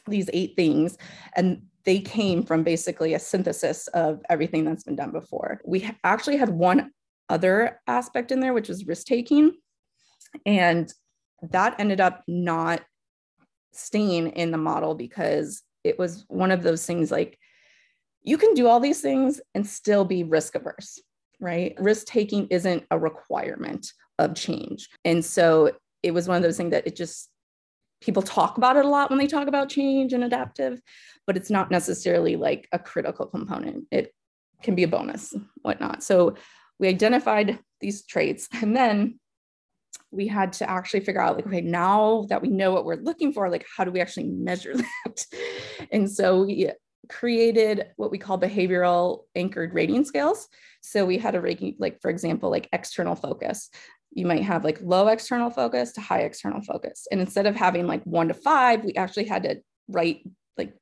these 0.07 0.29
eight 0.33 0.55
things 0.55 0.97
and 1.35 1.63
they 1.83 1.99
came 1.99 2.43
from 2.43 2.63
basically 2.63 3.13
a 3.13 3.19
synthesis 3.19 3.87
of 3.89 4.21
everything 4.29 4.65
that's 4.65 4.83
been 4.83 4.95
done 4.95 5.11
before. 5.11 5.61
We 5.65 5.89
actually 6.03 6.37
had 6.37 6.49
one 6.49 6.91
other 7.29 7.79
aspect 7.87 8.31
in 8.31 8.39
there 8.39 8.53
which 8.53 8.69
was 8.69 8.85
risk 8.85 9.07
taking 9.07 9.53
and 10.45 10.91
that 11.41 11.79
ended 11.79 11.99
up 11.99 12.23
not 12.27 12.81
staying 13.71 14.27
in 14.29 14.51
the 14.51 14.57
model 14.57 14.95
because 14.95 15.63
it 15.83 15.99
was 15.99 16.25
one 16.27 16.51
of 16.51 16.63
those 16.63 16.85
things 16.85 17.11
like 17.11 17.37
you 18.21 18.37
can 18.37 18.53
do 18.53 18.67
all 18.67 18.79
these 18.79 19.01
things 19.01 19.39
and 19.53 19.67
still 19.67 20.05
be 20.05 20.23
risk 20.23 20.55
averse 20.55 20.99
right? 21.39 21.75
Risk 21.79 22.07
taking 22.07 22.47
isn't 22.47 22.83
a 22.91 22.99
requirement 22.99 23.91
of 24.19 24.35
change. 24.35 24.89
And 25.03 25.23
so 25.23 25.71
it 26.03 26.11
was 26.11 26.27
one 26.27 26.37
of 26.37 26.43
those 26.43 26.57
things 26.57 26.71
that 26.71 26.87
it 26.87 26.95
just, 26.95 27.29
people 28.01 28.21
talk 28.21 28.57
about 28.57 28.77
it 28.77 28.85
a 28.85 28.89
lot 28.89 29.09
when 29.09 29.19
they 29.19 29.27
talk 29.27 29.47
about 29.47 29.69
change 29.69 30.13
and 30.13 30.23
adaptive, 30.23 30.79
but 31.25 31.37
it's 31.37 31.49
not 31.49 31.71
necessarily 31.71 32.35
like 32.35 32.67
a 32.71 32.79
critical 32.79 33.25
component. 33.25 33.85
It 33.91 34.13
can 34.61 34.75
be 34.75 34.83
a 34.83 34.87
bonus, 34.87 35.33
whatnot. 35.61 36.03
So 36.03 36.35
we 36.79 36.87
identified 36.87 37.59
these 37.81 38.05
traits 38.05 38.47
and 38.61 38.75
then 38.75 39.19
we 40.11 40.27
had 40.27 40.53
to 40.53 40.69
actually 40.69 41.01
figure 41.01 41.21
out 41.21 41.35
like 41.35 41.47
okay 41.47 41.61
now 41.61 42.25
that 42.29 42.41
we 42.41 42.47
know 42.47 42.71
what 42.71 42.85
we're 42.85 42.95
looking 42.95 43.33
for 43.33 43.49
like 43.49 43.65
how 43.75 43.83
do 43.83 43.91
we 43.91 44.01
actually 44.01 44.25
measure 44.25 44.73
that 45.05 45.25
and 45.91 46.09
so 46.09 46.43
we 46.43 46.69
created 47.09 47.87
what 47.95 48.11
we 48.11 48.17
call 48.17 48.39
behavioral 48.39 49.23
anchored 49.35 49.73
rating 49.73 50.05
scales. 50.05 50.47
So 50.81 51.05
we 51.05 51.17
had 51.17 51.35
a 51.35 51.41
rating, 51.41 51.75
like 51.79 52.01
for 52.01 52.09
example, 52.09 52.49
like 52.49 52.69
external 52.73 53.15
focus. 53.15 53.69
You 54.11 54.25
might 54.25 54.43
have 54.43 54.63
like 54.63 54.79
low 54.81 55.07
external 55.07 55.49
focus 55.49 55.91
to 55.93 56.01
high 56.01 56.21
external 56.21 56.61
focus. 56.61 57.07
And 57.11 57.19
instead 57.19 57.47
of 57.47 57.55
having 57.55 57.87
like 57.87 58.03
one 58.03 58.29
to 58.29 58.33
five, 58.33 58.83
we 58.83 58.93
actually 58.95 59.25
had 59.25 59.43
to 59.43 59.61
write 59.87 60.21
like 60.57 60.73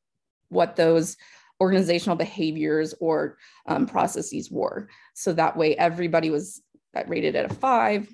what 0.49 0.75
those 0.75 1.17
organizational 1.61 2.15
behaviors 2.15 2.93
or 2.99 3.37
um, 3.67 3.85
processes 3.85 4.51
were. 4.51 4.89
So 5.13 5.33
that 5.33 5.55
way 5.57 5.75
everybody 5.77 6.29
was 6.29 6.61
rated 7.07 7.35
at 7.35 7.49
a 7.49 7.53
five, 7.53 8.13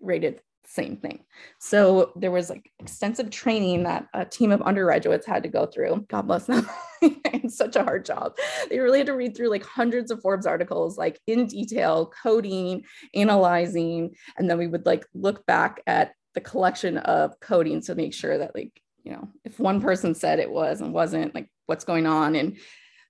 rated 0.00 0.40
same 0.66 0.96
thing. 0.96 1.24
So 1.58 2.12
there 2.16 2.30
was 2.30 2.50
like 2.50 2.70
extensive 2.78 3.30
training 3.30 3.84
that 3.84 4.06
a 4.14 4.24
team 4.24 4.52
of 4.52 4.62
undergraduates 4.62 5.26
had 5.26 5.42
to 5.42 5.48
go 5.48 5.66
through. 5.66 6.06
God 6.08 6.26
bless 6.26 6.46
them. 6.46 6.68
it's 7.02 7.56
such 7.56 7.76
a 7.76 7.84
hard 7.84 8.04
job. 8.04 8.36
They 8.70 8.78
really 8.78 8.98
had 8.98 9.06
to 9.08 9.14
read 9.14 9.36
through 9.36 9.50
like 9.50 9.64
hundreds 9.64 10.10
of 10.10 10.20
Forbes 10.20 10.46
articles, 10.46 10.96
like 10.98 11.20
in 11.26 11.46
detail, 11.46 12.12
coding, 12.22 12.84
analyzing, 13.14 14.14
and 14.36 14.48
then 14.48 14.58
we 14.58 14.66
would 14.66 14.86
like 14.86 15.06
look 15.14 15.44
back 15.46 15.82
at 15.86 16.12
the 16.34 16.40
collection 16.40 16.98
of 16.98 17.38
coding 17.40 17.80
to 17.82 17.94
make 17.94 18.14
sure 18.14 18.38
that 18.38 18.54
like, 18.54 18.80
you 19.04 19.12
know, 19.12 19.28
if 19.44 19.58
one 19.58 19.80
person 19.80 20.14
said 20.14 20.38
it 20.38 20.50
was 20.50 20.80
and 20.80 20.92
wasn't, 20.92 21.34
like 21.34 21.48
what's 21.66 21.84
going 21.84 22.06
on. 22.06 22.34
And 22.34 22.58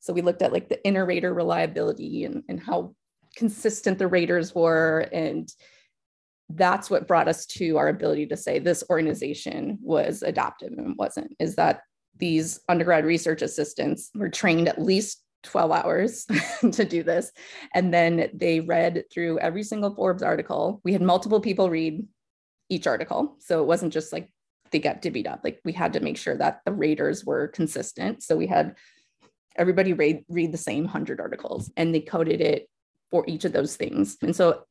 so 0.00 0.12
we 0.12 0.22
looked 0.22 0.42
at 0.42 0.52
like 0.52 0.68
the 0.68 0.86
inter-rater 0.86 1.32
reliability 1.32 2.24
and, 2.24 2.42
and 2.48 2.60
how 2.60 2.94
consistent 3.36 3.98
the 3.98 4.06
raters 4.06 4.54
were 4.54 5.08
and 5.12 5.48
that's 6.50 6.90
what 6.90 7.08
brought 7.08 7.28
us 7.28 7.46
to 7.46 7.78
our 7.78 7.88
ability 7.88 8.26
to 8.26 8.36
say 8.36 8.58
this 8.58 8.84
organization 8.90 9.78
was 9.82 10.22
adaptive 10.22 10.72
and 10.72 10.96
wasn't 10.96 11.34
is 11.38 11.56
that 11.56 11.80
these 12.18 12.60
undergrad 12.68 13.04
research 13.04 13.42
assistants 13.42 14.10
were 14.14 14.28
trained 14.28 14.68
at 14.68 14.80
least 14.80 15.22
12 15.44 15.70
hours 15.72 16.26
to 16.72 16.84
do 16.84 17.02
this. 17.02 17.32
And 17.74 17.92
then 17.92 18.30
they 18.32 18.60
read 18.60 19.04
through 19.12 19.38
every 19.38 19.62
single 19.62 19.94
forbes 19.94 20.22
article. 20.22 20.80
We 20.84 20.92
had 20.92 21.02
multiple 21.02 21.40
people 21.40 21.70
read 21.70 22.06
each 22.68 22.86
article. 22.86 23.36
So 23.40 23.60
it 23.60 23.66
wasn't 23.66 23.92
just 23.92 24.12
like 24.12 24.30
they 24.70 24.78
got 24.78 25.02
divvied 25.02 25.28
up. 25.28 25.40
Like 25.44 25.60
we 25.64 25.72
had 25.72 25.92
to 25.92 26.00
make 26.00 26.16
sure 26.16 26.36
that 26.36 26.60
the 26.64 26.72
raters 26.72 27.24
were 27.24 27.48
consistent. 27.48 28.22
So 28.22 28.36
we 28.36 28.46
had 28.46 28.76
everybody 29.56 29.92
read 29.92 30.24
read 30.28 30.52
the 30.52 30.58
same 30.58 30.84
100 30.84 31.20
articles 31.20 31.70
and 31.76 31.94
they 31.94 32.00
coded 32.00 32.40
it 32.40 32.68
for 33.10 33.24
each 33.28 33.44
of 33.44 33.52
those 33.52 33.76
things. 33.76 34.16
And 34.22 34.34
so 34.34 34.64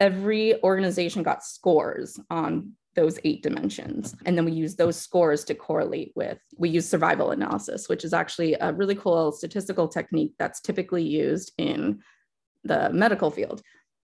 every 0.00 0.62
organization 0.62 1.22
got 1.22 1.44
scores 1.44 2.18
on 2.30 2.72
those 2.94 3.18
eight 3.24 3.42
dimensions. 3.42 4.14
And 4.24 4.36
then 4.36 4.44
we 4.44 4.52
use 4.52 4.76
those 4.76 4.96
scores 4.96 5.44
to 5.44 5.54
correlate 5.54 6.12
with, 6.14 6.38
we 6.56 6.68
use 6.68 6.88
survival 6.88 7.32
analysis, 7.32 7.88
which 7.88 8.04
is 8.04 8.12
actually 8.12 8.54
a 8.54 8.72
really 8.72 8.94
cool 8.94 9.32
statistical 9.32 9.88
technique 9.88 10.34
that's 10.38 10.60
typically 10.60 11.02
used 11.02 11.52
in 11.58 12.00
the 12.62 12.90
medical 12.90 13.30
field 13.30 13.62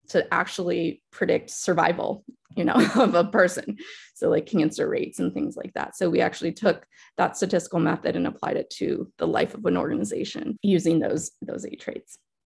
to 0.08 0.32
actually 0.34 1.02
predict 1.12 1.50
survival 1.50 2.24
you 2.56 2.64
know 2.64 2.74
of 2.96 3.14
a 3.14 3.24
person. 3.24 3.78
So 4.14 4.28
like 4.28 4.46
cancer 4.46 4.88
rates 4.88 5.18
and 5.18 5.32
things 5.32 5.56
like 5.56 5.72
that. 5.74 5.96
So 5.96 6.10
we 6.10 6.20
actually 6.20 6.52
took 6.52 6.86
that 7.16 7.36
statistical 7.36 7.80
method 7.80 8.16
and 8.16 8.26
applied 8.26 8.56
it 8.56 8.70
to 8.70 9.10
the 9.18 9.26
life 9.26 9.54
of 9.54 9.64
an 9.64 9.76
organization 9.76 10.58
using 10.62 10.98
those 11.00 11.32
those 11.42 11.64
eight 11.64 11.80
traits. 11.80 12.18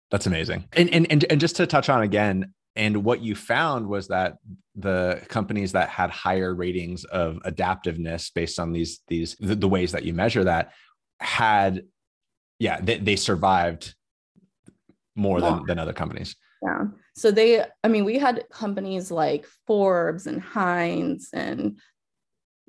That's 0.09 0.25
amazing. 0.25 0.65
And 0.73 0.89
and 0.89 1.11
and, 1.11 1.25
and 1.29 1.39
just 1.39 1.55
to 1.57 1.67
touch 1.67 1.89
on 1.89 2.01
again 2.01 2.53
and 2.75 3.03
what 3.03 3.21
you 3.21 3.35
found 3.35 3.87
was 3.87 4.07
that 4.07 4.37
the 4.75 5.21
companies 5.27 5.73
that 5.73 5.89
had 5.89 6.09
higher 6.09 6.53
ratings 6.53 7.03
of 7.05 7.37
adaptiveness 7.43 8.31
based 8.33 8.59
on 8.59 8.71
these 8.71 9.01
these 9.07 9.35
the, 9.39 9.55
the 9.55 9.67
ways 9.67 9.91
that 9.91 10.03
you 10.03 10.13
measure 10.13 10.45
that 10.45 10.71
had 11.19 11.83
yeah 12.59 12.79
they, 12.81 12.97
they 12.97 13.15
survived 13.15 13.93
more 15.15 15.41
than, 15.41 15.65
than 15.65 15.79
other 15.79 15.93
companies. 15.93 16.35
Yeah. 16.63 16.85
So 17.15 17.31
they 17.31 17.65
i 17.83 17.87
mean 17.87 18.05
we 18.05 18.17
had 18.17 18.45
companies 18.49 19.11
like 19.11 19.45
forbes 19.67 20.27
and 20.27 20.41
heinz 20.41 21.29
and 21.33 21.77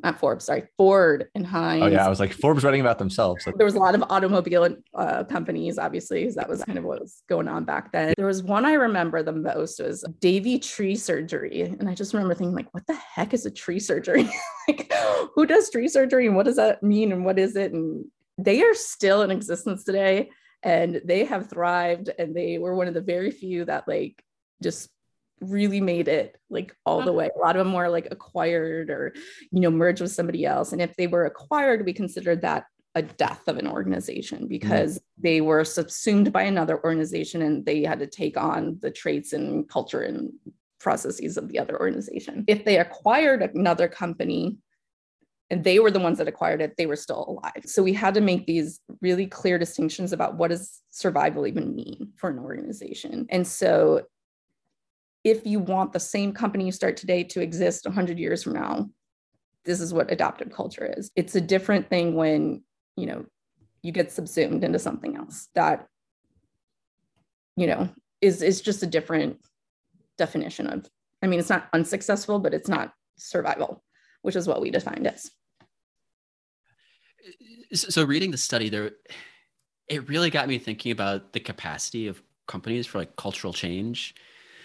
not 0.03 0.19
Forbes, 0.19 0.47
sorry, 0.47 0.65
Ford 0.77 1.29
and 1.35 1.47
Heinz. 1.47 1.83
Oh 1.83 1.87
yeah, 1.87 2.05
I 2.05 2.09
was 2.09 2.19
like 2.19 2.33
Forbes 2.33 2.65
writing 2.65 2.81
about 2.81 2.99
themselves. 2.99 3.45
There 3.45 3.65
was 3.65 3.75
a 3.75 3.79
lot 3.79 3.95
of 3.95 4.03
automobile 4.11 4.77
uh, 4.95 5.25
companies, 5.25 5.79
obviously, 5.79 6.21
because 6.21 6.35
that 6.35 6.49
was 6.49 6.65
kind 6.65 6.79
of 6.79 6.85
what 6.85 7.01
was 7.01 7.23
going 7.29 7.47
on 7.47 7.65
back 7.65 7.93
then. 7.93 8.15
There 8.17 8.27
was 8.27 8.43
one 8.43 8.65
I 8.65 8.75
remember 8.75 9.23
the 9.23 9.33
most 9.33 9.81
was 9.81 10.05
Davey 10.21 10.59
Tree 10.59 10.97
Surgery, 10.97 11.63
and 11.63 11.89
I 11.89 11.95
just 11.95 12.13
remember 12.15 12.35
thinking 12.35 12.55
like, 12.55 12.73
what 12.75 12.87
the 12.87 12.95
heck 12.95 13.33
is 13.33 13.47
a 13.47 13.51
tree 13.51 13.79
surgery? 13.79 14.29
like, 14.69 14.93
who 15.35 15.47
does 15.47 15.71
tree 15.71 15.89
surgery, 15.89 16.27
and 16.27 16.37
what 16.37 16.47
does 16.47 16.57
that 16.57 16.83
mean, 16.83 17.13
and 17.13 17.25
what 17.25 17.39
is 17.39 17.55
it? 17.55 17.73
And 17.73 18.05
they 18.39 18.63
are 18.63 18.75
still 18.75 19.23
in 19.23 19.31
existence 19.31 19.85
today, 19.85 20.31
and 20.63 21.01
they 21.05 21.25
have 21.25 21.49
thrived, 21.49 22.11
and 22.19 22.35
they 22.35 22.59
were 22.59 22.75
one 22.75 22.89
of 22.89 22.95
the 22.95 23.01
very 23.01 23.31
few 23.31 23.65
that 23.67 23.87
like 23.87 24.23
just 24.63 24.91
really 25.43 25.81
made 25.81 26.09
it 26.09 26.37
like 26.51 26.75
all 26.87 27.03
the 27.03 27.13
way. 27.13 27.29
A 27.35 27.39
lot 27.39 27.57
of 27.57 27.65
them 27.65 27.75
were 27.75 27.89
like 27.89 28.09
acquired 28.11 28.91
or, 28.91 29.13
you 29.51 29.61
know, 29.61 29.71
merged 29.71 30.01
with 30.01 30.13
somebody 30.13 30.45
else. 30.45 30.73
And 30.73 30.81
if 30.81 30.97
they 30.97 31.07
were 31.07 31.25
acquired, 31.25 31.85
we 31.85 31.93
considered 31.93 32.43
that 32.43 32.65
a 32.95 33.03
death 33.03 33.49
of 33.49 33.57
an 33.59 33.67
organization 33.67 34.41
mm-hmm. 34.41 34.49
because 34.49 34.99
mm-hmm. 34.99 35.23
they 35.23 35.41
were 35.41 35.65
subsumed 35.65 36.33
by 36.33 36.43
another 36.43 36.83
organization 36.85 37.43
and 37.43 37.65
they 37.65 37.83
had 37.83 37.99
to 38.01 38.07
take 38.07 38.37
on 38.37 38.79
the 38.83 38.91
traits 38.91 39.33
and 39.33 39.69
culture 39.69 40.03
and 40.03 40.33
processes 40.79 41.37
of 41.37 41.49
the 41.49 41.59
other 41.59 41.79
organization. 41.81 42.45
If 42.49 42.65
they 42.65 42.79
acquired 42.79 43.43
another 43.55 43.89
company, 43.89 44.59
and 45.53 45.65
they 45.65 45.81
were 45.81 45.91
the 45.91 46.01
ones 46.01 46.17
that 46.17 46.29
acquired 46.29 46.63
it, 46.63 46.79
they 46.79 46.87
were 46.87 46.97
still 46.97 47.27
alive. 47.29 47.63
So 47.67 47.83
we 47.83 47.93
had 47.93 48.15
to 48.15 48.23
make 48.23 48.47
these 48.47 48.81
really 49.03 49.27
clear 49.27 49.59
distinctions 49.59 50.15
about 50.15 50.37
what 50.37 50.49
does 50.49 50.81
survival 50.89 51.47
even 51.47 51.77
mean 51.77 52.11
for 52.17 52.31
an 52.31 52.39
organization. 52.39 53.27
And 53.29 53.47
so 53.47 54.07
if 55.25 55.47
you 55.47 55.61
want 55.61 55.93
the 55.93 56.01
same 56.01 56.33
company 56.33 56.65
you 56.65 56.73
start 56.73 56.97
today 56.97 57.23
to 57.25 57.41
exist 57.41 57.85
100 57.85 58.19
years 58.19 58.43
from 58.43 58.55
now 58.55 58.89
this 59.65 59.81
is 59.81 59.95
what 59.95 60.11
adaptive 60.11 60.53
culture 60.53 60.93
is. 60.97 61.11
It's 61.17 61.35
a 61.35 61.41
different 61.41 61.89
thing 61.89 62.15
when 62.15 62.63
you 62.97 63.07
know 63.07 63.27
you 63.83 63.93
get 63.93 64.13
subsumed 64.13 64.65
into 64.65 64.79
something 64.79 65.17
else 65.17 65.49
that 65.55 65.87
you 67.57 67.67
know 67.67 67.89
is 68.21 68.43
is 68.43 68.61
just 68.61 68.83
a 68.83 68.87
different 68.87 69.39
definition 70.19 70.67
of 70.67 70.87
i 71.23 71.27
mean 71.27 71.41
it's 71.41 71.49
not 71.49 71.69
unsuccessful 71.73 72.39
but 72.39 72.53
it's 72.53 72.69
not 72.69 72.93
survival 73.17 73.83
which 74.21 74.37
is 74.37 74.47
what 74.47 74.61
we 74.61 74.71
defined 74.71 75.07
as. 75.07 75.31
So 77.73 78.05
reading 78.05 78.31
the 78.31 78.37
study 78.37 78.69
there 78.69 78.91
it 79.89 80.09
really 80.09 80.31
got 80.31 80.49
me 80.49 80.59
thinking 80.59 80.93
about 80.93 81.33
the 81.33 81.41
capacity 81.41 82.09
of 82.09 82.23
companies 82.47 82.87
for 82.87 82.99
like 82.99 83.17
cultural 83.17 83.55
change 83.55 84.15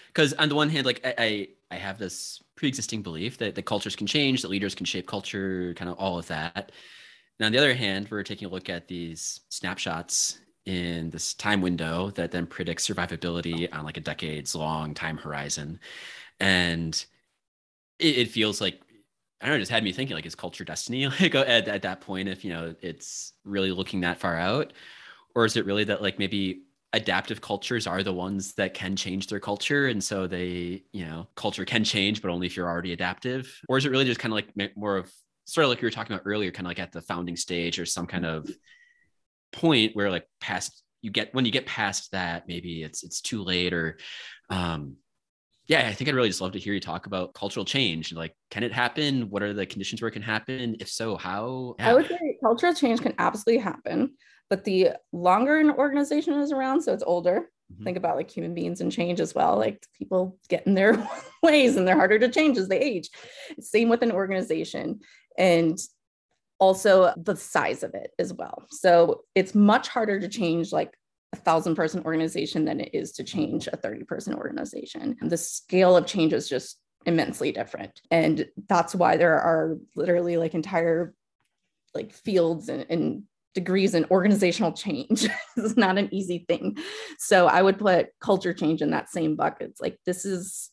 because 0.08 0.34
on 0.34 0.48
the 0.48 0.54
one 0.54 0.68
hand, 0.68 0.86
like 0.86 1.00
I, 1.04 1.48
I 1.70 1.76
have 1.76 1.98
this 1.98 2.42
pre-existing 2.56 3.02
belief 3.02 3.38
that 3.38 3.54
the 3.54 3.62
cultures 3.62 3.94
can 3.96 4.06
change, 4.06 4.42
that 4.42 4.48
leaders 4.48 4.74
can 4.74 4.86
shape 4.86 5.06
culture, 5.06 5.74
kind 5.74 5.90
of 5.90 5.96
all 5.98 6.18
of 6.18 6.26
that. 6.28 6.72
And 7.38 7.46
on 7.46 7.52
the 7.52 7.58
other 7.58 7.74
hand, 7.74 8.08
we're 8.10 8.24
taking 8.24 8.48
a 8.48 8.50
look 8.50 8.68
at 8.68 8.88
these 8.88 9.40
snapshots 9.48 10.38
in 10.66 11.08
this 11.10 11.34
time 11.34 11.60
window 11.62 12.10
that 12.10 12.30
then 12.30 12.46
predicts 12.46 12.86
survivability 12.86 13.72
on 13.72 13.84
like 13.84 13.96
a 13.96 14.00
decades 14.00 14.54
long 14.54 14.92
time 14.92 15.16
horizon. 15.16 15.78
And 16.40 16.92
it, 17.98 18.18
it 18.18 18.30
feels 18.30 18.60
like 18.60 18.80
I 19.40 19.46
don't 19.46 19.54
know, 19.54 19.60
just 19.60 19.70
had 19.70 19.84
me 19.84 19.92
thinking 19.92 20.16
like, 20.16 20.26
is 20.26 20.34
culture 20.34 20.64
destiny 20.64 21.06
like 21.20 21.34
at, 21.34 21.68
at 21.68 21.82
that 21.82 22.00
point 22.00 22.28
if 22.28 22.44
you 22.44 22.52
know 22.52 22.74
it's 22.80 23.34
really 23.44 23.70
looking 23.70 24.00
that 24.00 24.18
far 24.18 24.36
out? 24.36 24.72
Or 25.34 25.44
is 25.44 25.56
it 25.56 25.64
really 25.64 25.84
that 25.84 26.02
like 26.02 26.18
maybe 26.18 26.62
adaptive 26.92 27.40
cultures 27.40 27.86
are 27.86 28.02
the 28.02 28.12
ones 28.12 28.54
that 28.54 28.72
can 28.72 28.96
change 28.96 29.26
their 29.26 29.40
culture 29.40 29.88
and 29.88 30.02
so 30.02 30.26
they 30.26 30.82
you 30.92 31.04
know 31.04 31.28
culture 31.34 31.66
can 31.66 31.84
change 31.84 32.22
but 32.22 32.30
only 32.30 32.46
if 32.46 32.56
you're 32.56 32.68
already 32.68 32.92
adaptive? 32.92 33.60
Or 33.68 33.76
is 33.76 33.84
it 33.84 33.90
really 33.90 34.04
just 34.04 34.20
kind 34.20 34.32
of 34.32 34.36
like 34.36 34.76
more 34.76 34.96
of 34.96 35.12
sort 35.44 35.64
of 35.64 35.70
like 35.70 35.80
you 35.80 35.86
were 35.86 35.90
talking 35.90 36.12
about 36.14 36.26
earlier 36.26 36.50
kind 36.50 36.66
of 36.66 36.70
like 36.70 36.78
at 36.78 36.92
the 36.92 37.02
founding 37.02 37.36
stage 37.36 37.78
or 37.78 37.86
some 37.86 38.06
kind 38.06 38.26
of 38.26 38.48
point 39.52 39.96
where 39.96 40.10
like 40.10 40.26
past 40.40 40.82
you 41.02 41.10
get 41.10 41.32
when 41.34 41.44
you 41.44 41.52
get 41.52 41.66
past 41.66 42.12
that 42.12 42.46
maybe 42.48 42.82
it's 42.82 43.02
it's 43.02 43.20
too 43.20 43.42
late 43.42 43.72
or 43.72 43.98
um 44.50 44.96
yeah 45.66 45.86
i 45.88 45.92
think 45.92 46.08
i'd 46.08 46.14
really 46.14 46.28
just 46.28 46.40
love 46.40 46.52
to 46.52 46.58
hear 46.58 46.74
you 46.74 46.80
talk 46.80 47.06
about 47.06 47.32
cultural 47.32 47.64
change 47.64 48.12
like 48.12 48.34
can 48.50 48.62
it 48.62 48.72
happen? 48.72 49.28
What 49.30 49.42
are 49.42 49.52
the 49.52 49.66
conditions 49.66 50.00
where 50.00 50.08
it 50.08 50.12
can 50.12 50.22
happen? 50.22 50.76
If 50.80 50.88
so 50.88 51.16
how? 51.16 51.76
Yeah. 51.78 51.90
i 51.90 51.94
would 51.94 52.08
say 52.08 52.36
cultural 52.42 52.74
change 52.74 53.00
can 53.00 53.14
absolutely 53.18 53.62
happen 53.62 54.14
but 54.50 54.64
the 54.64 54.90
longer 55.12 55.58
an 55.58 55.70
organization 55.70 56.34
is 56.34 56.52
around, 56.52 56.82
so 56.82 56.92
it's 56.92 57.02
older, 57.06 57.50
mm-hmm. 57.72 57.84
think 57.84 57.96
about 57.96 58.16
like 58.16 58.30
human 58.30 58.54
beings 58.54 58.80
and 58.80 58.92
change 58.92 59.20
as 59.20 59.34
well. 59.34 59.56
Like 59.56 59.84
people 59.96 60.38
get 60.48 60.66
in 60.66 60.74
their 60.74 61.08
ways 61.42 61.76
and 61.76 61.86
they're 61.86 61.96
harder 61.96 62.18
to 62.18 62.28
change 62.28 62.58
as 62.58 62.68
they 62.68 62.80
age. 62.80 63.10
Same 63.60 63.88
with 63.88 64.02
an 64.02 64.12
organization. 64.12 65.00
And 65.36 65.78
also 66.58 67.12
the 67.16 67.36
size 67.36 67.82
of 67.82 67.94
it 67.94 68.10
as 68.18 68.32
well. 68.32 68.66
So 68.70 69.22
it's 69.34 69.54
much 69.54 69.88
harder 69.88 70.18
to 70.20 70.28
change 70.28 70.72
like 70.72 70.92
a 71.32 71.36
thousand 71.36 71.76
person 71.76 72.02
organization 72.04 72.64
than 72.64 72.80
it 72.80 72.90
is 72.94 73.12
to 73.12 73.24
change 73.24 73.68
a 73.68 73.76
30 73.76 74.04
person 74.04 74.34
organization. 74.34 75.16
And 75.20 75.30
the 75.30 75.36
scale 75.36 75.96
of 75.96 76.06
change 76.06 76.32
is 76.32 76.48
just 76.48 76.78
immensely 77.06 77.52
different. 77.52 78.00
And 78.10 78.48
that's 78.68 78.94
why 78.94 79.16
there 79.16 79.38
are 79.38 79.76
literally 79.94 80.36
like 80.36 80.54
entire 80.54 81.14
like 81.94 82.12
fields 82.12 82.68
and, 82.68 82.86
and 82.88 83.22
degrees 83.54 83.94
in 83.94 84.06
organizational 84.10 84.72
change. 84.72 85.26
it's 85.56 85.76
not 85.76 85.98
an 85.98 86.08
easy 86.12 86.44
thing. 86.48 86.76
So 87.18 87.46
I 87.46 87.62
would 87.62 87.78
put 87.78 88.08
culture 88.20 88.52
change 88.52 88.82
in 88.82 88.90
that 88.90 89.10
same 89.10 89.36
bucket. 89.36 89.70
It's 89.70 89.80
like 89.80 89.98
this 90.06 90.24
is 90.24 90.70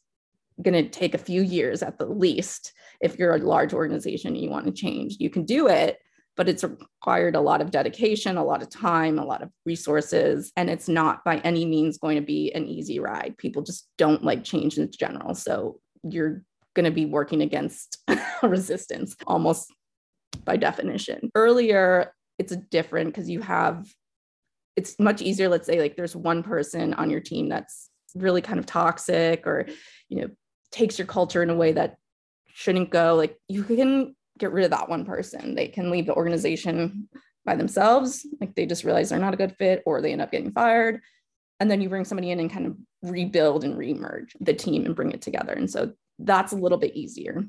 going 0.61 0.73
to 0.73 0.89
take 0.89 1.13
a 1.13 1.19
few 1.19 1.41
years 1.41 1.83
at 1.83 1.97
the 1.97 2.05
least 2.05 2.73
if 3.01 3.19
you're 3.19 3.35
a 3.35 3.39
large 3.39 3.73
organization 3.73 4.33
and 4.33 4.41
you 4.41 4.49
want 4.49 4.65
to 4.65 4.71
change. 4.71 5.17
You 5.19 5.29
can 5.29 5.43
do 5.43 5.67
it, 5.67 5.97
but 6.37 6.47
it's 6.47 6.63
required 6.63 7.35
a 7.35 7.41
lot 7.41 7.61
of 7.61 7.71
dedication, 7.71 8.37
a 8.37 8.43
lot 8.43 8.61
of 8.61 8.69
time, 8.69 9.19
a 9.19 9.25
lot 9.25 9.41
of 9.41 9.49
resources, 9.65 10.51
and 10.55 10.69
it's 10.69 10.87
not 10.87 11.23
by 11.25 11.37
any 11.39 11.65
means 11.65 11.97
going 11.97 12.15
to 12.15 12.25
be 12.25 12.53
an 12.53 12.67
easy 12.67 12.99
ride. 12.99 13.35
People 13.37 13.63
just 13.63 13.87
don't 13.97 14.23
like 14.23 14.43
change 14.43 14.77
in 14.77 14.89
general. 14.97 15.35
So 15.35 15.79
you're 16.03 16.43
going 16.73 16.85
to 16.85 16.91
be 16.91 17.05
working 17.05 17.41
against 17.41 17.97
resistance 18.43 19.15
almost 19.27 19.71
by 20.43 20.57
definition. 20.57 21.29
Earlier, 21.35 22.13
it's 22.37 22.55
different 22.69 23.09
because 23.09 23.29
you 23.29 23.41
have 23.41 23.87
it's 24.75 24.99
much 24.99 25.21
easier 25.21 25.47
let's 25.47 25.67
say 25.67 25.79
like 25.79 25.95
there's 25.95 26.15
one 26.15 26.43
person 26.43 26.93
on 26.95 27.09
your 27.09 27.21
team 27.21 27.47
that's 27.47 27.89
really 28.15 28.41
kind 28.41 28.59
of 28.59 28.65
toxic 28.65 29.45
or 29.47 29.65
you 30.09 30.21
know 30.21 30.29
takes 30.71 30.97
your 30.97 31.07
culture 31.07 31.43
in 31.43 31.49
a 31.49 31.55
way 31.55 31.71
that 31.71 31.95
shouldn't 32.47 32.89
go 32.89 33.15
like 33.15 33.37
you 33.47 33.63
can 33.63 34.15
get 34.37 34.51
rid 34.51 34.65
of 34.65 34.71
that 34.71 34.89
one 34.89 35.05
person. 35.05 35.55
They 35.55 35.67
can 35.67 35.89
leave 35.89 36.05
the 36.05 36.15
organization 36.15 37.09
by 37.45 37.55
themselves 37.55 38.25
like 38.41 38.55
they 38.55 38.65
just 38.65 38.83
realize 38.83 39.09
they're 39.09 39.19
not 39.19 39.33
a 39.33 39.37
good 39.37 39.55
fit 39.57 39.83
or 39.85 40.01
they 40.01 40.11
end 40.11 40.21
up 40.21 40.31
getting 40.31 40.51
fired. 40.51 41.01
And 41.59 41.71
then 41.71 41.79
you 41.79 41.89
bring 41.89 42.05
somebody 42.05 42.31
in 42.31 42.39
and 42.39 42.51
kind 42.51 42.65
of 42.65 42.75
rebuild 43.03 43.63
and 43.63 43.77
remerge 43.77 44.31
the 44.41 44.53
team 44.53 44.85
and 44.85 44.95
bring 44.95 45.11
it 45.11 45.21
together. 45.21 45.53
And 45.53 45.69
so 45.69 45.93
that's 46.19 46.51
a 46.51 46.57
little 46.57 46.77
bit 46.77 46.95
easier. 46.95 47.45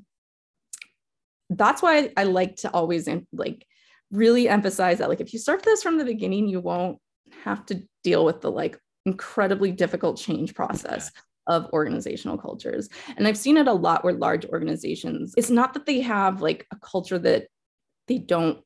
That's 1.49 1.81
why 1.81 2.11
i 2.17 2.25
like 2.25 2.57
to 2.57 2.71
always 2.71 3.09
like 3.33 3.67
really 4.11 4.49
emphasize 4.49 4.99
that 4.99 5.09
like 5.09 5.21
if 5.21 5.33
you 5.33 5.39
start 5.39 5.63
this 5.63 5.83
from 5.83 5.99
the 5.99 6.05
beginning 6.05 6.49
you 6.49 6.61
won't 6.61 6.99
have 7.45 7.67
to 7.67 7.83
deal 8.05 8.25
with 8.25 8.41
the 8.41 8.51
like 8.51 8.79
incredibly 9.05 9.73
difficult 9.73 10.17
change 10.17 10.55
process 10.55 11.11
of 11.49 11.67
organizational 11.73 12.39
cultures. 12.39 12.89
And 13.17 13.27
i've 13.27 13.39
seen 13.39 13.57
it 13.57 13.69
a 13.69 13.73
lot 13.73 14.05
where 14.05 14.13
large 14.13 14.45
organizations 14.47 15.35
it's 15.37 15.51
not 15.51 15.75
that 15.75 15.87
they 15.87 16.01
have 16.01 16.43
like 16.43 16.67
a 16.73 16.77
culture 16.77 17.19
that 17.19 17.47
they 18.09 18.19
don't 18.19 18.59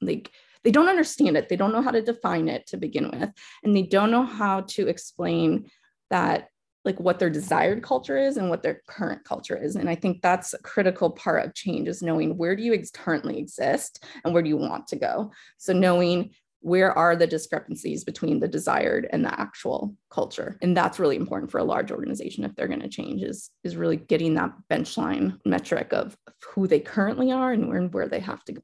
like 0.00 0.30
they 0.64 0.70
don't 0.70 0.88
understand 0.88 1.36
it. 1.36 1.48
They 1.48 1.56
don't 1.56 1.72
know 1.72 1.82
how 1.82 1.90
to 1.90 2.02
define 2.02 2.48
it 2.48 2.66
to 2.68 2.78
begin 2.78 3.10
with. 3.10 3.30
And 3.62 3.76
they 3.76 3.82
don't 3.82 4.10
know 4.10 4.24
how 4.24 4.62
to 4.62 4.88
explain 4.88 5.70
that 6.10 6.48
like 6.84 7.00
what 7.00 7.18
their 7.18 7.30
desired 7.30 7.82
culture 7.82 8.16
is 8.18 8.36
and 8.36 8.50
what 8.50 8.62
their 8.62 8.82
current 8.86 9.24
culture 9.24 9.56
is 9.56 9.76
and 9.76 9.88
i 9.88 9.94
think 9.94 10.20
that's 10.22 10.54
a 10.54 10.58
critical 10.58 11.10
part 11.10 11.44
of 11.44 11.54
change 11.54 11.88
is 11.88 12.02
knowing 12.02 12.36
where 12.36 12.56
do 12.56 12.62
you 12.62 12.74
ex- 12.74 12.90
currently 12.90 13.38
exist 13.38 14.04
and 14.24 14.32
where 14.32 14.42
do 14.42 14.48
you 14.48 14.56
want 14.56 14.86
to 14.88 14.96
go. 14.96 15.32
So 15.58 15.72
knowing 15.72 16.30
where 16.60 16.96
are 16.96 17.14
the 17.14 17.26
discrepancies 17.26 18.04
between 18.04 18.40
the 18.40 18.48
desired 18.48 19.06
and 19.12 19.22
the 19.22 19.38
actual 19.38 19.94
culture 20.10 20.56
and 20.62 20.74
that's 20.74 20.98
really 20.98 21.16
important 21.16 21.50
for 21.50 21.58
a 21.58 21.64
large 21.64 21.90
organization 21.90 22.42
if 22.42 22.54
they're 22.54 22.68
going 22.68 22.80
to 22.80 22.88
change 22.88 23.22
is 23.22 23.50
is 23.64 23.76
really 23.76 23.96
getting 23.96 24.34
that 24.34 24.52
bench 24.70 24.96
line 24.96 25.38
metric 25.44 25.92
of 25.92 26.16
who 26.42 26.66
they 26.66 26.80
currently 26.80 27.30
are 27.30 27.52
and 27.52 27.68
where, 27.68 27.76
and 27.76 27.92
where 27.92 28.08
they 28.08 28.20
have 28.20 28.42
to 28.44 28.54
go 28.54 28.62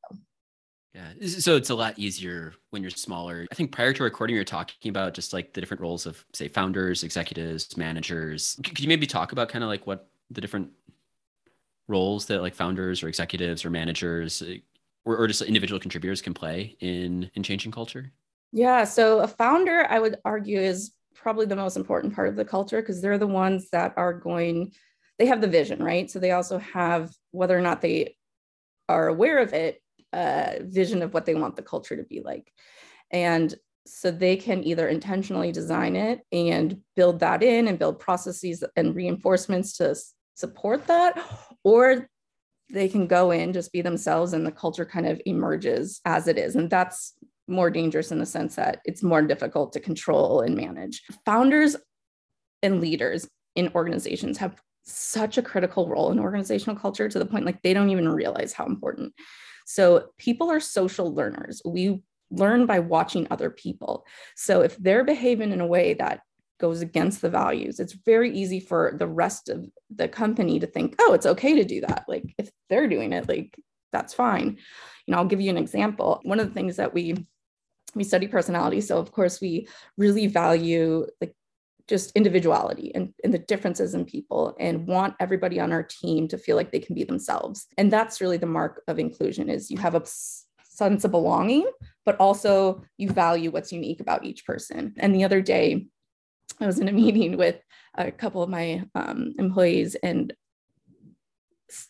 yeah. 0.94 1.12
So 1.26 1.56
it's 1.56 1.70
a 1.70 1.74
lot 1.74 1.98
easier 1.98 2.52
when 2.70 2.82
you're 2.82 2.90
smaller. 2.90 3.46
I 3.50 3.54
think 3.54 3.70
prior 3.70 3.92
to 3.92 4.02
recording, 4.02 4.34
we 4.34 4.40
were 4.40 4.44
talking 4.44 4.90
about 4.90 5.14
just 5.14 5.32
like 5.32 5.52
the 5.52 5.60
different 5.60 5.80
roles 5.80 6.04
of, 6.04 6.24
say, 6.32 6.48
founders, 6.48 7.04
executives, 7.04 7.76
managers. 7.76 8.58
Could 8.64 8.80
you 8.80 8.88
maybe 8.88 9.06
talk 9.06 9.30
about 9.32 9.48
kind 9.48 9.62
of 9.62 9.68
like 9.68 9.86
what 9.86 10.08
the 10.30 10.40
different 10.40 10.70
roles 11.86 12.26
that 12.26 12.40
like 12.40 12.54
founders 12.54 13.02
or 13.02 13.08
executives 13.08 13.64
or 13.64 13.70
managers 13.70 14.42
eh, 14.42 14.58
or, 15.04 15.16
or 15.16 15.26
just 15.26 15.42
individual 15.42 15.80
contributors 15.80 16.20
can 16.22 16.34
play 16.34 16.76
in 16.80 17.30
in 17.34 17.42
changing 17.42 17.70
culture? 17.70 18.12
Yeah. 18.52 18.82
So 18.84 19.20
a 19.20 19.28
founder, 19.28 19.86
I 19.88 20.00
would 20.00 20.16
argue, 20.24 20.58
is 20.58 20.92
probably 21.14 21.46
the 21.46 21.56
most 21.56 21.76
important 21.76 22.14
part 22.14 22.28
of 22.28 22.36
the 22.36 22.44
culture 22.44 22.80
because 22.80 23.00
they're 23.00 23.18
the 23.18 23.26
ones 23.26 23.70
that 23.70 23.94
are 23.96 24.12
going, 24.12 24.72
they 25.18 25.26
have 25.26 25.40
the 25.40 25.46
vision, 25.46 25.82
right? 25.82 26.10
So 26.10 26.18
they 26.18 26.32
also 26.32 26.58
have 26.58 27.12
whether 27.30 27.56
or 27.56 27.60
not 27.60 27.80
they 27.80 28.16
are 28.88 29.06
aware 29.06 29.38
of 29.38 29.52
it 29.52 29.80
vision 30.12 31.02
of 31.02 31.14
what 31.14 31.26
they 31.26 31.34
want 31.34 31.56
the 31.56 31.62
culture 31.62 31.96
to 31.96 32.04
be 32.04 32.20
like. 32.20 32.52
And 33.10 33.54
so 33.86 34.10
they 34.10 34.36
can 34.36 34.62
either 34.62 34.88
intentionally 34.88 35.52
design 35.52 35.96
it 35.96 36.20
and 36.30 36.78
build 36.96 37.20
that 37.20 37.42
in 37.42 37.66
and 37.66 37.78
build 37.78 37.98
processes 37.98 38.62
and 38.76 38.94
reinforcements 38.94 39.76
to 39.78 39.96
support 40.34 40.86
that, 40.86 41.18
or 41.64 42.08
they 42.72 42.88
can 42.88 43.06
go 43.06 43.30
in, 43.30 43.52
just 43.52 43.72
be 43.72 43.80
themselves, 43.80 44.32
and 44.32 44.46
the 44.46 44.52
culture 44.52 44.84
kind 44.84 45.06
of 45.06 45.20
emerges 45.26 46.00
as 46.04 46.28
it 46.28 46.38
is. 46.38 46.54
And 46.54 46.70
that's 46.70 47.14
more 47.48 47.70
dangerous 47.70 48.12
in 48.12 48.20
the 48.20 48.26
sense 48.26 48.54
that 48.54 48.80
it's 48.84 49.02
more 49.02 49.22
difficult 49.22 49.72
to 49.72 49.80
control 49.80 50.42
and 50.42 50.54
manage. 50.54 51.02
Founders 51.24 51.74
and 52.62 52.80
leaders 52.80 53.28
in 53.56 53.72
organizations 53.74 54.38
have 54.38 54.60
such 54.84 55.36
a 55.36 55.42
critical 55.42 55.88
role 55.88 56.12
in 56.12 56.20
organizational 56.20 56.76
culture 56.78 57.08
to 57.08 57.18
the 57.18 57.26
point 57.26 57.44
like 57.44 57.60
they 57.62 57.74
don't 57.74 57.90
even 57.90 58.08
realize 58.08 58.52
how 58.52 58.66
important 58.66 59.12
so 59.70 60.10
people 60.18 60.50
are 60.50 60.58
social 60.58 61.14
learners. 61.14 61.62
We 61.64 62.02
learn 62.32 62.66
by 62.66 62.80
watching 62.80 63.28
other 63.30 63.50
people. 63.50 64.04
So 64.34 64.62
if 64.62 64.76
they're 64.78 65.04
behaving 65.04 65.52
in 65.52 65.60
a 65.60 65.66
way 65.66 65.94
that 65.94 66.22
goes 66.58 66.80
against 66.80 67.22
the 67.22 67.30
values, 67.30 67.78
it's 67.78 67.92
very 67.92 68.36
easy 68.36 68.58
for 68.58 68.96
the 68.98 69.06
rest 69.06 69.48
of 69.48 69.64
the 69.94 70.08
company 70.08 70.58
to 70.58 70.66
think, 70.66 70.96
oh, 70.98 71.12
it's 71.12 71.24
okay 71.24 71.54
to 71.54 71.64
do 71.64 71.82
that. 71.82 72.04
Like 72.08 72.34
if 72.36 72.50
they're 72.68 72.88
doing 72.88 73.12
it, 73.12 73.28
like 73.28 73.56
that's 73.92 74.12
fine. 74.12 74.58
You 75.06 75.12
know, 75.12 75.18
I'll 75.18 75.24
give 75.26 75.40
you 75.40 75.50
an 75.50 75.56
example. 75.56 76.18
One 76.24 76.40
of 76.40 76.48
the 76.48 76.54
things 76.54 76.74
that 76.76 76.92
we 76.92 77.24
we 77.94 78.02
study 78.02 78.26
personality. 78.26 78.80
So 78.80 78.98
of 78.98 79.12
course 79.12 79.40
we 79.40 79.68
really 79.96 80.26
value 80.26 81.06
like 81.20 81.34
just 81.88 82.12
individuality 82.16 82.92
and, 82.94 83.12
and 83.24 83.32
the 83.32 83.38
differences 83.38 83.94
in 83.94 84.04
people 84.04 84.56
and 84.58 84.86
want 84.86 85.14
everybody 85.20 85.60
on 85.60 85.72
our 85.72 85.82
team 85.82 86.28
to 86.28 86.38
feel 86.38 86.56
like 86.56 86.72
they 86.72 86.78
can 86.78 86.94
be 86.94 87.04
themselves. 87.04 87.66
And 87.78 87.92
that's 87.92 88.20
really 88.20 88.36
the 88.36 88.46
mark 88.46 88.82
of 88.88 88.98
inclusion 88.98 89.48
is 89.48 89.70
you 89.70 89.78
have 89.78 89.94
a 89.94 90.02
sense 90.04 91.04
of 91.04 91.10
belonging 91.10 91.68
but 92.06 92.16
also 92.16 92.82
you 92.96 93.10
value 93.10 93.50
what's 93.50 93.72
unique 93.72 94.00
about 94.00 94.24
each 94.24 94.46
person. 94.46 94.94
And 94.98 95.14
the 95.14 95.24
other 95.24 95.40
day 95.42 95.86
i 96.60 96.66
was 96.66 96.78
in 96.78 96.88
a 96.88 96.92
meeting 97.04 97.36
with 97.36 97.56
a 97.96 98.10
couple 98.10 98.42
of 98.42 98.50
my 98.50 98.84
um, 98.94 99.34
employees 99.38 99.96
and 99.96 100.32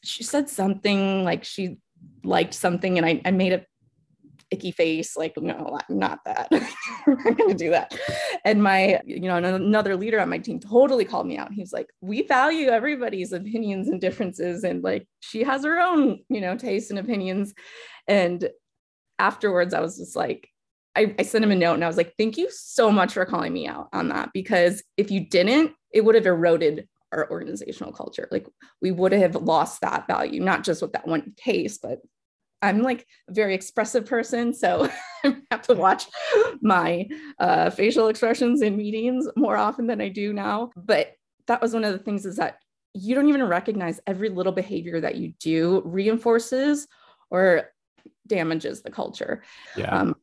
she 0.02 0.22
said 0.22 0.48
something 0.48 1.24
like 1.24 1.44
she 1.44 1.78
liked 2.24 2.54
something 2.54 2.98
and 2.98 3.06
I, 3.06 3.20
I 3.24 3.30
made 3.30 3.52
a 3.52 3.64
icky 4.50 4.70
face 4.70 5.16
like 5.16 5.36
no 5.36 5.78
not 5.88 6.20
that. 6.24 6.48
I'm 7.06 7.34
going 7.34 7.50
to 7.50 7.54
do 7.54 7.70
that. 7.70 7.96
And 8.44 8.62
my 8.62 9.00
you 9.04 9.20
know 9.20 9.36
another 9.36 9.96
leader 9.96 10.20
on 10.20 10.28
my 10.28 10.38
team 10.38 10.60
totally 10.60 11.04
called 11.04 11.26
me 11.26 11.38
out. 11.38 11.52
He's 11.52 11.72
like 11.72 11.88
we 12.00 12.22
value 12.22 12.68
everybody's 12.68 13.32
opinions 13.32 13.88
and 13.88 14.00
differences 14.00 14.64
and 14.64 14.82
like 14.82 15.06
she 15.20 15.42
has 15.42 15.64
her 15.64 15.80
own 15.80 16.20
you 16.28 16.40
know 16.40 16.56
tastes 16.56 16.90
and 16.90 16.98
opinions. 16.98 17.54
And 18.08 18.48
afterwards 19.18 19.74
i 19.74 19.80
was 19.80 19.98
just 19.98 20.16
like 20.16 20.48
I, 20.96 21.14
I 21.18 21.24
sent 21.24 21.44
him 21.44 21.50
a 21.50 21.54
note 21.54 21.74
and 21.74 21.84
i 21.84 21.86
was 21.86 21.98
like 21.98 22.14
thank 22.16 22.38
you 22.38 22.48
so 22.50 22.90
much 22.90 23.12
for 23.12 23.26
calling 23.26 23.52
me 23.52 23.68
out 23.68 23.90
on 23.92 24.08
that 24.08 24.30
because 24.32 24.82
if 24.96 25.10
you 25.10 25.28
didn't 25.28 25.72
it 25.92 26.02
would 26.02 26.14
have 26.14 26.24
eroded 26.24 26.88
our 27.12 27.30
organizational 27.30 27.92
culture. 27.92 28.28
Like 28.30 28.46
we 28.80 28.90
would 28.90 29.12
have 29.12 29.34
lost 29.34 29.80
that 29.80 30.06
value, 30.06 30.40
not 30.40 30.64
just 30.64 30.82
with 30.82 30.92
that 30.92 31.06
one 31.06 31.34
case, 31.36 31.78
but 31.78 32.00
I'm 32.62 32.82
like 32.82 33.06
a 33.28 33.32
very 33.32 33.54
expressive 33.54 34.06
person, 34.06 34.54
so 34.54 34.88
I 35.24 35.36
have 35.50 35.62
to 35.62 35.74
watch 35.74 36.06
my 36.60 37.08
uh, 37.38 37.70
facial 37.70 38.08
expressions 38.08 38.62
in 38.62 38.76
meetings 38.76 39.28
more 39.36 39.56
often 39.56 39.86
than 39.86 40.00
I 40.00 40.08
do 40.08 40.32
now. 40.32 40.70
But 40.76 41.14
that 41.46 41.60
was 41.60 41.72
one 41.72 41.84
of 41.84 41.92
the 41.92 41.98
things 41.98 42.26
is 42.26 42.36
that 42.36 42.58
you 42.94 43.14
don't 43.14 43.28
even 43.28 43.42
recognize 43.44 44.00
every 44.06 44.28
little 44.28 44.52
behavior 44.52 45.00
that 45.00 45.16
you 45.16 45.32
do 45.38 45.82
reinforces 45.84 46.88
or 47.30 47.70
damages 48.26 48.82
the 48.82 48.90
culture. 48.90 49.42
Yeah. 49.76 49.96
Um, 49.96 50.16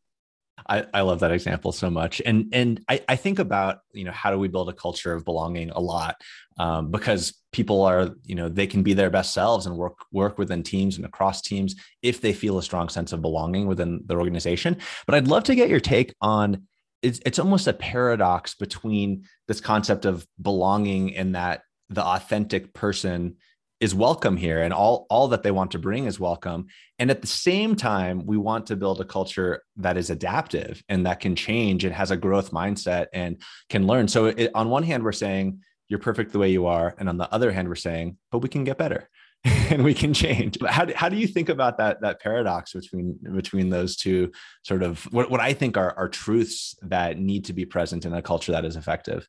I, 0.69 0.85
I 0.93 1.01
love 1.01 1.21
that 1.21 1.31
example 1.31 1.71
so 1.71 1.89
much. 1.89 2.21
And 2.25 2.49
and 2.53 2.81
I, 2.89 3.01
I 3.07 3.15
think 3.15 3.39
about, 3.39 3.79
you 3.93 4.03
know, 4.03 4.11
how 4.11 4.31
do 4.31 4.37
we 4.37 4.47
build 4.47 4.69
a 4.69 4.73
culture 4.73 5.13
of 5.13 5.25
belonging 5.25 5.69
a 5.69 5.79
lot? 5.79 6.21
Um, 6.59 6.91
because 6.91 7.41
people 7.51 7.83
are, 7.83 8.09
you 8.23 8.35
know, 8.35 8.49
they 8.49 8.67
can 8.67 8.83
be 8.83 8.93
their 8.93 9.09
best 9.09 9.33
selves 9.33 9.65
and 9.65 9.77
work 9.77 9.97
work 10.11 10.37
within 10.37 10.63
teams 10.63 10.97
and 10.97 11.05
across 11.05 11.41
teams 11.41 11.75
if 12.01 12.21
they 12.21 12.33
feel 12.33 12.57
a 12.57 12.63
strong 12.63 12.89
sense 12.89 13.13
of 13.13 13.21
belonging 13.21 13.67
within 13.67 14.01
their 14.05 14.19
organization. 14.19 14.77
But 15.05 15.15
I'd 15.15 15.27
love 15.27 15.45
to 15.45 15.55
get 15.55 15.69
your 15.69 15.79
take 15.79 16.13
on 16.21 16.67
it's, 17.03 17.19
it's 17.25 17.39
almost 17.39 17.67
a 17.67 17.73
paradox 17.73 18.55
between 18.55 19.25
this 19.47 19.61
concept 19.61 20.05
of 20.05 20.27
belonging 20.41 21.15
and 21.15 21.35
that 21.35 21.61
the 21.89 22.03
authentic 22.03 22.73
person 22.73 23.37
is 23.79 23.93
welcome 23.93 24.37
here 24.37 24.61
and 24.61 24.73
all 24.73 25.05
all 25.09 25.27
that 25.27 25.43
they 25.43 25.51
want 25.51 25.71
to 25.71 25.79
bring 25.79 26.05
is 26.05 26.19
welcome. 26.19 26.67
And 26.97 27.11
at 27.11 27.21
the 27.21 27.27
same 27.27 27.75
time 27.75 28.25
we 28.25 28.37
want 28.37 28.67
to 28.67 28.75
build 28.75 28.99
a 29.01 29.05
culture 29.05 29.63
that 29.77 29.97
is 29.97 30.09
adaptive 30.09 30.83
and 30.89 31.05
that 31.05 31.19
can 31.19 31.35
change 31.35 31.83
and 31.83 31.93
has 31.93 32.11
a 32.11 32.17
growth 32.17 32.51
mindset 32.51 33.07
and 33.13 33.41
can 33.69 33.85
learn. 33.85 34.07
So 34.07 34.27
it, 34.27 34.51
on 34.55 34.69
one 34.69 34.83
hand 34.83 35.03
we're 35.03 35.11
saying 35.11 35.61
you're 35.89 35.99
perfect 35.99 36.31
the 36.31 36.39
way 36.39 36.51
you 36.51 36.65
are 36.65 36.95
and 36.97 37.07
on 37.07 37.17
the 37.17 37.31
other 37.31 37.51
hand 37.51 37.67
we're 37.67 37.75
saying 37.75 38.17
but 38.31 38.39
we 38.39 38.49
can 38.49 38.63
get 38.63 38.77
better 38.77 39.09
and 39.43 39.83
we 39.83 39.93
can 39.93 40.13
change. 40.13 40.57
How 40.67 40.91
how 40.95 41.07
do 41.07 41.15
you 41.15 41.27
think 41.27 41.49
about 41.49 41.77
that 41.77 42.01
that 42.01 42.19
paradox 42.19 42.73
between 42.73 43.19
between 43.35 43.69
those 43.69 43.95
two 43.95 44.31
sort 44.63 44.81
of 44.81 45.03
what, 45.11 45.29
what 45.29 45.39
i 45.39 45.53
think 45.53 45.77
are, 45.77 45.93
are 45.97 46.09
truths 46.09 46.75
that 46.81 47.19
need 47.19 47.45
to 47.45 47.53
be 47.53 47.65
present 47.65 48.05
in 48.05 48.13
a 48.13 48.21
culture 48.23 48.51
that 48.53 48.65
is 48.65 48.75
effective? 48.75 49.27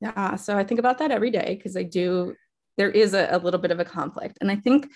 Yeah 0.00 0.36
so 0.36 0.56
i 0.56 0.64
think 0.64 0.80
about 0.80 0.98
that 0.98 1.10
every 1.10 1.30
day 1.30 1.56
because 1.56 1.76
i 1.76 1.82
do 1.82 2.34
there 2.78 2.90
is 2.90 3.14
a, 3.14 3.28
a 3.30 3.38
little 3.38 3.60
bit 3.60 3.70
of 3.70 3.80
a 3.80 3.84
conflict. 3.84 4.38
And 4.40 4.50
I 4.50 4.56
think 4.56 4.88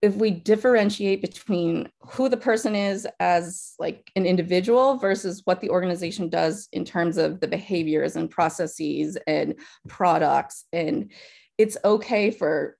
if 0.00 0.14
we 0.14 0.30
differentiate 0.30 1.20
between 1.20 1.88
who 2.02 2.28
the 2.28 2.36
person 2.36 2.76
is 2.76 3.06
as 3.18 3.74
like 3.78 4.10
an 4.14 4.26
individual 4.26 4.96
versus 4.96 5.42
what 5.44 5.60
the 5.60 5.70
organization 5.70 6.28
does 6.28 6.68
in 6.72 6.84
terms 6.84 7.16
of 7.16 7.40
the 7.40 7.48
behaviors 7.48 8.14
and 8.14 8.30
processes 8.30 9.18
and 9.26 9.56
products 9.88 10.66
and 10.72 11.10
it's 11.56 11.76
okay 11.84 12.30
for 12.30 12.76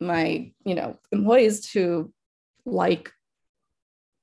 my 0.00 0.52
you 0.64 0.74
know 0.74 0.98
employees 1.12 1.60
to 1.60 2.12
like 2.66 3.12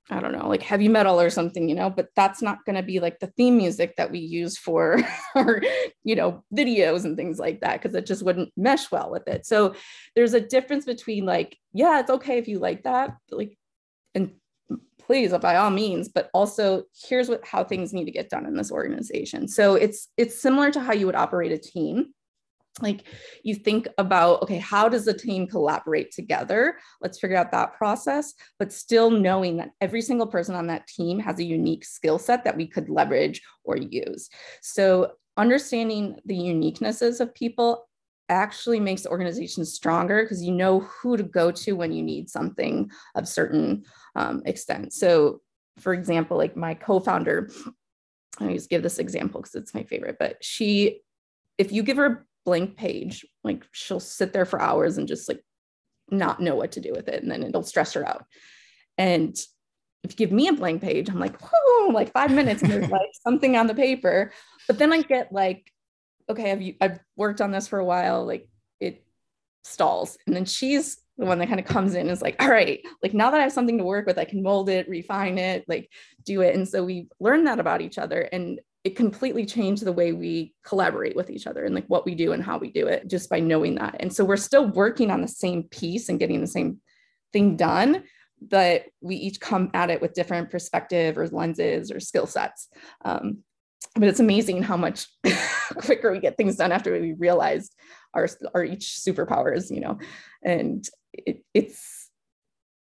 I 0.10 0.20
don't 0.20 0.34
know, 0.34 0.48
like 0.48 0.62
heavy 0.62 0.88
metal 0.88 1.20
or 1.20 1.32
something, 1.32 1.68
you 1.68 1.74
know, 1.74 1.90
but 1.90 2.10
that's 2.16 2.42
not 2.42 2.64
going 2.66 2.76
to 2.76 2.84
be 2.84 3.00
like 3.00 3.20
the 3.20 3.34
theme 3.38 3.58
music 3.58 3.96
that 3.98 4.12
we 4.12 4.20
use 4.20 4.56
for 4.56 5.00
our, 5.36 5.62
you 6.04 6.16
know, 6.16 6.44
videos 6.54 7.06
and 7.06 7.18
things 7.18 7.40
like 7.40 7.62
that, 7.62 7.82
because 7.82 7.96
it 7.96 8.06
just 8.06 8.22
wouldn't 8.22 8.52
mesh 8.56 8.92
well 8.92 9.10
with 9.10 9.28
it. 9.28 9.48
So 9.48 9.74
there's 10.16 10.36
a 10.36 10.40
difference 10.40 10.86
between 10.86 11.26
like, 11.26 11.58
yeah, 11.74 12.00
it's 12.00 12.12
okay 12.12 12.38
if 12.38 12.48
you 12.48 12.60
like 12.60 12.84
that, 12.84 13.18
like, 13.32 13.58
and 14.14 14.32
please 15.00 15.32
by 15.38 15.56
all 15.56 15.70
means 15.70 16.10
but 16.10 16.30
also 16.34 16.84
here's 17.08 17.30
what 17.30 17.46
how 17.46 17.64
things 17.64 17.94
need 17.94 18.06
to 18.06 18.12
get 18.12 18.30
done 18.30 18.46
in 18.46 18.56
this 18.56 18.72
organization 18.72 19.48
so 19.48 19.76
it's 19.76 20.08
it's 20.18 20.42
similar 20.42 20.72
to 20.72 20.80
how 20.80 20.94
you 20.94 21.06
would 21.06 21.16
operate 21.16 21.52
a 21.52 21.58
team 21.60 22.12
like 22.82 23.06
you 23.44 23.56
think 23.56 23.88
about 23.98 24.42
okay 24.44 24.58
how 24.58 24.90
does 24.90 25.06
the 25.06 25.14
team 25.14 25.48
collaborate 25.48 26.12
together? 26.12 26.78
Let's 27.02 27.20
figure 27.20 27.38
out 27.38 27.52
that 27.52 27.74
process 27.74 28.34
but 28.60 28.74
still 28.74 29.10
knowing 29.10 29.58
that 29.58 29.72
every 29.82 30.02
single 30.02 30.28
person 30.28 30.56
on 30.56 30.68
that 30.68 30.88
team 30.88 31.20
has 31.20 31.40
a 31.40 31.44
unique 31.44 31.86
skill 31.86 32.20
set 32.20 32.44
that 32.44 32.58
we 32.58 32.68
could 32.68 32.90
leverage 32.90 33.42
or 33.64 33.78
use. 33.78 34.30
So 34.62 35.14
understanding 35.38 36.18
the 36.26 36.38
uniquenesses 36.38 37.20
of 37.20 37.34
people 37.34 37.88
actually 38.28 38.80
makes 38.80 39.04
the 39.04 39.10
organization 39.10 39.64
stronger 39.64 40.24
because 40.24 40.44
you 40.44 40.52
know 40.52 40.80
who 40.80 41.16
to 41.16 41.24
go 41.24 41.52
to 41.52 41.74
when 41.74 41.92
you 41.92 42.02
need 42.02 42.30
something 42.30 42.90
of 43.14 43.28
certain 43.28 43.84
um, 44.16 44.42
extent. 44.46 44.94
So 44.94 45.42
for 45.78 45.94
example 45.94 46.38
like 46.38 46.56
my 46.56 46.74
co-founder 46.74 47.50
i 48.40 48.54
just 48.54 48.70
give 48.70 48.84
this 48.84 49.00
example 49.00 49.42
because 49.42 49.56
it's 49.56 49.74
my 49.74 49.84
favorite 49.84 50.18
but 50.20 50.38
she 50.42 51.02
if 51.58 51.72
you 51.72 51.84
give 51.84 51.98
her 51.98 52.26
blank 52.46 52.78
page. 52.78 53.26
Like 53.44 53.66
she'll 53.72 54.00
sit 54.00 54.32
there 54.32 54.46
for 54.46 54.62
hours 54.62 54.98
and 54.98 55.08
just 55.08 55.28
like 55.28 55.44
not 56.10 56.42
know 56.42 56.56
what 56.56 56.74
to 56.74 56.80
do 56.80 56.94
with 56.94 57.08
it. 57.08 57.22
And 57.22 57.32
then 57.32 57.44
it'll 57.44 57.64
stress 57.64 57.94
her 57.94 58.08
out. 58.08 58.26
And 58.98 59.36
if 60.04 60.12
you 60.12 60.16
give 60.18 60.32
me 60.32 60.48
a 60.48 60.54
blank 60.54 60.82
page, 60.82 61.10
I'm 61.10 61.20
like, 61.20 61.42
whoo, 61.42 61.92
like 61.92 62.14
five 62.14 62.32
minutes 62.32 62.62
and 62.62 62.72
there's 62.72 62.90
like 62.90 63.10
something 63.24 63.58
on 63.58 63.68
the 63.68 63.76
paper. 63.76 64.32
But 64.68 64.78
then 64.78 64.94
I 64.94 65.02
get 65.02 65.32
like, 65.32 65.72
okay, 66.30 66.50
have 66.50 66.62
you 66.62 66.76
I've 66.80 67.00
worked 67.16 67.42
on 67.42 67.52
this 67.52 67.68
for 67.68 67.80
a 67.80 67.86
while, 67.86 68.26
like 68.26 68.48
it 68.80 69.04
stalls. 69.64 70.18
And 70.28 70.36
then 70.36 70.46
she's 70.46 70.98
the 71.18 71.26
one 71.26 71.40
that 71.40 71.48
kind 71.48 71.60
of 71.60 71.66
comes 71.66 71.96
in 71.96 72.02
and 72.02 72.12
is 72.12 72.22
like, 72.22 72.42
all 72.42 72.50
right, 72.50 72.82
like 73.02 73.14
now 73.14 73.32
that 73.32 73.40
I 73.40 73.44
have 73.44 73.54
something 73.54 73.78
to 73.78 73.84
work 73.84 74.06
with, 74.06 74.18
I 74.18 74.26
can 74.26 74.44
mold 74.44 74.70
it, 74.70 74.90
refine 74.90 75.38
it, 75.38 75.66
like 75.68 75.90
do 76.24 76.42
it. 76.42 76.56
And 76.56 76.68
so 76.68 76.84
we 76.84 77.08
learned 77.20 77.48
that 77.48 77.60
about 77.60 77.82
each 77.82 77.98
other. 77.98 78.22
And 78.22 78.60
it 78.86 78.96
completely 78.96 79.48
changed 79.48 79.84
the 79.84 79.92
way 79.92 80.14
we 80.14 80.54
collaborate 80.64 81.16
with 81.16 81.32
each 81.32 81.48
other 81.48 81.66
and 81.66 81.74
like 81.74 81.88
what 81.88 82.06
we 82.06 82.14
do 82.14 82.34
and 82.34 82.44
how 82.44 82.60
we 82.60 82.70
do 82.70 82.86
it 82.86 83.08
just 83.08 83.32
by 83.32 83.40
knowing 83.40 83.74
that. 83.74 83.96
And 84.00 84.14
so 84.14 84.24
we're 84.24 84.38
still 84.38 84.68
working 84.68 85.10
on 85.10 85.22
the 85.22 85.28
same 85.28 85.64
piece 85.64 86.08
and 86.08 86.20
getting 86.20 86.40
the 86.40 86.46
same 86.46 86.80
thing 87.34 87.58
done, 87.58 88.04
but 88.40 88.86
we 89.02 89.16
each 89.16 89.40
come 89.40 89.72
at 89.74 89.90
it 89.90 90.04
with 90.04 90.14
different 90.14 90.52
perspective 90.52 91.18
or 91.18 91.28
lenses 91.30 91.92
or 91.92 92.00
skill 92.00 92.28
sets. 92.28 92.68
Um, 93.04 93.40
but 93.96 94.04
it's 94.04 94.20
amazing 94.20 94.62
how 94.62 94.78
much 94.78 95.08
quicker 95.78 96.12
we 96.12 96.20
get 96.20 96.38
things 96.38 96.56
done 96.56 96.72
after 96.72 96.92
we 96.94 97.14
realized 97.14 97.74
our, 98.14 98.28
our 98.54 98.64
each 98.64 99.00
superpowers, 99.04 99.72
you 99.72 99.80
know, 99.80 99.98
and 100.44 100.88
it, 101.12 101.44
it's 101.56 102.12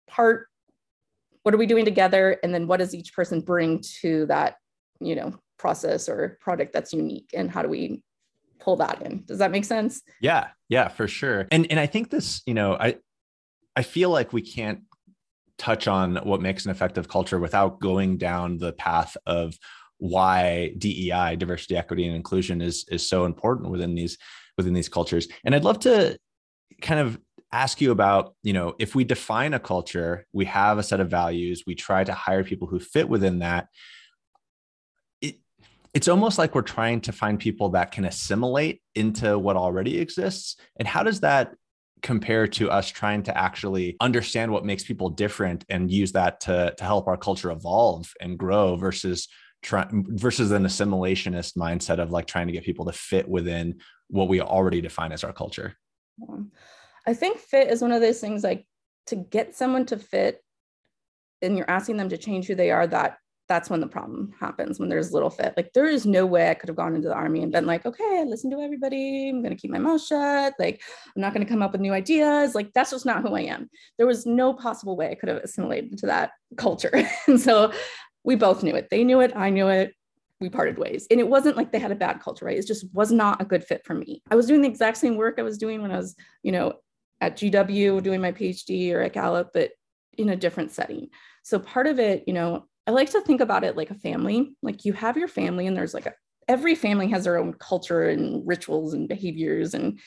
part, 0.08 0.46
what 1.42 1.56
are 1.56 1.58
we 1.58 1.66
doing 1.66 1.84
together? 1.84 2.38
And 2.44 2.54
then 2.54 2.68
what 2.68 2.76
does 2.76 2.94
each 2.94 3.14
person 3.14 3.40
bring 3.40 3.82
to 4.00 4.26
that, 4.26 4.58
you 5.00 5.16
know, 5.16 5.34
process 5.58 6.08
or 6.08 6.38
product 6.40 6.72
that's 6.72 6.92
unique 6.92 7.30
and 7.34 7.50
how 7.50 7.62
do 7.62 7.68
we 7.68 8.02
pull 8.60 8.76
that 8.76 9.02
in? 9.02 9.24
Does 9.26 9.38
that 9.38 9.50
make 9.50 9.64
sense? 9.64 10.02
Yeah 10.20 10.48
yeah 10.68 10.88
for 10.88 11.08
sure. 11.08 11.46
And 11.50 11.66
and 11.70 11.80
i 11.80 11.86
think 11.86 12.10
this 12.10 12.42
you 12.46 12.54
know 12.54 12.74
i 12.74 12.96
i 13.76 13.82
feel 13.82 14.10
like 14.10 14.32
we 14.32 14.42
can't 14.42 14.80
touch 15.58 15.88
on 15.88 16.16
what 16.16 16.40
makes 16.40 16.64
an 16.64 16.70
effective 16.70 17.08
culture 17.08 17.38
without 17.38 17.80
going 17.80 18.16
down 18.16 18.58
the 18.58 18.72
path 18.72 19.16
of 19.26 19.58
why 19.98 20.72
DEI 20.78 21.34
diversity 21.36 21.76
equity 21.76 22.06
and 22.06 22.14
inclusion 22.14 22.62
is 22.62 22.84
is 22.90 23.08
so 23.08 23.24
important 23.24 23.70
within 23.70 23.94
these 23.94 24.16
within 24.56 24.72
these 24.72 24.88
cultures. 24.88 25.28
And 25.44 25.54
I'd 25.54 25.64
love 25.64 25.80
to 25.80 26.18
kind 26.80 27.00
of 27.00 27.18
ask 27.52 27.80
you 27.80 27.90
about 27.90 28.34
you 28.42 28.52
know 28.52 28.74
if 28.78 28.94
we 28.94 29.04
define 29.04 29.54
a 29.54 29.58
culture 29.58 30.26
we 30.32 30.44
have 30.44 30.76
a 30.76 30.82
set 30.82 31.00
of 31.00 31.08
values 31.08 31.64
we 31.66 31.74
try 31.74 32.04
to 32.04 32.12
hire 32.12 32.44
people 32.44 32.68
who 32.68 32.78
fit 32.78 33.08
within 33.08 33.38
that 33.38 33.68
it's 35.98 36.06
almost 36.06 36.38
like 36.38 36.54
we're 36.54 36.62
trying 36.62 37.00
to 37.00 37.10
find 37.10 37.40
people 37.40 37.70
that 37.70 37.90
can 37.90 38.04
assimilate 38.04 38.80
into 38.94 39.36
what 39.36 39.56
already 39.56 39.98
exists. 39.98 40.54
And 40.76 40.86
how 40.86 41.02
does 41.02 41.18
that 41.22 41.56
compare 42.02 42.46
to 42.46 42.70
us 42.70 42.88
trying 42.88 43.24
to 43.24 43.36
actually 43.36 43.96
understand 43.98 44.52
what 44.52 44.64
makes 44.64 44.84
people 44.84 45.10
different 45.10 45.64
and 45.68 45.90
use 45.90 46.12
that 46.12 46.38
to, 46.42 46.72
to 46.78 46.84
help 46.84 47.08
our 47.08 47.16
culture 47.16 47.50
evolve 47.50 48.12
and 48.20 48.38
grow 48.38 48.76
versus 48.76 49.26
try, 49.60 49.88
versus 49.90 50.52
an 50.52 50.62
assimilationist 50.62 51.56
mindset 51.56 51.98
of 51.98 52.12
like 52.12 52.28
trying 52.28 52.46
to 52.46 52.52
get 52.52 52.62
people 52.62 52.84
to 52.84 52.92
fit 52.92 53.28
within 53.28 53.80
what 54.06 54.28
we 54.28 54.40
already 54.40 54.80
define 54.80 55.10
as 55.10 55.24
our 55.24 55.32
culture? 55.32 55.74
I 57.08 57.14
think 57.14 57.38
fit 57.38 57.72
is 57.72 57.82
one 57.82 57.90
of 57.90 58.00
those 58.00 58.20
things 58.20 58.44
like 58.44 58.68
to 59.06 59.16
get 59.16 59.56
someone 59.56 59.84
to 59.86 59.98
fit 59.98 60.44
and 61.42 61.56
you're 61.56 61.68
asking 61.68 61.96
them 61.96 62.10
to 62.10 62.16
change 62.16 62.46
who 62.46 62.54
they 62.54 62.70
are 62.70 62.86
that 62.86 63.18
that's 63.48 63.70
when 63.70 63.80
the 63.80 63.86
problem 63.86 64.34
happens 64.38 64.78
when 64.78 64.90
there's 64.90 65.12
little 65.12 65.30
fit. 65.30 65.54
Like 65.56 65.72
there 65.72 65.86
is 65.86 66.04
no 66.04 66.26
way 66.26 66.50
i 66.50 66.54
could 66.54 66.68
have 66.68 66.76
gone 66.76 66.94
into 66.94 67.08
the 67.08 67.14
army 67.14 67.42
and 67.42 67.50
been 67.50 67.66
like 67.66 67.86
okay 67.86 68.24
listen 68.26 68.50
to 68.50 68.60
everybody. 68.60 69.30
I'm 69.30 69.42
going 69.42 69.54
to 69.54 69.60
keep 69.60 69.70
my 69.70 69.78
mouth 69.78 70.04
shut. 70.04 70.54
Like 70.58 70.82
i'm 71.16 71.22
not 71.22 71.32
going 71.32 71.44
to 71.44 71.50
come 71.50 71.62
up 71.62 71.72
with 71.72 71.80
new 71.80 71.92
ideas. 71.92 72.54
Like 72.54 72.72
that's 72.74 72.90
just 72.90 73.06
not 73.06 73.22
who 73.22 73.34
i 73.34 73.40
am. 73.40 73.70
There 73.96 74.06
was 74.06 74.26
no 74.26 74.52
possible 74.52 74.96
way 74.96 75.10
i 75.10 75.14
could 75.14 75.30
have 75.30 75.42
assimilated 75.42 75.98
to 75.98 76.06
that 76.06 76.32
culture. 76.56 76.92
And 77.26 77.40
so 77.40 77.72
we 78.24 78.36
both 78.36 78.62
knew 78.62 78.74
it. 78.74 78.88
They 78.90 79.04
knew 79.04 79.20
it. 79.20 79.32
I 79.34 79.50
knew 79.50 79.68
it. 79.68 79.94
We 80.40 80.48
parted 80.48 80.78
ways. 80.78 81.06
And 81.10 81.20
it 81.20 81.28
wasn't 81.28 81.56
like 81.56 81.72
they 81.72 81.78
had 81.78 81.90
a 81.90 81.96
bad 81.96 82.20
culture 82.20 82.44
right? 82.44 82.58
It 82.58 82.66
just 82.66 82.86
was 82.92 83.10
not 83.10 83.40
a 83.40 83.46
good 83.46 83.64
fit 83.64 83.84
for 83.84 83.94
me. 83.94 84.22
I 84.30 84.36
was 84.36 84.46
doing 84.46 84.62
the 84.62 84.68
exact 84.68 84.98
same 84.98 85.16
work 85.16 85.36
i 85.38 85.42
was 85.42 85.58
doing 85.58 85.82
when 85.82 85.90
i 85.90 85.96
was 85.96 86.14
you 86.42 86.52
know 86.52 86.74
at 87.20 87.36
gw 87.36 88.02
doing 88.02 88.20
my 88.20 88.32
phd 88.32 88.94
or 88.94 89.00
at 89.00 89.12
gallup 89.12 89.50
but 89.52 89.70
in 90.16 90.28
a 90.28 90.36
different 90.36 90.70
setting. 90.70 91.08
So 91.42 91.58
part 91.58 91.86
of 91.86 91.98
it 91.98 92.24
you 92.26 92.34
know 92.34 92.67
I 92.88 92.90
like 92.90 93.10
to 93.10 93.20
think 93.20 93.42
about 93.42 93.64
it 93.64 93.76
like 93.76 93.90
a 93.90 93.94
family. 93.94 94.56
Like 94.62 94.86
you 94.86 94.94
have 94.94 95.18
your 95.18 95.28
family, 95.28 95.66
and 95.66 95.76
there's 95.76 95.92
like 95.92 96.06
a, 96.06 96.14
every 96.48 96.74
family 96.74 97.06
has 97.08 97.24
their 97.24 97.36
own 97.36 97.52
culture 97.52 98.08
and 98.08 98.42
rituals 98.48 98.94
and 98.94 99.06
behaviors, 99.06 99.74
and 99.74 100.00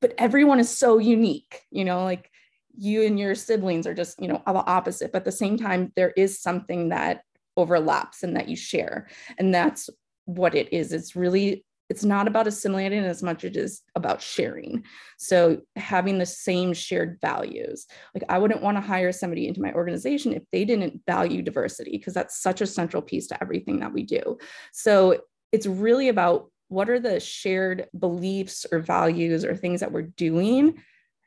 but 0.00 0.12
everyone 0.18 0.58
is 0.58 0.68
so 0.68 0.98
unique. 0.98 1.60
You 1.70 1.84
know, 1.84 2.02
like 2.02 2.28
you 2.76 3.04
and 3.04 3.16
your 3.16 3.36
siblings 3.36 3.86
are 3.86 3.94
just 3.94 4.20
you 4.20 4.26
know 4.26 4.42
the 4.44 4.52
opposite, 4.52 5.12
but 5.12 5.18
at 5.18 5.24
the 5.24 5.32
same 5.32 5.56
time, 5.56 5.92
there 5.94 6.10
is 6.16 6.42
something 6.42 6.88
that 6.88 7.22
overlaps 7.56 8.24
and 8.24 8.34
that 8.34 8.48
you 8.48 8.56
share, 8.56 9.06
and 9.38 9.54
that's 9.54 9.88
what 10.24 10.56
it 10.56 10.72
is. 10.72 10.92
It's 10.92 11.14
really 11.14 11.64
it's 11.90 12.04
not 12.04 12.26
about 12.26 12.46
assimilating 12.46 13.04
as 13.04 13.22
much 13.22 13.44
as 13.44 13.50
it 13.50 13.56
is 13.56 13.82
about 13.94 14.22
sharing. 14.22 14.84
So 15.18 15.60
having 15.76 16.18
the 16.18 16.26
same 16.26 16.72
shared 16.72 17.18
values. 17.20 17.86
Like 18.14 18.24
I 18.28 18.38
wouldn't 18.38 18.62
want 18.62 18.76
to 18.76 18.80
hire 18.80 19.12
somebody 19.12 19.48
into 19.48 19.60
my 19.60 19.72
organization 19.72 20.32
if 20.32 20.44
they 20.50 20.64
didn't 20.64 21.02
value 21.06 21.42
diversity 21.42 21.92
because 21.92 22.14
that's 22.14 22.40
such 22.40 22.60
a 22.60 22.66
central 22.66 23.02
piece 23.02 23.26
to 23.28 23.42
everything 23.42 23.80
that 23.80 23.92
we 23.92 24.02
do. 24.02 24.38
So 24.72 25.20
it's 25.52 25.66
really 25.66 26.08
about 26.08 26.50
what 26.68 26.88
are 26.88 27.00
the 27.00 27.20
shared 27.20 27.86
beliefs 27.98 28.64
or 28.72 28.78
values 28.78 29.44
or 29.44 29.54
things 29.54 29.80
that 29.80 29.92
we're 29.92 30.02
doing 30.02 30.82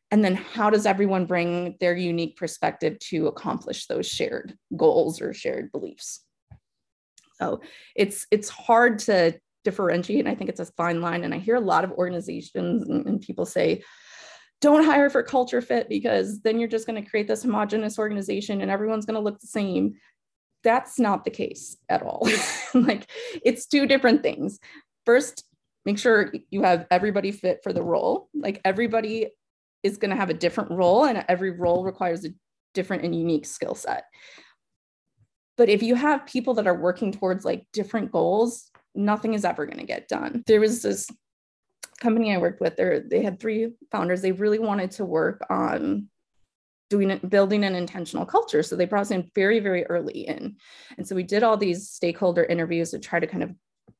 and 0.09 0.23
then 0.23 0.35
how 0.35 0.69
does 0.69 0.85
everyone 0.85 1.25
bring 1.25 1.75
their 1.79 1.95
unique 1.95 2.37
perspective 2.37 2.97
to 2.99 3.27
accomplish 3.27 3.87
those 3.87 4.07
shared 4.07 4.57
goals 4.75 5.21
or 5.21 5.33
shared 5.33 5.71
beliefs 5.71 6.23
so 7.39 7.61
it's 7.95 8.25
it's 8.31 8.49
hard 8.49 8.99
to 8.99 9.37
differentiate. 9.67 10.21
And 10.21 10.29
I 10.29 10.35
think 10.35 10.49
it's 10.49 10.61
a 10.61 10.65
fine 10.65 11.01
line. 11.01 11.25
And 11.25 11.33
I 11.33 11.39
hear 11.39 11.55
a 11.55 11.59
lot 11.59 11.83
of 11.83 11.91
organizations 11.91 12.87
and, 12.87 13.05
and 13.05 13.19
people 13.19 13.45
say, 13.45 13.83
don't 14.61 14.85
hire 14.85 15.09
for 15.09 15.21
culture 15.21 15.61
fit 15.61 15.89
because 15.89 16.41
then 16.41 16.57
you're 16.57 16.69
just 16.69 16.87
going 16.87 17.03
to 17.03 17.09
create 17.09 17.27
this 17.27 17.43
homogenous 17.43 17.99
organization 17.99 18.61
and 18.61 18.71
everyone's 18.71 19.05
going 19.05 19.15
to 19.15 19.21
look 19.21 19.41
the 19.41 19.47
same. 19.47 19.95
That's 20.63 20.97
not 20.97 21.25
the 21.25 21.31
case 21.31 21.75
at 21.89 22.01
all. 22.01 22.29
like 22.73 23.11
it's 23.43 23.67
two 23.67 23.85
different 23.85 24.23
things. 24.23 24.57
First, 25.05 25.43
make 25.83 25.99
sure 25.99 26.31
you 26.49 26.63
have 26.63 26.87
everybody 26.89 27.33
fit 27.33 27.59
for 27.61 27.73
the 27.73 27.83
role. 27.83 28.29
Like 28.33 28.61
everybody 28.63 29.27
is 29.83 29.97
going 29.97 30.11
to 30.11 30.17
have 30.17 30.29
a 30.29 30.33
different 30.33 30.71
role 30.71 31.03
and 31.03 31.25
every 31.27 31.51
role 31.51 31.83
requires 31.83 32.23
a 32.23 32.29
different 32.73 33.03
and 33.03 33.13
unique 33.13 33.45
skill 33.45 33.75
set. 33.75 34.05
But 35.57 35.67
if 35.67 35.83
you 35.83 35.95
have 35.95 36.25
people 36.25 36.53
that 36.53 36.67
are 36.67 36.79
working 36.79 37.11
towards 37.11 37.43
like 37.43 37.67
different 37.73 38.13
goals, 38.13 38.71
nothing 38.97 39.33
is 39.33 39.45
ever 39.45 39.65
going 39.65 39.79
to 39.79 39.85
get 39.85 40.07
done. 40.07 40.43
There 40.47 40.59
was 40.59 40.81
this 40.81 41.09
company 41.99 42.33
I 42.33 42.37
worked 42.37 42.61
with, 42.61 42.75
they 42.75 43.23
had 43.23 43.39
three 43.39 43.73
founders. 43.91 44.21
They 44.21 44.31
really 44.31 44.59
wanted 44.59 44.91
to 44.91 45.05
work 45.05 45.45
on 45.49 46.09
doing 46.89 47.17
building 47.27 47.63
an 47.63 47.75
intentional 47.75 48.25
culture. 48.25 48.63
So 48.63 48.75
they 48.75 48.85
brought 48.85 49.01
us 49.01 49.11
in 49.11 49.29
very, 49.35 49.59
very 49.59 49.85
early 49.85 50.21
in. 50.27 50.55
And 50.97 51.07
so 51.07 51.15
we 51.15 51.23
did 51.23 51.43
all 51.43 51.57
these 51.57 51.89
stakeholder 51.89 52.43
interviews 52.43 52.91
to 52.91 52.99
try 52.99 53.19
to 53.19 53.27
kind 53.27 53.43
of 53.43 53.53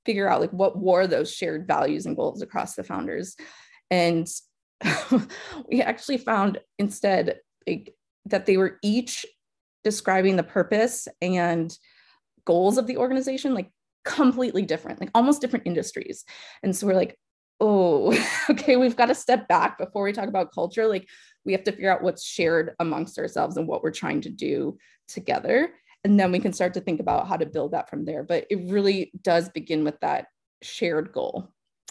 figure 0.05 0.29
out 0.29 0.41
like 0.41 0.51
what 0.51 0.79
were 0.79 1.07
those 1.07 1.33
shared 1.33 1.67
values 1.67 2.05
and 2.05 2.15
goals 2.15 2.41
across 2.41 2.75
the 2.75 2.83
founders. 2.83 3.35
And 3.91 4.27
we 5.67 5.81
actually 5.81 6.17
found 6.17 6.59
instead 6.79 7.39
like, 7.67 7.93
that 8.25 8.45
they 8.45 8.57
were 8.57 8.77
each 8.81 9.25
describing 9.83 10.35
the 10.35 10.43
purpose 10.43 11.07
and 11.21 11.77
goals 12.45 12.77
of 12.77 12.87
the 12.87 12.97
organization 12.97 13.53
like 13.53 13.69
completely 14.07 14.63
different, 14.63 14.99
like 14.99 15.11
almost 15.13 15.41
different 15.41 15.67
industries. 15.67 16.23
And 16.63 16.75
so 16.75 16.87
we're 16.87 16.93
like, 16.93 17.17
oh, 17.59 18.17
okay, 18.49 18.75
we've 18.75 18.95
got 18.95 19.07
to 19.07 19.15
step 19.15 19.47
back 19.47 19.77
before 19.77 20.03
we 20.03 20.13
talk 20.13 20.27
about 20.27 20.53
culture. 20.53 20.87
Like 20.87 21.07
we 21.45 21.53
have 21.53 21.63
to 21.63 21.71
figure 21.71 21.91
out 21.91 22.03
what's 22.03 22.23
shared 22.23 22.75
amongst 22.79 23.17
ourselves 23.17 23.57
and 23.57 23.67
what 23.67 23.83
we're 23.83 23.91
trying 23.91 24.21
to 24.21 24.29
do 24.29 24.77
together. 25.07 25.71
and 26.03 26.19
then 26.19 26.31
we 26.31 26.39
can 26.39 26.53
start 26.53 26.73
to 26.73 26.81
think 26.81 26.99
about 26.99 27.27
how 27.27 27.35
to 27.37 27.45
build 27.45 27.71
that 27.71 27.89
from 27.89 28.05
there 28.05 28.23
but 28.23 28.45
it 28.49 28.59
really 28.71 29.11
does 29.23 29.49
begin 29.49 29.83
with 29.83 29.99
that 29.99 30.27
shared 30.61 31.11
goal 31.11 31.49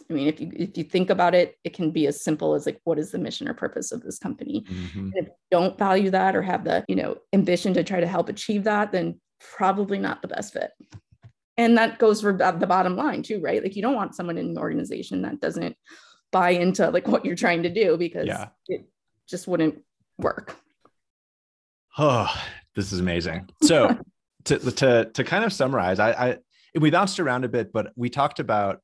i 0.08 0.12
mean 0.12 0.28
if 0.28 0.40
you 0.40 0.50
if 0.54 0.76
you 0.76 0.84
think 0.84 1.10
about 1.10 1.34
it 1.34 1.56
it 1.64 1.72
can 1.74 1.90
be 1.90 2.06
as 2.06 2.22
simple 2.22 2.54
as 2.54 2.66
like 2.66 2.80
what 2.84 2.98
is 2.98 3.10
the 3.10 3.18
mission 3.18 3.48
or 3.48 3.54
purpose 3.54 3.92
of 3.92 4.02
this 4.02 4.18
company 4.18 4.64
mm-hmm. 4.68 5.10
if 5.14 5.26
you 5.26 5.32
don't 5.50 5.78
value 5.78 6.10
that 6.10 6.36
or 6.36 6.42
have 6.42 6.64
the 6.64 6.84
you 6.88 6.96
know 6.96 7.16
ambition 7.32 7.74
to 7.74 7.84
try 7.84 8.00
to 8.00 8.06
help 8.06 8.28
achieve 8.28 8.64
that 8.64 8.92
then 8.92 9.20
probably 9.40 9.98
not 9.98 10.22
the 10.22 10.28
best 10.28 10.52
fit 10.52 10.70
and 11.56 11.78
that 11.78 11.98
goes 11.98 12.20
for 12.20 12.32
the 12.32 12.66
bottom 12.66 12.96
line 12.96 13.22
too 13.22 13.40
right? 13.40 13.62
Like 13.62 13.76
you 13.76 13.82
don't 13.82 13.94
want 13.94 14.14
someone 14.14 14.38
in 14.38 14.54
the 14.54 14.60
organization 14.60 15.22
that 15.22 15.40
doesn't 15.40 15.76
buy 16.32 16.50
into 16.50 16.90
like 16.90 17.08
what 17.08 17.24
you're 17.24 17.36
trying 17.36 17.62
to 17.62 17.72
do 17.72 17.96
because 17.96 18.26
yeah. 18.26 18.48
it 18.68 18.86
just 19.28 19.46
wouldn't 19.46 19.82
work. 20.18 20.56
Oh 21.98 22.32
this 22.74 22.92
is 22.92 23.00
amazing. 23.00 23.48
So 23.62 23.98
to, 24.46 24.58
to 24.58 25.10
to 25.12 25.24
kind 25.24 25.44
of 25.44 25.52
summarize 25.52 25.98
i 25.98 26.10
i 26.10 26.38
we 26.78 26.90
bounced 26.90 27.20
around 27.20 27.44
a 27.44 27.48
bit 27.48 27.72
but 27.72 27.92
we 27.96 28.08
talked 28.08 28.40
about 28.40 28.80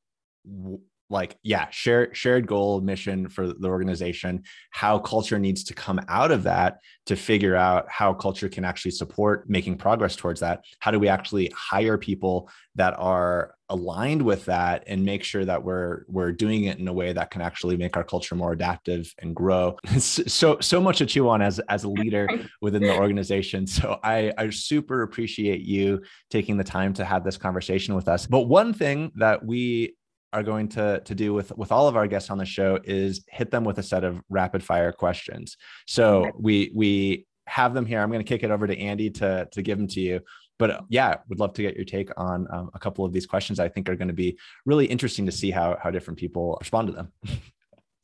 like 1.13 1.37
yeah 1.43 1.69
shared 1.69 2.17
shared 2.17 2.45
goal 2.45 2.81
mission 2.81 3.29
for 3.29 3.47
the 3.47 3.67
organization 3.67 4.43
how 4.71 4.99
culture 4.99 5.39
needs 5.39 5.63
to 5.63 5.73
come 5.73 6.01
out 6.09 6.31
of 6.31 6.43
that 6.43 6.79
to 7.05 7.15
figure 7.15 7.55
out 7.55 7.85
how 7.89 8.13
culture 8.13 8.47
can 8.47 8.63
actually 8.63 8.91
support 8.91 9.49
making 9.49 9.77
progress 9.77 10.15
towards 10.15 10.39
that. 10.39 10.63
How 10.79 10.91
do 10.91 10.99
we 10.99 11.09
actually 11.09 11.51
hire 11.55 11.97
people 11.97 12.49
that 12.75 12.93
are 12.97 13.55
aligned 13.69 14.21
with 14.21 14.45
that 14.45 14.83
and 14.87 15.03
make 15.03 15.23
sure 15.23 15.43
that 15.43 15.63
we're 15.63 16.05
we're 16.07 16.31
doing 16.31 16.65
it 16.65 16.77
in 16.79 16.87
a 16.87 16.93
way 16.93 17.11
that 17.11 17.31
can 17.31 17.41
actually 17.41 17.75
make 17.75 17.97
our 17.97 18.03
culture 18.03 18.35
more 18.35 18.53
adaptive 18.53 19.13
and 19.19 19.35
grow? 19.35 19.77
So 19.99 20.57
so 20.59 20.81
much 20.81 20.99
to 20.99 21.05
chew 21.05 21.27
on 21.29 21.41
as 21.41 21.59
as 21.59 21.83
a 21.83 21.89
leader 21.89 22.27
within 22.61 22.81
the 22.81 22.97
organization. 22.97 23.67
So 23.67 23.99
i 24.03 24.31
i 24.37 24.49
super 24.49 25.01
appreciate 25.01 25.61
you 25.61 26.01
taking 26.29 26.57
the 26.57 26.63
time 26.63 26.93
to 26.93 27.05
have 27.05 27.23
this 27.23 27.37
conversation 27.37 27.95
with 27.95 28.07
us. 28.07 28.27
But 28.27 28.41
one 28.41 28.73
thing 28.73 29.11
that 29.15 29.45
we 29.45 29.95
are 30.33 30.43
going 30.43 30.67
to 30.69 31.01
to 31.05 31.15
do 31.15 31.33
with 31.33 31.55
with 31.55 31.71
all 31.71 31.87
of 31.87 31.95
our 31.95 32.07
guests 32.07 32.29
on 32.29 32.37
the 32.37 32.45
show 32.45 32.79
is 32.83 33.23
hit 33.29 33.51
them 33.51 33.63
with 33.63 33.77
a 33.77 33.83
set 33.83 34.03
of 34.03 34.21
rapid 34.29 34.63
fire 34.63 34.91
questions. 34.91 35.57
So 35.87 36.31
we 36.37 36.71
we 36.73 37.25
have 37.45 37.73
them 37.73 37.85
here. 37.85 38.01
I'm 38.01 38.09
going 38.09 38.23
to 38.23 38.27
kick 38.27 38.43
it 38.43 38.51
over 38.51 38.67
to 38.67 38.77
Andy 38.77 39.09
to 39.11 39.47
to 39.51 39.61
give 39.61 39.77
them 39.77 39.87
to 39.89 40.01
you. 40.01 40.19
But 40.59 40.71
uh, 40.71 40.81
yeah, 40.89 41.17
would 41.29 41.39
love 41.39 41.53
to 41.53 41.61
get 41.61 41.75
your 41.75 41.85
take 41.85 42.09
on 42.17 42.47
um, 42.51 42.69
a 42.73 42.79
couple 42.79 43.05
of 43.05 43.13
these 43.13 43.25
questions. 43.25 43.59
I 43.59 43.69
think 43.69 43.87
are 43.89 43.95
going 43.95 44.07
to 44.07 44.13
be 44.13 44.37
really 44.65 44.85
interesting 44.85 45.25
to 45.27 45.31
see 45.31 45.51
how 45.51 45.77
how 45.81 45.91
different 45.91 46.19
people 46.19 46.57
respond 46.59 46.87
to 46.87 46.93
them. 46.93 47.11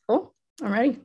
Cool. 0.07 0.33
All 0.63 0.69
right. 0.69 0.99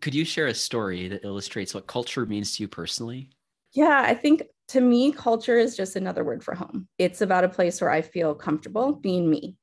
Could 0.00 0.14
you 0.14 0.24
share 0.24 0.48
a 0.48 0.54
story 0.54 1.08
that 1.08 1.24
illustrates 1.24 1.74
what 1.74 1.86
culture 1.86 2.26
means 2.26 2.56
to 2.56 2.62
you 2.64 2.68
personally? 2.68 3.30
Yeah, 3.72 4.02
I 4.04 4.14
think 4.14 4.42
to 4.68 4.80
me, 4.80 5.12
culture 5.12 5.58
is 5.58 5.76
just 5.76 5.96
another 5.96 6.24
word 6.24 6.42
for 6.42 6.54
home. 6.54 6.88
It's 6.98 7.20
about 7.20 7.44
a 7.44 7.48
place 7.48 7.80
where 7.80 7.90
I 7.90 8.02
feel 8.02 8.34
comfortable 8.34 8.92
being 8.92 9.28
me. 9.28 9.56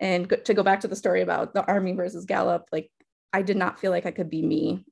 And 0.00 0.32
to 0.44 0.54
go 0.54 0.62
back 0.62 0.80
to 0.80 0.88
the 0.88 0.96
story 0.96 1.22
about 1.22 1.54
the 1.54 1.64
army 1.66 1.92
versus 1.92 2.24
Gallup, 2.24 2.68
like 2.72 2.90
I 3.32 3.42
did 3.42 3.56
not 3.56 3.80
feel 3.80 3.90
like 3.90 4.06
I 4.06 4.10
could 4.10 4.30
be 4.30 4.42
me 4.42 4.84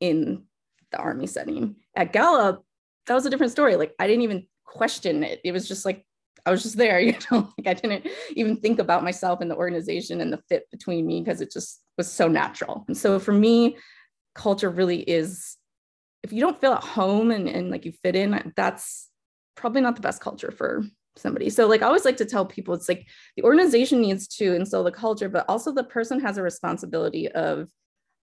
in 0.00 0.44
the 0.90 0.98
army 0.98 1.26
setting. 1.26 1.76
At 1.96 2.12
Gallup, 2.12 2.64
that 3.06 3.14
was 3.14 3.26
a 3.26 3.30
different 3.30 3.52
story. 3.52 3.76
Like 3.76 3.94
I 3.98 4.06
didn't 4.06 4.22
even 4.22 4.46
question 4.64 5.24
it. 5.24 5.40
It 5.44 5.52
was 5.52 5.66
just 5.66 5.84
like 5.84 6.04
I 6.44 6.50
was 6.50 6.62
just 6.62 6.76
there, 6.76 7.00
you 7.00 7.16
know, 7.30 7.52
like 7.58 7.66
I 7.66 7.74
didn't 7.74 8.08
even 8.30 8.56
think 8.56 8.78
about 8.78 9.04
myself 9.04 9.40
and 9.40 9.50
the 9.50 9.56
organization 9.56 10.20
and 10.20 10.32
the 10.32 10.42
fit 10.48 10.70
between 10.70 11.06
me 11.06 11.20
because 11.20 11.40
it 11.40 11.52
just 11.52 11.82
was 11.96 12.10
so 12.10 12.28
natural. 12.28 12.84
And 12.88 12.96
so 12.96 13.18
for 13.18 13.32
me, 13.32 13.76
culture 14.34 14.70
really 14.70 15.00
is 15.00 15.56
if 16.22 16.32
you 16.32 16.40
don't 16.40 16.60
feel 16.60 16.72
at 16.72 16.84
home 16.84 17.30
and, 17.30 17.48
and 17.48 17.70
like 17.70 17.84
you 17.84 17.92
fit 17.92 18.14
in, 18.14 18.52
that's 18.56 19.10
probably 19.56 19.80
not 19.80 19.96
the 19.96 20.02
best 20.02 20.20
culture 20.20 20.50
for 20.50 20.84
somebody. 21.16 21.50
So 21.50 21.66
like 21.66 21.82
I 21.82 21.86
always 21.86 22.04
like 22.04 22.16
to 22.18 22.24
tell 22.24 22.46
people 22.46 22.74
it's 22.74 22.88
like 22.88 23.06
the 23.36 23.44
organization 23.44 24.00
needs 24.00 24.26
to 24.36 24.54
instill 24.54 24.84
the 24.84 24.90
culture, 24.90 25.28
but 25.28 25.44
also 25.48 25.72
the 25.72 25.84
person 25.84 26.20
has 26.20 26.38
a 26.38 26.42
responsibility 26.42 27.28
of 27.28 27.68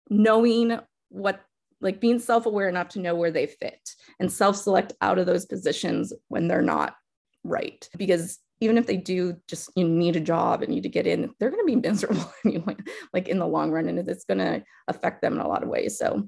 knowing 0.09 0.79
what 1.09 1.41
like 1.81 1.99
being 1.99 2.19
self-aware 2.19 2.67
enough 2.67 2.89
to 2.89 2.99
know 2.99 3.15
where 3.15 3.31
they 3.31 3.47
fit 3.47 3.89
and 4.19 4.31
self-select 4.31 4.93
out 5.01 5.17
of 5.17 5.25
those 5.25 5.45
positions 5.45 6.13
when 6.27 6.47
they're 6.47 6.61
not 6.61 6.95
right. 7.43 7.87
Because 7.97 8.39
even 8.61 8.77
if 8.77 8.85
they 8.85 8.97
do 8.97 9.37
just 9.47 9.71
you 9.75 9.87
need 9.87 10.15
a 10.15 10.21
job 10.21 10.61
and 10.61 10.71
need 10.73 10.83
to 10.83 10.89
get 10.89 11.07
in, 11.07 11.33
they're 11.39 11.49
going 11.49 11.65
to 11.65 11.75
be 11.75 11.75
miserable 11.87 12.31
anyway, 12.45 12.75
like 13.13 13.27
in 13.27 13.39
the 13.39 13.47
long 13.47 13.71
run, 13.71 13.87
and 13.87 14.09
it's 14.09 14.25
going 14.25 14.39
to 14.39 14.63
affect 14.87 15.21
them 15.21 15.33
in 15.33 15.39
a 15.39 15.47
lot 15.47 15.63
of 15.63 15.69
ways. 15.69 15.97
So 15.97 16.27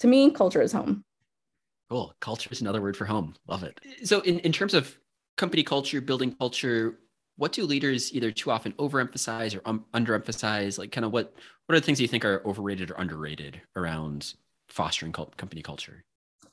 to 0.00 0.06
me, 0.06 0.30
culture 0.30 0.62
is 0.62 0.72
home. 0.72 1.04
Cool. 1.90 2.14
Culture 2.20 2.48
is 2.50 2.60
another 2.60 2.80
word 2.80 2.96
for 2.96 3.04
home. 3.04 3.34
Love 3.46 3.62
it. 3.62 3.78
So 4.04 4.20
in, 4.20 4.38
in 4.40 4.52
terms 4.52 4.74
of 4.74 4.96
company 5.36 5.62
culture, 5.62 6.00
building 6.00 6.34
culture, 6.34 6.98
what 7.36 7.52
do 7.52 7.64
leaders 7.64 8.14
either 8.14 8.30
too 8.30 8.50
often 8.50 8.72
overemphasize 8.72 9.56
or 9.56 9.62
um, 9.64 9.84
underemphasize? 9.92 10.78
Like, 10.78 10.92
kind 10.92 11.04
of 11.04 11.12
what 11.12 11.34
what 11.66 11.74
are 11.74 11.80
the 11.80 11.86
things 11.86 12.00
you 12.00 12.08
think 12.08 12.24
are 12.24 12.42
overrated 12.44 12.90
or 12.90 12.94
underrated 12.94 13.60
around 13.76 14.34
fostering 14.68 15.12
cult- 15.12 15.36
company 15.36 15.62
culture? 15.62 16.04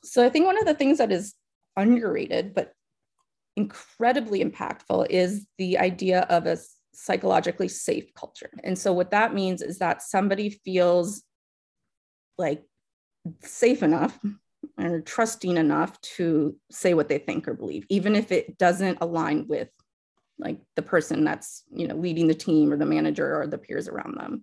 So, 0.02 0.24
I 0.24 0.28
think 0.28 0.46
one 0.46 0.58
of 0.58 0.64
the 0.64 0.74
things 0.74 0.98
that 0.98 1.12
is 1.12 1.34
underrated 1.76 2.54
but 2.54 2.72
incredibly 3.56 4.44
impactful 4.44 5.06
is 5.10 5.46
the 5.58 5.78
idea 5.78 6.22
of 6.22 6.46
a 6.46 6.58
psychologically 6.94 7.68
safe 7.68 8.12
culture. 8.14 8.50
And 8.64 8.76
so, 8.76 8.92
what 8.92 9.12
that 9.12 9.34
means 9.34 9.62
is 9.62 9.78
that 9.78 10.02
somebody 10.02 10.50
feels 10.50 11.22
like 12.38 12.64
safe 13.42 13.82
enough 13.82 14.18
or 14.78 15.00
trusting 15.00 15.56
enough 15.56 16.00
to 16.00 16.56
say 16.70 16.94
what 16.94 17.08
they 17.08 17.18
think 17.18 17.46
or 17.46 17.54
believe, 17.54 17.84
even 17.88 18.16
if 18.16 18.32
it 18.32 18.58
doesn't 18.58 18.98
align 19.00 19.46
with 19.48 19.68
like 20.38 20.58
the 20.76 20.82
person 20.82 21.24
that's 21.24 21.62
you 21.70 21.86
know 21.86 21.94
leading 21.94 22.26
the 22.26 22.34
team 22.34 22.72
or 22.72 22.76
the 22.76 22.86
manager 22.86 23.40
or 23.40 23.46
the 23.46 23.58
peers 23.58 23.88
around 23.88 24.16
them. 24.18 24.42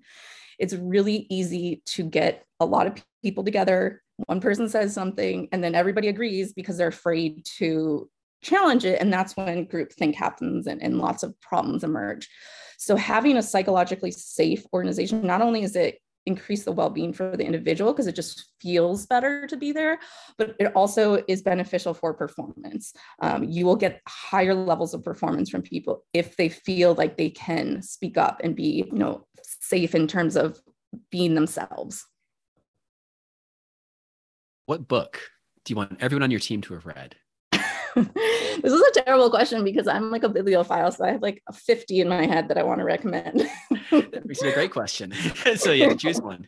It's 0.57 0.73
really 0.73 1.25
easy 1.29 1.81
to 1.87 2.03
get 2.03 2.43
a 2.59 2.65
lot 2.65 2.87
of 2.87 3.01
people 3.23 3.43
together. 3.43 4.01
One 4.25 4.41
person 4.41 4.67
says 4.67 4.93
something, 4.93 5.47
and 5.51 5.63
then 5.63 5.75
everybody 5.75 6.09
agrees 6.09 6.53
because 6.53 6.77
they're 6.77 6.89
afraid 6.89 7.45
to 7.57 8.09
challenge 8.41 8.85
it. 8.85 9.01
And 9.01 9.11
that's 9.11 9.35
when 9.35 9.65
groupthink 9.65 10.15
happens 10.15 10.67
and, 10.67 10.81
and 10.81 10.99
lots 10.99 11.23
of 11.23 11.39
problems 11.41 11.83
emerge. 11.83 12.27
So 12.77 12.95
having 12.95 13.37
a 13.37 13.43
psychologically 13.43 14.11
safe 14.11 14.63
organization, 14.73 15.25
not 15.25 15.41
only 15.41 15.63
is 15.63 15.75
it 15.75 15.99
increase 16.31 16.63
the 16.63 16.71
well-being 16.79 17.13
for 17.13 17.35
the 17.35 17.45
individual 17.45 17.91
because 17.91 18.07
it 18.07 18.15
just 18.21 18.35
feels 18.61 19.05
better 19.13 19.47
to 19.47 19.57
be 19.57 19.71
there 19.71 19.99
but 20.37 20.55
it 20.59 20.71
also 20.75 21.23
is 21.27 21.41
beneficial 21.41 21.93
for 21.93 22.13
performance. 22.13 22.93
Um, 23.21 23.43
you 23.43 23.65
will 23.65 23.75
get 23.75 24.01
higher 24.07 24.55
levels 24.55 24.93
of 24.93 25.03
performance 25.03 25.49
from 25.49 25.61
people 25.61 26.03
if 26.13 26.37
they 26.37 26.49
feel 26.49 26.93
like 26.95 27.17
they 27.17 27.29
can 27.29 27.81
speak 27.81 28.17
up 28.17 28.41
and 28.43 28.55
be 28.55 28.85
you 28.91 28.97
know 28.97 29.25
safe 29.43 29.93
in 29.95 30.07
terms 30.07 30.35
of 30.35 30.59
being 31.11 31.35
themselves. 31.35 32.05
What 34.65 34.87
book 34.87 35.21
do 35.65 35.71
you 35.71 35.75
want 35.75 35.97
everyone 35.99 36.23
on 36.23 36.31
your 36.31 36.39
team 36.39 36.61
to 36.61 36.73
have 36.73 36.85
read 36.85 37.15
this 38.61 38.73
is 38.73 38.81
a 38.81 39.01
terrible 39.01 39.29
question 39.29 39.63
because 39.63 39.87
I'm 39.87 40.11
like 40.11 40.23
a 40.23 40.29
bibliophile, 40.29 40.91
so 40.91 41.05
I 41.05 41.11
have 41.11 41.21
like 41.21 41.41
50 41.53 42.01
in 42.01 42.09
my 42.09 42.25
head 42.25 42.47
that 42.47 42.57
I 42.57 42.63
want 42.63 42.79
to 42.79 42.85
recommend. 42.85 43.39
that 43.91 44.25
makes 44.25 44.41
it 44.41 44.49
a 44.49 44.53
great 44.53 44.71
question. 44.71 45.13
so 45.55 45.71
yeah, 45.71 45.93
choose 45.93 46.21
one. 46.21 46.47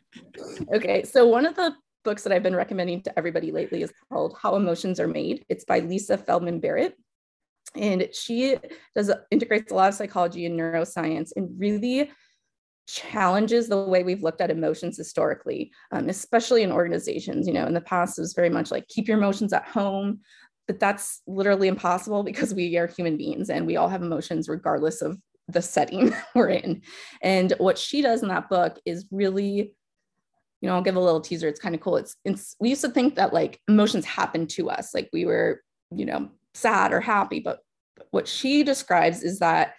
Okay, 0.74 1.04
so 1.04 1.28
one 1.28 1.46
of 1.46 1.56
the 1.56 1.76
books 2.04 2.24
that 2.24 2.34
I've 2.34 2.44
been 2.44 2.56
recommending 2.56 3.02
to 3.04 3.18
everybody 3.18 3.52
lately 3.52 3.84
is 3.84 3.94
called 4.12 4.36
How 4.42 4.56
Emotions 4.56 5.00
Are 5.00 5.08
Made. 5.08 5.46
It's 5.50 5.66
by 5.66 5.80
Lisa 5.80 6.18
Feldman 6.18 6.60
Barrett. 6.60 6.96
And 7.76 8.10
she 8.12 8.58
does 8.96 9.12
integrates 9.30 9.72
a 9.72 9.76
lot 9.76 9.90
of 9.90 9.96
psychology 9.96 10.46
and 10.46 10.60
neuroscience 10.60 11.32
and 11.36 11.58
really 11.58 12.12
challenges 12.88 13.70
the 13.70 13.78
way 13.78 14.04
we've 14.04 14.24
looked 14.24 14.42
at 14.42 14.52
emotions 14.52 14.98
historically, 14.98 15.72
um, 15.92 16.10
especially 16.10 16.64
in 16.64 16.72
organizations. 16.72 17.48
You 17.48 17.54
know, 17.54 17.66
in 17.66 17.74
the 17.74 17.82
past, 17.82 18.18
it 18.18 18.22
was 18.22 18.34
very 18.34 18.50
much 18.50 18.72
like 18.72 18.88
keep 18.88 19.08
your 19.08 19.18
emotions 19.18 19.54
at 19.54 19.66
home 19.66 20.20
but 20.68 20.80
that's 20.80 21.22
literally 21.28 21.68
impossible 21.68 22.24
because 22.24 22.54
we 22.54 22.78
are 22.78 22.88
human 22.88 23.18
beings 23.18 23.50
and 23.50 23.66
we 23.66 23.78
all 23.78 23.90
have 23.90 24.02
emotions 24.02 24.48
regardless 24.48 25.02
of 25.02 25.18
the 25.48 25.62
setting 25.62 26.14
we're 26.36 26.50
in. 26.50 26.82
And 27.22 27.54
what 27.58 27.78
she 27.78 28.02
does 28.02 28.22
in 28.22 28.30
that 28.30 28.50
book 28.50 28.80
is 28.86 29.06
really, 29.12 29.74
you 30.62 30.70
know, 30.70 30.76
I'll 30.76 30.82
give 30.82 30.96
a 30.96 31.00
little 31.00 31.22
teaser. 31.22 31.48
It's 31.48 31.60
kind 31.60 31.76
of 31.76 31.82
cool. 31.82 31.98
It's, 31.98 32.16
it's 32.24 32.56
we 32.60 32.70
used 32.70 32.82
to 32.82 32.90
think 32.90 33.16
that 33.16 33.34
like 33.34 33.60
emotions 33.68 34.06
happen 34.06 34.48
to 34.48 34.70
us, 34.70 34.94
like 34.94 35.10
we 35.12 35.26
were, 35.26 35.62
you 35.90 36.06
know, 36.06 36.30
sad 36.54 36.94
or 36.94 37.02
happy, 37.02 37.40
but 37.40 37.60
what 38.12 38.28
she 38.28 38.64
describes 38.64 39.24
is 39.24 39.40
that 39.40 39.74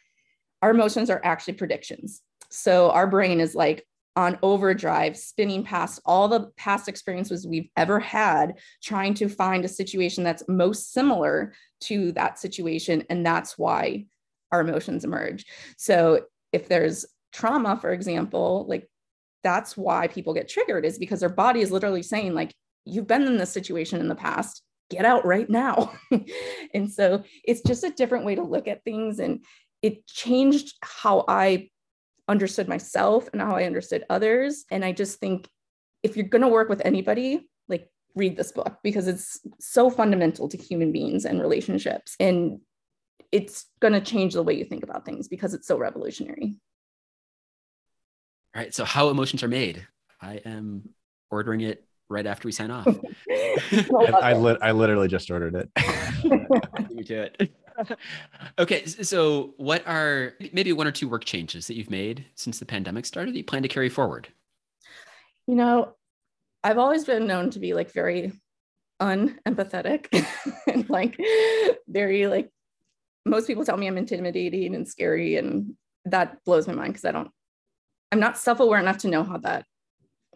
our 0.62 0.70
emotions 0.70 1.10
are 1.10 1.20
actually 1.24 1.54
predictions. 1.54 2.22
So 2.50 2.90
our 2.90 3.06
brain 3.06 3.40
is 3.40 3.54
like, 3.54 3.86
on 4.14 4.38
overdrive, 4.42 5.16
spinning 5.16 5.64
past 5.64 6.00
all 6.04 6.28
the 6.28 6.50
past 6.56 6.88
experiences 6.88 7.46
we've 7.46 7.68
ever 7.76 7.98
had, 7.98 8.58
trying 8.82 9.14
to 9.14 9.28
find 9.28 9.64
a 9.64 9.68
situation 9.68 10.22
that's 10.22 10.48
most 10.48 10.92
similar 10.92 11.54
to 11.80 12.12
that 12.12 12.38
situation. 12.38 13.04
And 13.08 13.24
that's 13.24 13.56
why 13.56 14.06
our 14.50 14.60
emotions 14.60 15.04
emerge. 15.04 15.46
So 15.78 16.26
if 16.52 16.68
there's 16.68 17.06
trauma, 17.32 17.76
for 17.76 17.90
example, 17.90 18.66
like 18.68 18.88
that's 19.42 19.76
why 19.76 20.08
people 20.08 20.34
get 20.34 20.48
triggered, 20.48 20.84
is 20.84 20.98
because 20.98 21.20
their 21.20 21.28
body 21.28 21.60
is 21.60 21.72
literally 21.72 22.02
saying, 22.02 22.34
like, 22.34 22.54
you've 22.84 23.06
been 23.06 23.22
in 23.22 23.38
this 23.38 23.52
situation 23.52 24.00
in 24.00 24.08
the 24.08 24.14
past. 24.14 24.62
get 24.90 25.04
out 25.06 25.24
right 25.24 25.48
now. 25.48 25.90
and 26.74 26.92
so 26.92 27.24
it's 27.44 27.62
just 27.62 27.82
a 27.82 27.90
different 27.90 28.26
way 28.26 28.34
to 28.34 28.42
look 28.42 28.68
at 28.68 28.84
things. 28.84 29.20
And 29.20 29.42
it 29.80 30.06
changed 30.06 30.74
how 30.82 31.24
I 31.26 31.70
understood 32.28 32.68
myself 32.68 33.28
and 33.32 33.40
how 33.40 33.56
I 33.56 33.64
understood 33.64 34.04
others. 34.08 34.64
And 34.70 34.84
I 34.84 34.92
just 34.92 35.18
think 35.18 35.48
if 36.02 36.16
you're 36.16 36.26
going 36.26 36.42
to 36.42 36.48
work 36.48 36.68
with 36.68 36.82
anybody, 36.84 37.48
like 37.68 37.88
read 38.14 38.36
this 38.36 38.52
book 38.52 38.78
because 38.82 39.08
it's 39.08 39.40
so 39.60 39.90
fundamental 39.90 40.48
to 40.48 40.56
human 40.56 40.92
beings 40.92 41.24
and 41.24 41.40
relationships. 41.40 42.16
And 42.20 42.60
it's 43.30 43.66
going 43.80 43.94
to 43.94 44.00
change 44.00 44.34
the 44.34 44.42
way 44.42 44.54
you 44.54 44.64
think 44.64 44.84
about 44.84 45.04
things 45.04 45.28
because 45.28 45.54
it's 45.54 45.66
so 45.66 45.78
revolutionary. 45.78 46.56
All 48.54 48.62
right. 48.62 48.74
So, 48.74 48.84
how 48.84 49.08
emotions 49.08 49.42
are 49.42 49.48
made. 49.48 49.86
I 50.20 50.40
am 50.44 50.90
ordering 51.30 51.62
it 51.62 51.84
right 52.10 52.26
after 52.26 52.46
we 52.46 52.52
sign 52.52 52.70
off. 52.70 52.86
I, 53.30 54.12
I, 54.22 54.32
li- 54.34 54.58
I, 54.60 54.72
literally 54.72 55.08
just 55.08 55.30
ordered 55.30 55.54
it. 55.54 55.70
you 56.90 57.02
do 57.02 57.22
it. 57.22 57.54
Okay. 58.58 58.86
So, 58.86 59.54
what 59.56 59.86
are 59.86 60.34
maybe 60.52 60.72
one 60.72 60.86
or 60.86 60.92
two 60.92 61.08
work 61.08 61.24
changes 61.24 61.66
that 61.66 61.74
you've 61.74 61.90
made 61.90 62.24
since 62.34 62.58
the 62.58 62.66
pandemic 62.66 63.06
started 63.06 63.34
that 63.34 63.38
you 63.38 63.44
plan 63.44 63.62
to 63.62 63.68
carry 63.68 63.88
forward? 63.88 64.28
You 65.46 65.54
know, 65.54 65.94
I've 66.62 66.78
always 66.78 67.04
been 67.04 67.26
known 67.26 67.50
to 67.50 67.58
be 67.58 67.74
like 67.74 67.92
very 67.92 68.32
unempathetic 69.00 70.06
and 70.72 70.88
like 70.88 71.18
very 71.88 72.26
like 72.28 72.50
most 73.26 73.46
people 73.46 73.64
tell 73.64 73.76
me 73.76 73.86
I'm 73.86 73.98
intimidating 73.98 74.74
and 74.74 74.86
scary 74.86 75.36
and 75.36 75.74
that 76.04 76.44
blows 76.44 76.66
my 76.66 76.74
mind 76.74 76.92
because 76.92 77.04
I 77.04 77.12
don't 77.12 77.30
I'm 78.12 78.20
not 78.20 78.38
self-aware 78.38 78.78
enough 78.78 78.98
to 78.98 79.08
know 79.08 79.24
how 79.24 79.38
that 79.38 79.64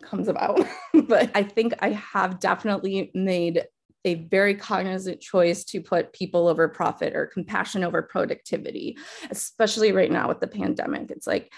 comes 0.03 0.29
about. 0.29 0.61
but 1.07 1.31
I 1.35 1.43
think 1.43 1.75
I 1.81 1.91
have 1.91 2.41
definitely 2.41 3.11
made 3.15 3.65
a 4.07 4.15
very 4.15 4.55
cognizant 4.55 5.21
choice 5.21 5.65
to 5.65 5.83
put 5.83 6.13
people 6.13 6.49
over 6.49 6.69
profit 6.69 7.15
or 7.15 7.27
compassion 7.27 7.85
over 7.85 8.01
productivity, 8.03 8.97
especially 9.31 9.93
right 9.93 10.11
now 10.11 10.29
with 10.29 10.41
the 10.41 10.47
pandemic. 10.47 11.11
It's 11.11 11.27
like, 11.27 11.53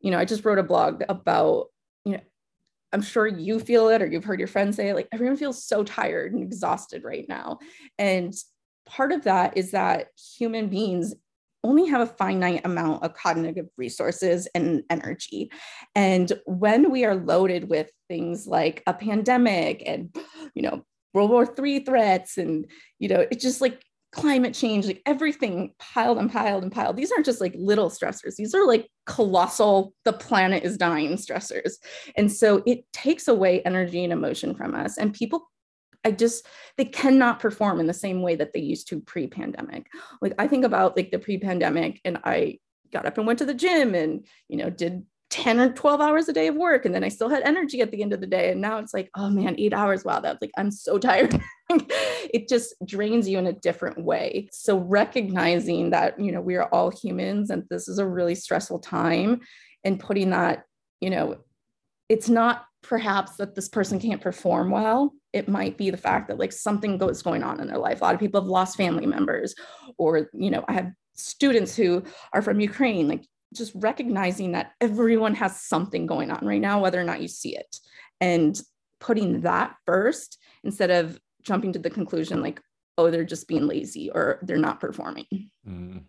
you 0.00 0.10
know, 0.10 0.18
I 0.18 0.26
just 0.26 0.44
wrote 0.44 0.58
a 0.58 0.64
blog 0.64 1.02
about, 1.08 1.68
you 2.04 2.12
know, 2.12 2.20
I'm 2.92 3.00
sure 3.00 3.26
you 3.26 3.58
feel 3.60 3.88
it 3.88 4.02
or 4.02 4.06
you've 4.06 4.24
heard 4.24 4.40
your 4.40 4.48
friends 4.48 4.76
say 4.76 4.88
it, 4.88 4.94
like 4.94 5.08
everyone 5.12 5.36
feels 5.36 5.64
so 5.64 5.82
tired 5.82 6.32
and 6.32 6.42
exhausted 6.42 7.04
right 7.04 7.26
now. 7.28 7.58
And 7.98 8.34
part 8.86 9.12
of 9.12 9.24
that 9.24 9.56
is 9.56 9.70
that 9.70 10.08
human 10.36 10.68
beings 10.68 11.14
only 11.62 11.86
have 11.86 12.02
a 12.02 12.12
finite 12.12 12.66
amount 12.66 13.02
of 13.02 13.14
cognitive 13.14 13.68
resources 13.78 14.46
and 14.54 14.82
energy. 14.90 15.50
And 15.94 16.30
when 16.44 16.90
we 16.90 17.04
are 17.04 17.14
loaded 17.14 17.70
with 17.70 17.90
things 18.08 18.46
like 18.46 18.82
a 18.86 18.92
pandemic 18.92 19.82
and, 19.86 20.14
you 20.54 20.62
know, 20.62 20.84
World 21.14 21.30
War 21.30 21.54
III 21.58 21.80
threats 21.80 22.36
and, 22.36 22.66
you 22.98 23.08
know, 23.08 23.24
it's 23.30 23.42
just 23.42 23.60
like 23.60 23.80
climate 24.12 24.54
change, 24.54 24.86
like 24.86 25.02
everything 25.06 25.72
piled 25.78 26.18
and 26.18 26.30
piled 26.30 26.62
and 26.62 26.72
piled. 26.72 26.96
These 26.96 27.10
aren't 27.10 27.26
just 27.26 27.40
like 27.40 27.54
little 27.56 27.90
stressors, 27.90 28.36
these 28.36 28.54
are 28.54 28.66
like 28.66 28.88
colossal, 29.06 29.92
the 30.04 30.12
planet 30.12 30.62
is 30.64 30.76
dying 30.76 31.16
stressors. 31.16 31.72
And 32.16 32.30
so 32.30 32.62
it 32.66 32.84
takes 32.92 33.28
away 33.28 33.62
energy 33.62 34.04
and 34.04 34.12
emotion 34.12 34.54
from 34.54 34.74
us. 34.74 34.98
And 34.98 35.12
people, 35.12 35.50
I 36.04 36.12
just, 36.12 36.46
they 36.76 36.84
cannot 36.84 37.40
perform 37.40 37.80
in 37.80 37.86
the 37.86 37.94
same 37.94 38.22
way 38.22 38.36
that 38.36 38.52
they 38.52 38.60
used 38.60 38.88
to 38.88 39.00
pre 39.00 39.26
pandemic. 39.26 39.88
Like 40.20 40.34
I 40.38 40.46
think 40.46 40.64
about 40.64 40.96
like 40.96 41.10
the 41.10 41.18
pre 41.18 41.38
pandemic 41.38 42.00
and 42.04 42.18
I 42.24 42.58
got 42.92 43.06
up 43.06 43.18
and 43.18 43.26
went 43.26 43.40
to 43.40 43.46
the 43.46 43.54
gym 43.54 43.94
and, 43.94 44.24
you 44.48 44.56
know, 44.56 44.70
did 44.70 45.04
10 45.34 45.58
or 45.58 45.72
12 45.72 46.00
hours 46.00 46.28
a 46.28 46.32
day 46.32 46.46
of 46.46 46.54
work 46.54 46.86
and 46.86 46.94
then 46.94 47.02
I 47.02 47.08
still 47.08 47.28
had 47.28 47.42
energy 47.42 47.80
at 47.80 47.90
the 47.90 48.02
end 48.02 48.12
of 48.12 48.20
the 48.20 48.26
day 48.26 48.52
and 48.52 48.60
now 48.60 48.78
it's 48.78 48.94
like 48.94 49.10
oh 49.16 49.28
man 49.28 49.56
8 49.58 49.74
hours 49.74 50.04
wow 50.04 50.20
that's 50.20 50.40
like 50.40 50.52
I'm 50.56 50.70
so 50.70 50.96
tired. 51.08 51.40
It 52.32 52.48
just 52.48 52.74
drains 52.86 53.28
you 53.28 53.38
in 53.38 53.48
a 53.48 53.52
different 53.52 54.04
way. 54.04 54.48
So 54.52 54.78
recognizing 54.78 55.90
that 55.90 56.20
you 56.20 56.30
know 56.30 56.40
we 56.40 56.54
are 56.54 56.68
all 56.72 56.88
humans 56.88 57.50
and 57.50 57.64
this 57.68 57.88
is 57.88 57.98
a 57.98 58.06
really 58.06 58.36
stressful 58.36 58.78
time 58.78 59.40
and 59.82 59.98
putting 59.98 60.30
that 60.30 60.66
you 61.00 61.10
know 61.10 61.38
it's 62.08 62.28
not 62.28 62.66
perhaps 62.84 63.34
that 63.38 63.56
this 63.56 63.68
person 63.68 63.98
can't 63.98 64.20
perform 64.20 64.70
well. 64.70 65.14
It 65.32 65.48
might 65.48 65.76
be 65.76 65.90
the 65.90 65.96
fact 65.96 66.28
that 66.28 66.38
like 66.38 66.52
something 66.52 66.96
goes 66.96 67.22
going 67.22 67.42
on 67.42 67.58
in 67.58 67.66
their 67.66 67.78
life. 67.78 68.02
A 68.02 68.04
lot 68.04 68.14
of 68.14 68.20
people 68.20 68.40
have 68.40 68.48
lost 68.48 68.76
family 68.76 69.06
members 69.06 69.56
or 69.98 70.30
you 70.32 70.52
know 70.52 70.64
I 70.68 70.74
have 70.74 70.92
students 71.16 71.74
who 71.74 72.04
are 72.32 72.42
from 72.42 72.60
Ukraine 72.60 73.08
like 73.08 73.24
just 73.54 73.72
recognizing 73.74 74.52
that 74.52 74.72
everyone 74.80 75.34
has 75.34 75.60
something 75.60 76.06
going 76.06 76.30
on 76.30 76.46
right 76.46 76.60
now, 76.60 76.80
whether 76.80 77.00
or 77.00 77.04
not 77.04 77.22
you 77.22 77.28
see 77.28 77.56
it, 77.56 77.76
and 78.20 78.60
putting 79.00 79.42
that 79.42 79.76
first 79.86 80.38
instead 80.62 80.90
of 80.90 81.18
jumping 81.42 81.72
to 81.72 81.78
the 81.78 81.90
conclusion 81.90 82.42
like, 82.42 82.60
oh, 82.96 83.10
they're 83.10 83.24
just 83.24 83.48
being 83.48 83.66
lazy 83.66 84.10
or 84.10 84.38
they're 84.42 84.56
not 84.56 84.80
performing. 84.80 85.26
Mm. 85.68 86.04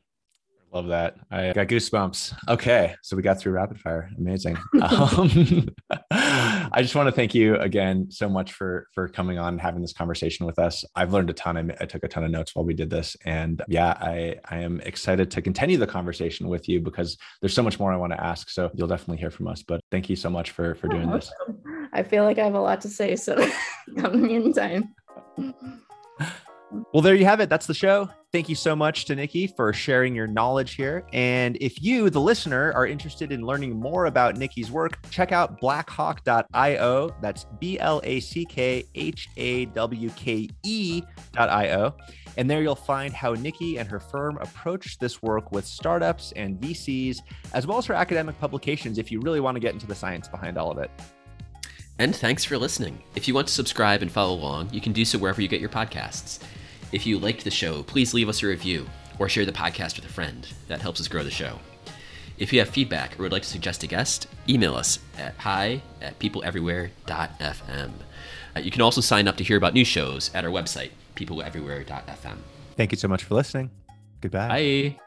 Love 0.73 0.87
that. 0.87 1.15
I 1.31 1.53
got 1.53 1.67
goosebumps. 1.67 2.33
Okay. 2.49 2.95
So 3.01 3.15
we 3.15 3.21
got 3.21 3.39
through 3.39 3.53
rapid 3.53 3.79
fire. 3.79 4.09
Amazing. 4.17 4.57
um, 4.81 5.69
I 6.11 6.79
just 6.81 6.95
want 6.95 7.07
to 7.07 7.13
thank 7.13 7.33
you 7.33 7.55
again 7.55 8.07
so 8.11 8.27
much 8.27 8.51
for 8.51 8.87
for 8.93 9.07
coming 9.07 9.39
on 9.39 9.53
and 9.53 9.61
having 9.61 9.81
this 9.81 9.93
conversation 9.93 10.45
with 10.45 10.59
us. 10.59 10.83
I've 10.93 11.13
learned 11.13 11.29
a 11.29 11.33
ton. 11.33 11.57
I, 11.57 11.83
I 11.83 11.85
took 11.85 12.03
a 12.03 12.09
ton 12.09 12.25
of 12.25 12.31
notes 12.31 12.55
while 12.55 12.65
we 12.65 12.73
did 12.73 12.89
this. 12.89 13.15
And 13.25 13.61
yeah, 13.69 13.95
I, 14.01 14.35
I 14.49 14.57
am 14.57 14.81
excited 14.81 15.31
to 15.31 15.41
continue 15.41 15.77
the 15.77 15.87
conversation 15.87 16.49
with 16.49 16.67
you 16.67 16.81
because 16.81 17.17
there's 17.39 17.53
so 17.53 17.63
much 17.63 17.79
more 17.79 17.93
I 17.93 17.97
want 17.97 18.11
to 18.11 18.21
ask. 18.21 18.49
So 18.49 18.69
you'll 18.73 18.89
definitely 18.89 19.17
hear 19.17 19.31
from 19.31 19.47
us. 19.47 19.63
But 19.63 19.79
thank 19.91 20.09
you 20.09 20.17
so 20.17 20.29
much 20.29 20.51
for 20.51 20.75
for 20.75 20.89
doing 20.89 21.09
this. 21.09 21.31
I 21.93 22.03
feel 22.03 22.25
like 22.25 22.37
I 22.37 22.43
have 22.43 22.55
a 22.55 22.59
lot 22.59 22.81
to 22.81 22.89
say. 22.89 23.15
So 23.15 23.49
come 23.97 24.25
anytime. 24.25 24.93
Well, 26.93 27.01
there 27.01 27.15
you 27.15 27.25
have 27.25 27.39
it. 27.39 27.49
That's 27.49 27.65
the 27.65 27.73
show. 27.73 28.09
Thank 28.31 28.49
you 28.49 28.55
so 28.55 28.75
much 28.75 29.05
to 29.05 29.15
Nikki 29.15 29.47
for 29.47 29.71
sharing 29.71 30.13
your 30.13 30.27
knowledge 30.27 30.73
here. 30.73 31.05
And 31.13 31.57
if 31.61 31.81
you, 31.81 32.09
the 32.09 32.19
listener, 32.19 32.73
are 32.73 32.85
interested 32.85 33.31
in 33.31 33.41
learning 33.41 33.79
more 33.79 34.07
about 34.07 34.35
Nikki's 34.35 34.71
work, 34.71 34.97
check 35.09 35.31
out 35.31 35.61
blackhawke.io. 35.61 37.15
That's 37.21 37.45
B 37.59 37.79
L 37.79 38.01
A 38.03 38.19
C 38.19 38.45
K 38.45 38.83
H 38.95 39.29
A 39.37 39.65
W 39.67 40.09
K 40.11 40.49
E.io. 40.63 41.95
And 42.37 42.49
there 42.49 42.61
you'll 42.61 42.75
find 42.75 43.13
how 43.13 43.33
Nikki 43.33 43.77
and 43.77 43.87
her 43.87 43.99
firm 43.99 44.37
approach 44.39 44.99
this 44.99 45.21
work 45.21 45.51
with 45.51 45.65
startups 45.65 46.33
and 46.35 46.59
VCs, 46.59 47.19
as 47.53 47.65
well 47.65 47.77
as 47.77 47.85
her 47.85 47.93
academic 47.93 48.37
publications, 48.39 48.97
if 48.97 49.11
you 49.11 49.21
really 49.21 49.39
want 49.39 49.55
to 49.55 49.61
get 49.61 49.73
into 49.73 49.87
the 49.87 49.95
science 49.95 50.27
behind 50.27 50.57
all 50.57 50.71
of 50.71 50.77
it. 50.77 50.91
And 51.97 52.13
thanks 52.13 52.43
for 52.43 52.57
listening. 52.57 53.01
If 53.15 53.27
you 53.27 53.33
want 53.33 53.47
to 53.47 53.53
subscribe 53.53 54.01
and 54.01 54.11
follow 54.11 54.33
along, 54.33 54.73
you 54.73 54.81
can 54.81 54.91
do 54.91 55.05
so 55.05 55.17
wherever 55.17 55.41
you 55.41 55.47
get 55.47 55.61
your 55.61 55.69
podcasts. 55.69 56.39
If 56.91 57.05
you 57.05 57.19
liked 57.19 57.43
the 57.43 57.51
show, 57.51 57.83
please 57.83 58.13
leave 58.13 58.29
us 58.29 58.43
a 58.43 58.47
review 58.47 58.87
or 59.19 59.29
share 59.29 59.45
the 59.45 59.51
podcast 59.51 59.95
with 59.95 60.05
a 60.05 60.13
friend. 60.13 60.47
That 60.67 60.81
helps 60.81 60.99
us 60.99 61.07
grow 61.07 61.23
the 61.23 61.31
show. 61.31 61.59
If 62.37 62.51
you 62.51 62.59
have 62.59 62.69
feedback 62.69 63.17
or 63.17 63.23
would 63.23 63.31
like 63.31 63.43
to 63.43 63.47
suggest 63.47 63.83
a 63.83 63.87
guest, 63.87 64.27
email 64.49 64.75
us 64.75 64.99
at 65.17 65.35
hi 65.37 65.81
at 66.01 66.19
peopleeverywhere.fm. 66.19 67.91
Uh, 68.55 68.59
you 68.59 68.71
can 68.71 68.81
also 68.81 69.01
sign 69.01 69.27
up 69.27 69.37
to 69.37 69.43
hear 69.43 69.57
about 69.57 69.73
new 69.73 69.85
shows 69.85 70.31
at 70.33 70.43
our 70.43 70.51
website, 70.51 70.91
peopleeverywhere.fm. 71.15 72.37
Thank 72.75 72.91
you 72.91 72.97
so 72.97 73.07
much 73.07 73.23
for 73.23 73.35
listening. 73.35 73.71
Goodbye. 74.21 74.47
Bye. 74.49 74.99